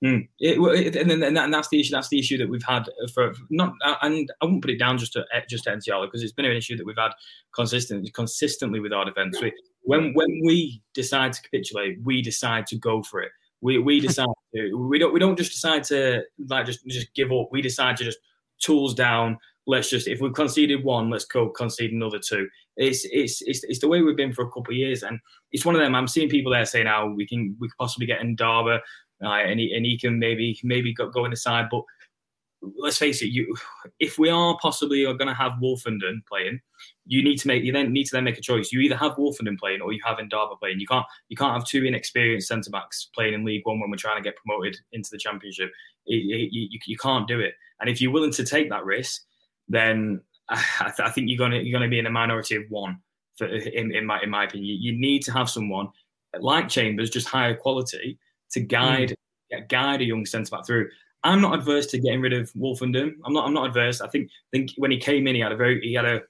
Mm. 0.03 0.29
It, 0.39 0.95
and, 0.95 1.11
then, 1.11 1.21
and, 1.23 1.35
that, 1.35 1.45
and, 1.45 1.53
that's 1.53 1.67
the 1.67 1.79
issue. 1.79 1.91
That's 1.91 2.07
the 2.07 2.19
issue 2.19 2.37
that 2.37 2.49
we've 2.49 2.63
had 2.63 2.83
for 3.13 3.33
not. 3.49 3.73
And 4.01 4.31
I 4.41 4.45
wouldn't 4.45 4.61
put 4.61 4.71
it 4.71 4.79
down 4.79 4.97
just 4.97 5.11
to 5.13 5.25
just 5.49 5.65
to 5.65 5.71
Nsiala 5.71 6.07
because 6.07 6.23
it's 6.23 6.31
been 6.31 6.45
an 6.45 6.55
issue 6.55 6.77
that 6.77 6.85
we've 6.85 6.97
had 6.97 7.11
consistently 7.53 8.09
consistently 8.09 8.79
with 8.79 8.93
our 8.93 9.03
defence. 9.03 9.41
We, 9.41 9.51
when 9.83 10.13
when 10.13 10.41
we 10.45 10.81
decide 10.93 11.33
to 11.33 11.41
capitulate, 11.41 11.97
we 12.03 12.21
decide 12.21 12.65
to 12.67 12.77
go 12.77 13.03
for 13.03 13.21
it. 13.21 13.31
We 13.59 13.77
we 13.79 13.99
decide 14.07 14.27
to. 14.55 14.87
We 14.87 14.99
don't 14.99 15.13
we 15.13 15.19
don't 15.19 15.37
just 15.37 15.51
decide 15.51 15.83
to 15.85 16.23
like 16.47 16.65
just 16.65 16.85
just 16.87 17.13
give 17.13 17.33
up. 17.33 17.49
We 17.51 17.61
decide 17.61 17.97
to 17.97 18.05
just 18.05 18.19
tools 18.61 18.93
down. 18.93 19.37
Let's 19.67 19.89
just 19.89 20.07
if 20.07 20.21
we've 20.21 20.33
conceded 20.33 20.85
one, 20.85 21.09
let's 21.09 21.25
go 21.25 21.49
concede 21.49 21.91
another 21.91 22.19
two. 22.19 22.47
It's 22.77 23.05
it's 23.11 23.41
it's, 23.41 23.65
it's 23.65 23.79
the 23.79 23.89
way 23.89 24.01
we've 24.01 24.15
been 24.15 24.33
for 24.33 24.45
a 24.45 24.51
couple 24.51 24.71
of 24.71 24.77
years, 24.77 25.03
and 25.03 25.19
it's 25.51 25.65
one 25.65 25.75
of 25.75 25.81
them. 25.81 25.93
I'm 25.93 26.07
seeing 26.07 26.29
people 26.29 26.53
there 26.53 26.65
saying, 26.65 26.85
"Now 26.85 27.07
oh, 27.07 27.13
we 27.13 27.27
can 27.27 27.57
we 27.59 27.67
could 27.67 27.77
possibly 27.77 28.07
get 28.07 28.21
in 28.21 28.37
Ndaba." 28.37 28.79
Uh, 29.23 29.29
and 29.29 29.59
he 29.59 29.73
and 29.73 29.85
he 29.85 29.97
can 29.97 30.17
maybe 30.17 30.57
maybe 30.63 30.93
go, 30.93 31.09
go 31.09 31.25
in 31.25 31.31
the 31.31 31.37
side. 31.37 31.67
But 31.69 31.83
let's 32.77 32.97
face 32.97 33.21
it, 33.21 33.27
you 33.27 33.55
if 33.99 34.17
we 34.17 34.29
are 34.29 34.57
possibly 34.61 35.05
are 35.05 35.13
going 35.13 35.27
to 35.27 35.33
have 35.33 35.53
Woolfenden 35.61 36.25
playing, 36.27 36.59
you 37.05 37.23
need 37.23 37.37
to 37.37 37.47
make 37.47 37.63
you 37.63 37.71
then 37.71 37.91
need 37.91 38.05
to 38.05 38.15
then 38.15 38.23
make 38.23 38.37
a 38.37 38.41
choice. 38.41 38.71
You 38.71 38.79
either 38.79 38.95
have 38.95 39.15
Woolfenden 39.15 39.57
playing 39.57 39.81
or 39.81 39.93
you 39.93 39.99
have 40.05 40.17
Ndaba 40.17 40.59
playing. 40.59 40.79
You 40.79 40.87
can't 40.87 41.05
you 41.29 41.37
can't 41.37 41.53
have 41.53 41.65
two 41.65 41.85
inexperienced 41.85 42.47
centre 42.47 42.69
backs 42.69 43.09
playing 43.13 43.33
in 43.33 43.45
League 43.45 43.65
One 43.65 43.79
when 43.79 43.89
we're 43.89 43.97
trying 43.97 44.17
to 44.17 44.23
get 44.23 44.35
promoted 44.37 44.77
into 44.91 45.09
the 45.11 45.17
Championship. 45.17 45.71
It, 46.05 46.15
it, 46.15 46.49
you, 46.51 46.79
you 46.85 46.97
can't 46.97 47.27
do 47.27 47.39
it. 47.39 47.53
And 47.79 47.89
if 47.89 48.01
you're 48.01 48.11
willing 48.11 48.31
to 48.31 48.43
take 48.43 48.69
that 48.69 48.85
risk, 48.85 49.23
then 49.67 50.21
I, 50.49 50.91
th- 50.95 51.07
I 51.07 51.11
think 51.11 51.29
you're 51.29 51.37
gonna 51.37 51.57
you're 51.61 51.77
gonna 51.77 51.89
be 51.89 51.99
in 51.99 52.07
a 52.07 52.11
minority 52.11 52.55
of 52.55 52.63
one. 52.69 52.99
For, 53.37 53.47
in, 53.47 53.93
in 53.93 54.05
my 54.05 54.21
in 54.21 54.29
my 54.29 54.45
opinion, 54.45 54.77
you 54.81 54.91
need 54.97 55.23
to 55.23 55.31
have 55.31 55.49
someone 55.49 55.89
like 56.39 56.69
Chambers, 56.69 57.09
just 57.09 57.27
higher 57.27 57.55
quality, 57.55 58.19
to 58.51 58.59
guide 58.59 59.15
mm. 59.53 59.67
guide 59.69 60.01
a 60.01 60.05
young 60.05 60.25
centre 60.25 60.49
back 60.49 60.65
through. 60.65 60.89
I'm 61.23 61.41
not 61.41 61.53
adverse 61.53 61.87
to 61.87 61.99
getting 61.99 62.21
rid 62.21 62.33
of 62.33 62.51
Woolfenden. 62.53 63.11
I'm 63.25 63.33
not. 63.33 63.45
I'm 63.45 63.53
not 63.53 63.67
adverse. 63.67 64.01
I 64.01 64.07
think. 64.07 64.29
think 64.51 64.71
when 64.77 64.91
he 64.91 64.97
came 64.97 65.27
in, 65.27 65.35
he 65.35 65.41
had 65.41 65.51
a 65.51 65.57
very. 65.57 65.81
He 65.81 65.93
had 65.93 66.05
a 66.05 66.21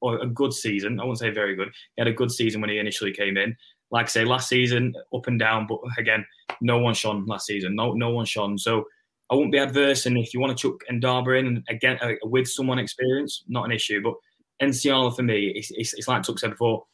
or 0.00 0.18
a 0.18 0.26
good 0.26 0.52
season. 0.52 1.00
I 1.00 1.04
won't 1.04 1.18
say 1.18 1.30
very 1.30 1.56
good. 1.56 1.68
He 1.96 2.00
had 2.00 2.08
a 2.08 2.12
good 2.12 2.30
season 2.30 2.60
when 2.60 2.68
he 2.68 2.78
initially 2.78 3.12
came 3.12 3.38
in. 3.38 3.56
Like 3.90 4.06
I 4.06 4.08
say, 4.08 4.24
last 4.24 4.50
season 4.50 4.94
up 5.14 5.26
and 5.28 5.38
down, 5.38 5.66
but 5.66 5.78
again, 5.96 6.26
no 6.60 6.78
one 6.78 6.92
shone 6.92 7.24
last 7.26 7.46
season. 7.46 7.74
No, 7.74 7.92
no 7.94 8.10
one 8.10 8.26
shone. 8.26 8.58
So 8.58 8.84
I 9.30 9.34
won't 9.34 9.52
be 9.52 9.58
adverse. 9.58 10.04
And 10.04 10.18
if 10.18 10.34
you 10.34 10.40
want 10.40 10.56
to 10.56 10.62
chuck 10.62 10.80
Ndaba 10.90 11.38
in 11.38 11.64
again 11.68 11.98
uh, 12.02 12.12
with 12.24 12.46
someone 12.46 12.78
experienced, 12.78 13.44
not 13.48 13.64
an 13.64 13.72
issue. 13.72 14.02
But 14.02 14.14
Nsiala 14.62 15.16
for 15.16 15.22
me, 15.22 15.52
it's, 15.54 15.70
it's, 15.70 15.94
it's 15.94 16.08
like 16.08 16.22
Tuck 16.22 16.38
said 16.38 16.50
before 16.50 16.84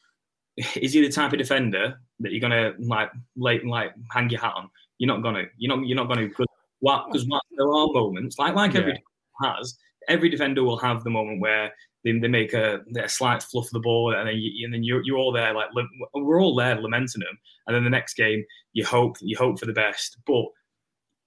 is 0.76 0.92
he 0.92 1.00
the 1.00 1.08
type 1.12 1.32
of 1.32 1.38
defender 1.38 2.00
that 2.20 2.32
you're 2.32 2.40
gonna 2.40 2.72
like 2.78 3.10
like 3.36 3.62
like 3.64 3.92
hang 4.10 4.30
your 4.30 4.40
hat 4.40 4.54
on? 4.56 4.68
You're 4.98 5.08
not 5.08 5.22
gonna. 5.22 5.44
You're 5.58 5.76
not. 5.76 5.86
You're 5.86 5.96
not 5.96 6.08
gonna. 6.08 6.28
Because 6.28 6.46
what? 6.80 7.06
Because 7.06 7.26
there 7.26 7.66
are 7.66 7.88
moments 7.92 8.38
like 8.38 8.54
like 8.54 8.74
every 8.74 9.02
has. 9.42 9.76
Every 10.08 10.28
defender 10.28 10.64
will 10.64 10.78
have 10.78 11.04
the 11.04 11.10
moment 11.10 11.40
where 11.40 11.72
they, 12.04 12.18
they 12.18 12.28
make 12.28 12.54
a, 12.54 12.80
a 12.98 13.08
slight 13.08 13.42
fluff 13.42 13.66
of 13.66 13.72
the 13.72 13.80
ball, 13.80 14.14
and 14.14 14.28
then 14.28 14.36
you, 14.36 14.64
and 14.64 14.74
then 14.74 14.82
you're, 14.82 15.02
you're 15.04 15.18
all 15.18 15.32
there 15.32 15.54
like 15.54 15.68
we're 16.14 16.40
all 16.40 16.56
there 16.56 16.80
lamenting 16.80 17.20
them, 17.20 17.38
and 17.66 17.76
then 17.76 17.84
the 17.84 17.90
next 17.90 18.14
game 18.14 18.44
you 18.72 18.84
hope 18.84 19.16
you 19.20 19.36
hope 19.36 19.58
for 19.58 19.66
the 19.66 19.72
best, 19.72 20.18
but 20.26 20.46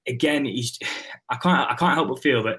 again, 0.08 0.46
he's 0.46 0.78
I 1.30 1.38
can't 1.38 1.72
I 1.72 1.76
can't 1.76 1.96
help 1.96 2.10
but 2.10 2.22
feel 2.22 2.44
that 2.44 2.58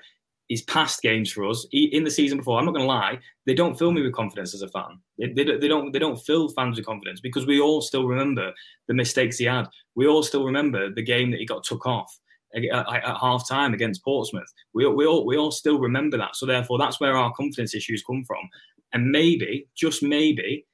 his 0.48 0.62
past 0.62 1.00
games 1.00 1.32
for 1.32 1.48
us 1.48 1.66
in 1.72 2.04
the 2.04 2.10
season 2.10 2.38
before. 2.38 2.58
I'm 2.58 2.66
not 2.66 2.74
going 2.74 2.84
to 2.84 2.88
lie; 2.88 3.18
they 3.46 3.54
don't 3.54 3.78
fill 3.78 3.92
me 3.92 4.02
with 4.02 4.12
confidence 4.12 4.54
as 4.54 4.62
a 4.62 4.68
fan. 4.68 4.98
They, 5.18 5.32
they, 5.32 5.56
they, 5.56 5.68
don't 5.68 5.92
they 5.92 5.98
don't 5.98 6.20
fill 6.20 6.48
fans 6.50 6.76
with 6.76 6.86
confidence 6.86 7.20
because 7.20 7.46
we 7.46 7.60
all 7.60 7.80
still 7.80 8.06
remember 8.06 8.52
the 8.88 8.94
mistakes 8.94 9.38
he 9.38 9.46
had. 9.46 9.66
We 9.94 10.06
all 10.06 10.22
still 10.22 10.44
remember 10.44 10.92
the 10.92 11.02
game 11.02 11.30
that 11.30 11.40
he 11.40 11.46
got 11.46 11.64
took 11.64 11.86
off 11.86 12.18
at, 12.54 12.64
at 12.64 13.16
half 13.16 13.48
time 13.48 13.74
against 13.74 14.04
Portsmouth. 14.04 14.52
We, 14.74 14.86
we 14.86 15.06
all 15.06 15.26
we 15.26 15.36
all 15.36 15.50
still 15.50 15.78
remember 15.78 16.18
that. 16.18 16.36
So 16.36 16.46
therefore, 16.46 16.78
that's 16.78 17.00
where 17.00 17.16
our 17.16 17.32
confidence 17.32 17.74
issues 17.74 18.02
come 18.02 18.24
from. 18.26 18.48
And 18.92 19.10
maybe, 19.10 19.66
just 19.74 20.02
maybe, 20.02 20.66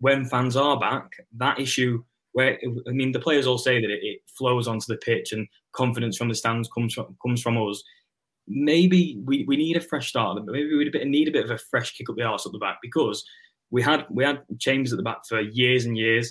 when 0.00 0.24
fans 0.24 0.56
are 0.56 0.78
back, 0.78 1.08
that 1.36 1.60
issue 1.60 2.02
where 2.32 2.58
I 2.88 2.92
mean 2.92 3.12
the 3.12 3.20
players 3.20 3.46
all 3.46 3.58
say 3.58 3.80
that 3.80 3.90
it, 3.90 4.00
it 4.02 4.20
flows 4.26 4.68
onto 4.68 4.86
the 4.88 4.98
pitch 4.98 5.32
and 5.32 5.46
confidence 5.72 6.16
from 6.16 6.28
the 6.28 6.34
stands 6.34 6.68
comes 6.68 6.94
from 6.94 7.16
comes 7.22 7.42
from 7.42 7.58
us 7.58 7.82
maybe 8.50 9.20
we, 9.24 9.44
we 9.46 9.56
need 9.56 9.76
a 9.76 9.80
fresh 9.80 10.08
start. 10.08 10.44
Maybe 10.44 10.76
we 10.76 11.04
need 11.04 11.28
a 11.28 11.30
bit 11.30 11.44
of 11.44 11.50
a 11.50 11.58
fresh 11.58 11.96
kick 11.96 12.10
up 12.10 12.16
the 12.16 12.24
arse 12.24 12.44
at 12.44 12.52
the 12.52 12.58
back 12.58 12.78
because 12.82 13.24
we 13.70 13.80
had 13.80 14.04
we 14.10 14.24
had 14.24 14.42
Chambers 14.58 14.92
at 14.92 14.96
the 14.96 15.04
back 15.04 15.24
for 15.26 15.40
years 15.40 15.86
and 15.86 15.96
years. 15.96 16.30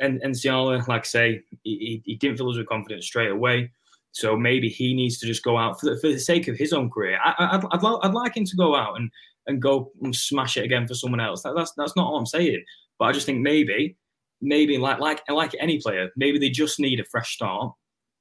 And 0.00 0.20
Nsiala, 0.22 0.86
like 0.88 1.02
I 1.02 1.04
say, 1.04 1.40
he, 1.62 2.02
he 2.04 2.16
didn't 2.16 2.38
fill 2.38 2.50
us 2.50 2.56
with 2.56 2.66
confidence 2.66 3.06
straight 3.06 3.30
away. 3.30 3.70
So 4.12 4.36
maybe 4.36 4.68
he 4.68 4.94
needs 4.94 5.18
to 5.18 5.26
just 5.26 5.44
go 5.44 5.56
out 5.56 5.78
for 5.78 5.90
the, 5.90 6.00
for 6.00 6.08
the 6.08 6.18
sake 6.18 6.48
of 6.48 6.56
his 6.56 6.72
own 6.72 6.90
career. 6.90 7.18
I, 7.22 7.56
would 7.56 7.66
I'd, 7.72 8.06
I'd, 8.06 8.14
like 8.14 8.36
him 8.36 8.44
to 8.44 8.56
go 8.56 8.74
out 8.74 8.96
and, 8.96 9.10
and 9.46 9.60
go 9.60 9.92
and 10.02 10.14
smash 10.14 10.56
it 10.56 10.64
again 10.64 10.86
for 10.86 10.94
someone 10.94 11.20
else. 11.20 11.42
That, 11.42 11.54
that's 11.56 11.72
that's 11.76 11.96
not 11.96 12.12
what 12.12 12.18
I'm 12.18 12.26
saying. 12.26 12.64
But 12.98 13.06
I 13.06 13.12
just 13.12 13.26
think 13.26 13.40
maybe, 13.40 13.96
maybe 14.40 14.78
like 14.78 15.00
like 15.00 15.22
like 15.28 15.54
any 15.60 15.80
player, 15.80 16.10
maybe 16.16 16.38
they 16.38 16.50
just 16.50 16.80
need 16.80 16.98
a 16.98 17.04
fresh 17.04 17.34
start 17.34 17.72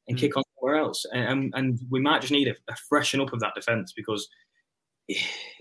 and 0.07 0.17
mm. 0.17 0.19
kick 0.19 0.35
on 0.35 0.43
somewhere 0.63 0.81
else. 0.81 1.05
And, 1.13 1.53
and 1.55 1.79
we 1.89 1.99
might 1.99 2.21
just 2.21 2.33
need 2.33 2.47
a, 2.47 2.55
a 2.71 2.75
freshen 2.89 3.21
up 3.21 3.33
of 3.33 3.39
that 3.41 3.55
defence 3.55 3.93
because, 3.93 4.27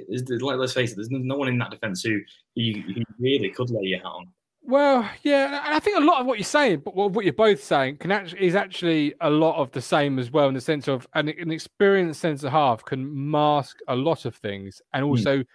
let's 0.09 0.73
face 0.73 0.93
it, 0.93 0.97
there's 0.97 1.11
no 1.11 1.37
one 1.37 1.49
in 1.49 1.59
that 1.59 1.71
defence 1.71 2.03
who, 2.03 2.21
you, 2.55 2.83
you 2.87 3.05
really 3.19 3.51
could 3.51 3.71
lay 3.71 3.83
your 3.83 3.99
hat 3.99 4.07
on. 4.07 4.29
Well, 4.65 5.11
yeah, 5.23 5.61
and 5.67 5.75
I 5.75 5.81
think 5.81 5.97
a 5.97 6.05
lot 6.05 6.21
of 6.21 6.27
what 6.27 6.39
you're 6.39 6.45
saying, 6.45 6.83
but 6.85 6.95
what 6.95 7.25
you're 7.25 7.33
both 7.33 7.65
saying, 7.65 7.97
can 7.97 8.13
actually 8.13 8.47
is 8.47 8.55
actually 8.55 9.13
a 9.21 9.29
lot 9.29 9.57
of 9.57 9.73
the 9.73 9.83
same 9.83 10.21
as 10.21 10.31
well, 10.31 10.47
in 10.47 10.55
the 10.55 10.61
sense 10.61 10.87
of 10.87 11.05
an, 11.15 11.29
an 11.31 11.51
experienced 11.51 12.21
centre 12.21 12.49
half 12.49 12.85
can 12.85 13.11
mask 13.31 13.79
a 13.89 13.97
lot 13.97 14.25
of 14.25 14.37
things, 14.37 14.81
and 14.95 15.03
hmm. 15.03 15.11
also 15.11 15.39
mm. 15.39 15.47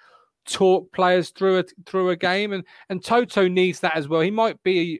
talk 0.45 0.91
players 0.91 1.29
through 1.29 1.59
a 1.59 1.63
through 1.85 2.09
a 2.09 2.17
game, 2.17 2.51
and 2.51 2.65
and 2.89 3.01
Toto 3.01 3.47
needs 3.47 3.79
that 3.79 3.95
as 3.95 4.09
well. 4.09 4.19
He 4.19 4.29
might 4.29 4.61
be 4.61 4.99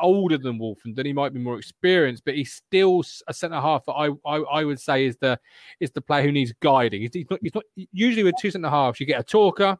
older 0.00 0.38
than 0.38 0.58
Woolfenden. 0.58 1.06
He 1.06 1.12
might 1.12 1.32
be 1.32 1.40
more 1.40 1.58
experienced, 1.58 2.24
but 2.24 2.34
he's 2.34 2.52
still 2.52 3.04
a 3.28 3.34
centre 3.34 3.60
half 3.60 3.84
that 3.86 3.92
I, 3.92 4.10
I, 4.26 4.36
I 4.38 4.64
would 4.64 4.80
say 4.80 5.06
is 5.06 5.16
the 5.18 5.38
is 5.80 5.90
the 5.90 6.00
player 6.00 6.22
who 6.22 6.32
needs 6.32 6.52
guiding. 6.60 7.02
He's, 7.02 7.10
he's, 7.12 7.26
not, 7.30 7.40
he's 7.42 7.54
not 7.54 7.64
usually 7.92 8.24
with 8.24 8.34
two 8.40 8.50
centre 8.50 8.70
halves. 8.70 9.00
You 9.00 9.06
get 9.06 9.20
a 9.20 9.24
talker, 9.24 9.78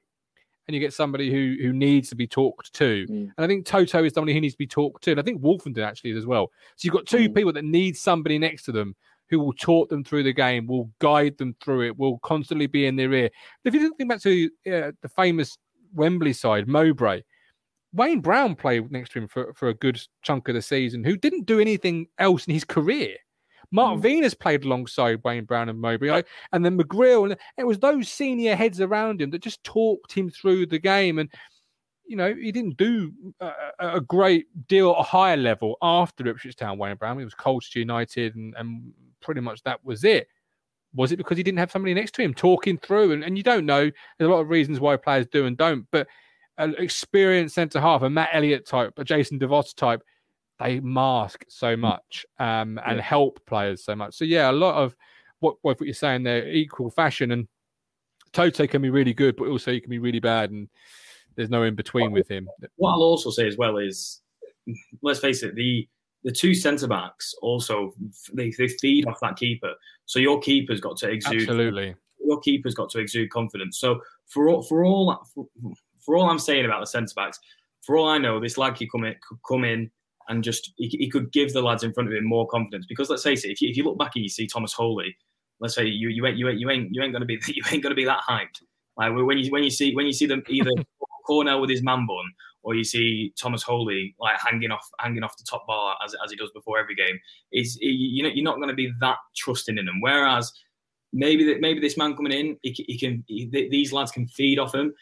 and 0.67 0.75
you 0.75 0.81
get 0.81 0.93
somebody 0.93 1.31
who 1.31 1.57
who 1.63 1.73
needs 1.73 2.09
to 2.11 2.17
be 2.17 2.27
talked 2.27 2.73
to. 2.75 3.07
Mm. 3.07 3.11
And 3.11 3.33
I 3.39 3.47
think 3.47 3.67
Toto 3.67 4.05
is 4.05 4.13
somebody 4.15 4.35
who 4.35 4.41
needs 4.41 4.55
to 4.55 4.59
be 4.59 4.67
talked 4.67 5.05
to. 5.05 5.13
And 5.13 5.21
I 5.21 5.23
think 5.23 5.43
Woolfenden 5.43 5.87
actually 5.87 6.11
is 6.11 6.19
as 6.19 6.27
well. 6.27 6.51
So 6.77 6.87
you've 6.87 6.95
got 6.95 7.07
two 7.07 7.29
mm. 7.29 7.35
people 7.35 7.53
that 7.53 7.65
need 7.65 7.97
somebody 7.97 8.39
next 8.39 8.65
to 8.65 8.73
them 8.73 8.95
who 9.31 9.41
will 9.41 9.53
talk 9.55 9.89
them 9.89 10.05
through 10.05 10.23
the 10.23 10.33
game, 10.33 10.67
will 10.67 10.91
guide 10.99 11.37
them 11.39 11.57
through 11.63 11.87
it, 11.87 11.99
will 11.99 12.19
constantly 12.19 12.67
be 12.67 12.87
in 12.87 12.97
their 12.97 13.13
ear. 13.13 13.31
If 13.65 13.75
you 13.75 13.93
think 13.97 14.09
back 14.09 14.21
to 14.23 14.51
uh, 14.67 14.93
the 15.01 15.09
famous 15.17 15.57
Wembley 15.95 16.33
side, 16.33 16.69
Mowbray, 16.69 17.23
Wayne 17.95 18.21
Brown 18.21 18.57
played 18.57 18.91
next 18.91 19.13
to 19.13 19.21
him 19.21 19.29
for, 19.29 19.55
for 19.55 19.69
a 19.69 19.75
good 19.75 20.01
chunk 20.23 20.49
of 20.49 20.55
the 20.55 20.63
season, 20.63 21.05
who 21.05 21.17
didn't 21.17 21.47
do 21.47 21.61
anything 21.61 22.09
else 22.19 22.47
in 22.47 22.53
his 22.53 22.65
career. 22.65 23.17
Mark 23.71 23.99
mm. 23.99 24.03
Venus 24.03 24.35
played 24.35 24.65
alongside 24.65 25.23
Wayne 25.25 25.45
Brown 25.45 25.69
and 25.69 25.81
Mowbray, 25.81 26.23
and 26.53 26.65
then 26.65 26.79
McGreal, 26.79 27.25
and 27.31 27.39
it 27.57 27.65
was 27.65 27.79
those 27.79 28.09
senior 28.09 28.57
heads 28.57 28.81
around 28.81 29.23
him 29.23 29.31
that 29.31 29.43
just 29.43 29.63
talked 29.65 30.13
him 30.13 30.31
through 30.31 30.67
the 30.67 30.79
game. 30.79 31.19
And 31.19 31.31
you 32.07 32.17
know, 32.17 32.35
he 32.35 32.53
didn't 32.53 32.77
do 32.77 33.13
a, 33.41 33.53
a 33.79 34.01
great 34.01 34.47
deal 34.69 34.91
at 34.91 35.01
a 35.01 35.03
higher 35.03 35.37
level 35.37 35.77
after 35.81 36.27
Ipswich 36.29 36.57
Town. 36.57 36.79
Wayne 36.79 36.97
Brown, 36.97 37.19
he 37.19 37.25
was 37.25 37.35
Colchester 37.35 37.79
United, 37.79 38.35
and, 38.35 38.55
and 38.59 38.93
pretty 39.21 39.41
much 39.41 39.63
that 39.63 39.85
was 39.85 40.05
it. 40.05 40.29
Was 40.95 41.13
it 41.13 41.17
because 41.17 41.37
he 41.37 41.43
didn't 41.43 41.59
have 41.59 41.73
somebody 41.73 41.95
next 41.95 42.15
to 42.17 42.23
him 42.23 42.35
talking 42.35 42.79
through? 42.79 43.13
And, 43.13 43.25
and 43.25 43.37
you 43.37 43.43
don't 43.43 43.67
know. 43.67 43.91
There's 44.19 44.29
a 44.29 44.33
lot 44.33 44.41
of 44.41 44.51
reasons 44.51 44.81
why 44.81 44.97
players 44.97 45.27
do 45.27 45.47
and 45.47 45.57
don't, 45.57 45.87
but 45.91 46.07
an 46.59 46.75
experienced 46.79 47.55
centre 47.55 47.81
half, 47.81 48.03
a 48.03 48.11
Matt 48.11 48.31
Elliott 48.33 48.67
type, 48.67 48.93
a 48.97 49.05
Jason 49.05 49.39
DeVos 49.39 49.75
type, 49.75 50.03
they 50.61 50.81
mask 50.81 51.45
so 51.49 51.75
mm. 51.75 51.81
much 51.81 52.25
um, 52.39 52.79
and 52.87 52.97
yeah. 52.97 53.03
help 53.03 53.45
players 53.47 53.85
so 53.85 53.97
much. 53.97 54.15
So 54.15 54.25
yeah, 54.25 54.51
a 54.51 54.53
lot 54.53 54.77
of 54.77 54.95
what 55.41 55.57
what 55.63 55.81
you're 55.81 55.95
saying 55.95 56.23
there, 56.23 56.49
equal 56.49 56.91
fashion, 56.91 57.33
and 57.33 57.49
Toto 58.33 58.67
can 58.67 58.83
be 58.83 58.91
really 58.91 59.15
good, 59.15 59.37
but 59.37 59.49
also 59.49 59.73
he 59.73 59.81
can 59.81 59.91
be 59.91 59.99
really 59.99 60.21
bad, 60.21 60.51
and 60.51 60.69
there's 61.37 61.51
no 61.51 61.65
in 61.65 61.75
between 61.75 62.13
with 62.13 62.31
him. 62.31 62.49
What 62.77 62.93
I'll 62.93 63.03
also 63.03 63.31
say 63.31 63.47
as 63.47 63.57
well 63.57 63.79
is, 63.79 64.23
let's 65.03 65.21
face 65.21 65.43
it, 65.43 65.55
the 65.55 65.89
the 66.23 66.33
two 66.33 66.55
centre 66.55 66.89
backs 66.89 67.35
also 67.43 67.93
they, 68.33 68.51
they 68.57 68.69
feed 68.69 69.07
off 69.07 69.19
that 69.21 69.37
keeper. 69.37 69.75
So 70.07 70.19
your 70.19 70.41
keeper's 70.41 70.81
got 70.81 70.97
to 70.99 71.11
exude 71.11 71.43
absolutely. 71.43 71.95
Your 72.25 72.41
keeper's 72.41 72.75
got 72.75 72.89
to 72.91 72.99
exude 72.99 73.31
confidence. 73.31 73.79
So 73.79 74.01
for 74.27 74.49
all, 74.49 74.63
for 74.63 74.85
all 74.85 75.23
for, 75.35 75.47
for 76.05 76.17
all 76.17 76.31
I'm 76.31 76.39
saying 76.39 76.65
about 76.65 76.81
the 76.81 76.87
centre 76.87 77.15
backs, 77.17 77.39
for 77.83 77.97
all 77.97 78.09
I 78.09 78.19
know, 78.19 78.41
this 78.41 78.59
lad 78.59 78.77
could 78.77 78.91
come 78.91 79.05
in, 79.05 79.15
could 79.27 79.39
come 79.49 79.65
in 79.65 79.91
and 80.29 80.43
just 80.43 80.73
he, 80.77 80.89
he, 80.89 81.11
could 81.11 81.33
give 81.33 81.53
the 81.53 81.61
lads 81.61 81.83
in 81.83 81.93
front 81.93 82.09
of 82.09 82.15
him 82.15 82.25
more 82.25 82.47
confidence. 82.47 82.87
Because 82.89 83.11
let's 83.11 83.23
face 83.23 83.45
it, 83.45 83.51
if 83.51 83.61
you, 83.61 83.69
if 83.69 83.77
you 83.77 83.85
look 83.85 83.99
back 83.99 84.13
and 84.15 84.23
you 84.23 84.29
see 84.29 84.47
Thomas 84.47 84.73
Holy, 84.73 85.15
let's 85.61 85.75
say 85.75 85.85
you 85.85 86.09
you 86.09 86.27
ain't 86.27 86.37
you 86.37 86.49
ain't 86.49 86.59
you 86.59 86.71
ain't 86.71 86.89
you 86.93 87.03
ain't 87.03 87.13
gonna 87.13 87.27
be 87.27 87.39
you 87.49 87.63
ain't 87.71 87.83
gonna 87.83 87.95
be 87.95 88.05
that 88.05 88.23
hyped. 88.29 88.63
Like 88.97 89.15
when 89.15 89.39
you 89.39 89.51
when 89.51 89.65
you 89.65 89.71
see 89.71 89.95
when 89.95 90.07
you 90.07 90.13
see 90.13 90.27
them 90.27 90.43
either 90.49 90.71
Cornell 91.27 91.61
with 91.61 91.71
his 91.71 91.83
man 91.83 92.07
bun 92.07 92.25
or 92.63 92.75
you 92.75 92.85
see 92.85 93.33
Thomas 93.41 93.63
Holy 93.63 94.15
like 94.19 94.37
hanging 94.41 94.71
off 94.71 94.87
hanging 94.99 95.23
off 95.23 95.37
the 95.37 95.45
top 95.49 95.67
bar 95.67 95.97
as, 96.05 96.15
as 96.25 96.31
he 96.31 96.37
does 96.37 96.51
before 96.53 96.79
every 96.79 96.95
game, 96.95 97.19
is 97.53 97.79
you 97.81 98.23
know 98.23 98.29
you're 98.29 98.45
not 98.45 98.57
going 98.57 98.69
to 98.69 98.75
be 98.75 98.93
that 99.01 99.19
trusting 99.37 99.79
in 99.79 99.89
him. 99.89 100.01
Whereas 100.01 100.53
maybe 101.13 101.45
that 101.45 101.61
maybe 101.61 101.81
this 101.81 101.97
man 101.97 102.17
coming 102.17 102.33
in, 102.33 102.57
he, 102.63 102.73
he 102.89 102.99
can 102.99 103.23
he, 103.27 103.49
these 103.71 103.93
lads 103.93 104.11
can 104.11 104.27
feed 104.29 104.59
off 104.59 104.75
him. 104.75 104.93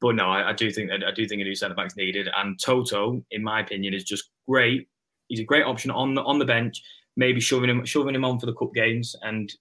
But 0.00 0.14
no, 0.14 0.24
I, 0.24 0.50
I 0.50 0.52
do 0.52 0.70
think 0.70 0.90
that 0.90 1.04
I 1.04 1.10
do 1.10 1.26
think 1.26 1.40
a 1.42 1.44
new 1.44 1.54
centre 1.54 1.74
back's 1.74 1.96
needed. 1.96 2.28
And 2.36 2.58
Toto, 2.58 3.22
in 3.30 3.42
my 3.42 3.60
opinion, 3.60 3.94
is 3.94 4.04
just 4.04 4.30
great. 4.48 4.88
He's 5.28 5.40
a 5.40 5.44
great 5.44 5.64
option 5.64 5.90
on 5.90 6.14
the 6.14 6.22
on 6.22 6.38
the 6.38 6.44
bench. 6.44 6.82
Maybe 7.16 7.40
shoving 7.40 7.68
him 7.68 7.84
shoving 7.84 8.14
him 8.14 8.24
on 8.24 8.38
for 8.38 8.46
the 8.46 8.54
cup 8.54 8.72
games. 8.74 9.14
And 9.22 9.52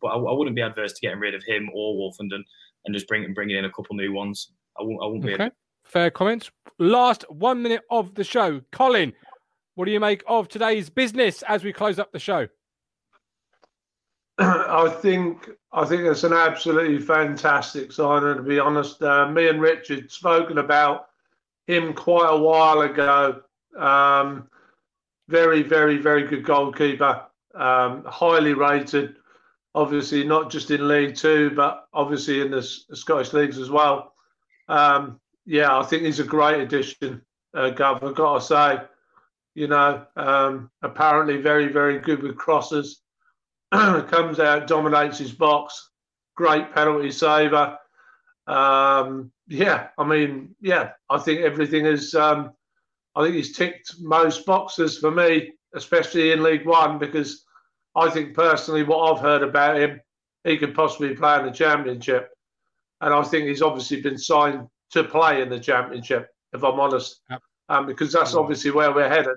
but 0.00 0.08
I, 0.08 0.16
I 0.16 0.32
wouldn't 0.32 0.56
be 0.56 0.62
adverse 0.62 0.92
to 0.92 1.00
getting 1.00 1.20
rid 1.20 1.34
of 1.34 1.42
him 1.44 1.70
or 1.74 1.94
Woolfenden 1.94 2.42
and 2.84 2.94
just 2.94 3.08
bringing 3.08 3.32
bringing 3.32 3.56
in 3.56 3.64
a 3.64 3.70
couple 3.70 3.96
new 3.96 4.12
ones. 4.12 4.52
I 4.78 4.82
won't. 4.82 5.02
I 5.02 5.06
won't 5.06 5.24
be. 5.24 5.34
Okay. 5.34 5.50
Fair 5.84 6.10
comments. 6.10 6.50
Last 6.78 7.24
one 7.30 7.62
minute 7.62 7.82
of 7.90 8.14
the 8.14 8.24
show, 8.24 8.60
Colin. 8.72 9.12
What 9.76 9.84
do 9.84 9.92
you 9.92 10.00
make 10.00 10.24
of 10.26 10.48
today's 10.48 10.90
business 10.90 11.42
as 11.48 11.62
we 11.62 11.72
close 11.72 11.98
up 11.98 12.10
the 12.10 12.18
show? 12.18 12.48
I 14.38 14.88
think 15.00 15.48
I 15.72 15.86
think 15.86 16.02
it's 16.02 16.24
an 16.24 16.34
absolutely 16.34 16.98
fantastic 16.98 17.90
signing. 17.90 18.36
To 18.36 18.42
be 18.42 18.58
honest, 18.58 19.02
uh, 19.02 19.28
me 19.30 19.48
and 19.48 19.60
Richard 19.60 20.10
spoken 20.10 20.58
about 20.58 21.08
him 21.66 21.94
quite 21.94 22.28
a 22.28 22.38
while 22.38 22.82
ago. 22.82 23.42
Um, 23.78 24.48
very, 25.28 25.62
very, 25.62 25.98
very 25.98 26.26
good 26.26 26.44
goalkeeper. 26.44 27.22
Um, 27.54 28.04
highly 28.04 28.52
rated. 28.52 29.16
Obviously, 29.74 30.24
not 30.24 30.50
just 30.50 30.70
in 30.70 30.86
League 30.86 31.16
Two, 31.16 31.50
but 31.50 31.88
obviously 31.92 32.40
in 32.40 32.50
the, 32.50 32.62
Scottish 32.62 33.32
leagues 33.32 33.58
as 33.58 33.70
well. 33.70 34.12
Um, 34.68 35.18
yeah, 35.46 35.78
I 35.78 35.82
think 35.82 36.02
he's 36.02 36.20
a 36.20 36.24
great 36.24 36.60
addition, 36.60 37.22
uh, 37.54 37.70
Gov. 37.70 38.02
I've 38.02 38.14
got 38.14 38.34
to 38.34 38.40
say, 38.44 38.80
you 39.54 39.68
know, 39.68 40.04
um, 40.16 40.70
apparently 40.82 41.38
very, 41.38 41.68
very 41.68 41.98
good 41.98 42.22
with 42.22 42.36
crosses. 42.36 43.00
comes 43.72 44.38
out, 44.38 44.66
dominates 44.66 45.18
his 45.18 45.32
box, 45.32 45.90
great 46.36 46.72
penalty 46.72 47.10
saver. 47.10 47.78
Um, 48.46 49.32
yeah, 49.48 49.88
I 49.98 50.04
mean, 50.04 50.54
yeah, 50.60 50.92
I 51.10 51.18
think 51.18 51.40
everything 51.40 51.86
is. 51.86 52.14
Um, 52.14 52.52
I 53.14 53.24
think 53.24 53.34
he's 53.34 53.56
ticked 53.56 53.94
most 54.00 54.44
boxes 54.44 54.98
for 54.98 55.10
me, 55.10 55.52
especially 55.74 56.32
in 56.32 56.42
League 56.42 56.66
One, 56.66 56.98
because 56.98 57.44
I 57.94 58.10
think 58.10 58.34
personally, 58.34 58.82
what 58.82 59.10
I've 59.10 59.22
heard 59.22 59.42
about 59.42 59.78
him, 59.78 60.00
he 60.44 60.58
could 60.58 60.74
possibly 60.74 61.14
play 61.14 61.38
in 61.38 61.46
the 61.46 61.50
Championship, 61.50 62.30
and 63.00 63.12
I 63.12 63.22
think 63.22 63.48
he's 63.48 63.62
obviously 63.62 64.00
been 64.00 64.18
signed 64.18 64.68
to 64.90 65.04
play 65.04 65.42
in 65.42 65.48
the 65.48 65.58
Championship. 65.58 66.28
If 66.52 66.62
I'm 66.62 66.78
honest, 66.78 67.20
yep. 67.30 67.40
um, 67.68 67.86
because 67.86 68.12
that's 68.12 68.34
obviously 68.34 68.70
where 68.70 68.92
we're 68.92 69.08
headed. 69.08 69.36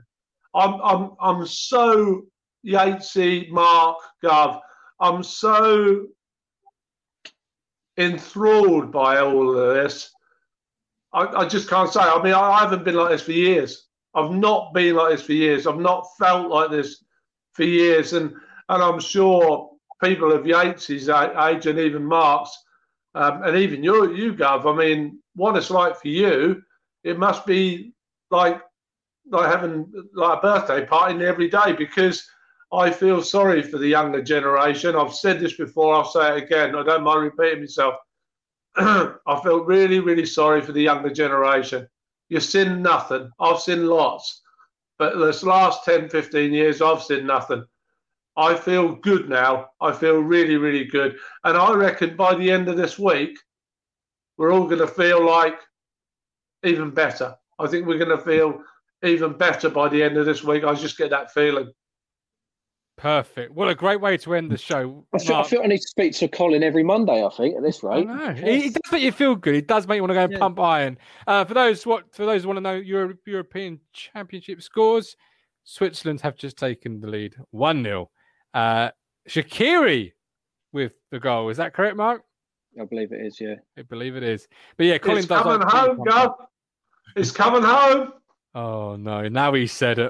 I'm 0.54 0.80
I'm 0.82 1.12
I'm 1.20 1.46
so 1.48 2.24
Yatesy, 2.66 3.50
Mark, 3.50 3.98
Gov. 4.24 4.62
I'm 5.00 5.24
so 5.24 6.08
enthralled 7.98 8.92
by 8.92 9.20
all 9.20 9.58
of 9.58 9.76
this. 9.76 10.12
I, 11.14 11.26
I 11.26 11.48
just 11.48 11.70
can't 11.70 11.92
say. 11.92 12.02
I 12.02 12.22
mean, 12.22 12.34
I, 12.34 12.40
I 12.40 12.60
haven't 12.60 12.84
been 12.84 12.96
like 12.96 13.10
this 13.10 13.22
for 13.22 13.32
years. 13.32 13.88
I've 14.16 14.32
not 14.32 14.74
been 14.74 14.96
like 14.96 15.12
this 15.12 15.26
for 15.26 15.34
years. 15.34 15.68
I've 15.68 15.80
not 15.80 16.08
felt 16.18 16.50
like 16.50 16.72
this 16.72 17.04
for 17.54 17.64
years, 17.64 18.14
and 18.14 18.34
and 18.70 18.84
I'm 18.84 19.00
sure 19.00 19.72
people 20.04 20.32
of 20.32 20.44
Yates's 20.44 21.10
age 21.10 21.66
and 21.66 21.80
even 21.80 22.04
Mark's, 22.04 22.58
um, 23.16 23.44
and 23.44 23.58
even 23.58 23.84
you, 23.84 24.14
you, 24.16 24.34
Gov. 24.34 24.72
I 24.72 24.78
mean, 24.78 25.20
what 25.36 25.58
it's 25.58 25.70
like 25.70 26.00
for 26.00 26.08
you, 26.08 26.62
it 27.04 27.18
must 27.18 27.46
be 27.46 27.94
like 28.32 28.62
like 29.32 29.52
having 29.52 29.92
like 30.14 30.38
a 30.38 30.42
birthday 30.42 30.86
party 30.86 31.24
every 31.26 31.50
day 31.50 31.74
because 31.74 32.28
I 32.72 32.92
feel 32.92 33.24
sorry 33.24 33.64
for 33.64 33.78
the 33.78 33.88
younger 33.88 34.22
generation. 34.22 34.96
I've 34.96 35.14
said 35.14 35.40
this 35.40 35.54
before. 35.54 35.96
I'll 35.96 36.06
say 36.06 36.38
it 36.38 36.44
again. 36.44 36.76
I 36.76 36.84
don't 36.84 37.04
mind 37.04 37.24
repeating 37.24 37.62
myself. 37.62 37.96
I 38.76 39.40
felt 39.44 39.66
really, 39.66 40.00
really 40.00 40.26
sorry 40.26 40.62
for 40.62 40.72
the 40.72 40.82
younger 40.82 41.10
generation. 41.10 41.88
You've 42.30 42.44
seen 42.44 42.82
nothing. 42.84 43.32
I've 43.40 43.60
seen 43.60 43.88
lots. 43.88 44.42
But 45.00 45.18
this 45.18 45.44
last 45.44 45.84
10, 45.86 46.10
15 46.10 46.54
years, 46.54 46.82
I've 46.82 47.02
seen 47.02 47.26
nothing. 47.26 47.64
I 48.38 48.54
feel 48.56 48.96
good 48.96 49.30
now. 49.30 49.70
I 49.82 49.92
feel 49.92 50.20
really, 50.20 50.58
really 50.58 50.86
good. 50.86 51.18
And 51.44 51.58
I 51.58 51.74
reckon 51.74 52.16
by 52.16 52.36
the 52.36 52.52
end 52.52 52.70
of 52.70 52.78
this 52.78 53.00
week, 53.00 53.38
we're 54.38 54.54
all 54.54 54.66
going 54.66 54.80
to 54.80 54.88
feel 54.88 55.26
like 55.26 55.60
even 56.64 56.92
better. 56.92 57.36
I 57.58 57.68
think 57.68 57.88
we're 57.88 57.98
going 57.98 58.18
to 58.18 58.24
feel 58.24 58.62
even 59.04 59.34
better 59.34 59.70
by 59.70 59.90
the 59.90 60.02
end 60.02 60.18
of 60.18 60.26
this 60.26 60.44
week. 60.44 60.64
I 60.64 60.74
just 60.76 60.98
get 60.98 61.10
that 61.10 61.34
feeling. 61.34 61.72
Perfect. 63.00 63.54
What 63.54 63.70
a 63.70 63.76
great 63.76 64.02
way 64.02 64.18
to 64.18 64.36
end 64.36 64.52
the 64.52 64.58
show. 64.58 65.06
I 65.14 65.20
feel, 65.20 65.36
I, 65.38 65.44
feel 65.44 65.62
I 65.64 65.68
need 65.68 65.78
to 65.78 65.88
speak 65.88 66.14
to 66.16 66.28
Colin 66.28 66.64
every 66.64 66.84
Monday. 66.84 67.24
I 67.24 67.30
think 67.30 67.56
at 67.56 67.64
this 67.64 67.82
rate. 67.82 68.06
I 68.10 68.32
It, 68.32 68.74
does 68.74 68.92
make 68.92 69.02
you 69.04 69.14
feel 69.14 69.36
good. 69.36 69.56
It 69.56 69.68
does 69.68 69.88
make 69.88 69.96
you 69.96 70.02
want 70.02 70.10
to 70.10 70.16
go 70.16 70.24
and 70.24 70.34
yeah. 70.34 70.40
pump 70.40 70.60
iron. 70.60 70.98
Uh, 71.26 71.46
for 71.46 71.54
those 71.54 71.86
what 71.86 72.14
for 72.14 72.26
those 72.26 72.42
who 72.42 72.50
want 72.50 72.58
to 72.58 72.62
know 72.62 72.74
Euro, 72.74 73.14
European 73.26 73.80
Championship 73.94 74.62
scores, 74.62 75.16
Switzerland 75.64 76.20
have 76.20 76.36
just 76.36 76.58
taken 76.58 77.00
the 77.00 77.08
lead, 77.08 77.38
one 77.52 77.84
0 77.84 78.10
uh, 78.54 78.90
Shaqiri 79.30 80.12
with 80.74 80.92
the 81.10 81.22
goal. 81.22 81.48
Is 81.48 81.56
that 81.56 81.74
correct, 81.74 81.96
Mark? 81.96 82.24
I 82.80 82.84
believe 82.84 83.14
it 83.14 83.26
is. 83.26 83.40
Yeah, 83.40 83.56
I 83.78 83.84
believe 83.84 84.18
it 84.18 84.24
is. 84.24 84.46
But 84.76 84.88
yeah, 84.88 84.98
Colin 84.98 85.20
it's 85.20 85.28
does 85.28 85.42
coming 85.42 85.62
like 85.62 85.72
home, 85.72 86.04
go. 86.04 86.36
It's 87.16 87.32
coming 87.32 87.64
home. 87.64 88.12
Oh 88.54 88.98
no! 88.98 89.30
Now 89.30 89.54
he 89.54 89.68
said 89.68 90.00
it. 90.00 90.08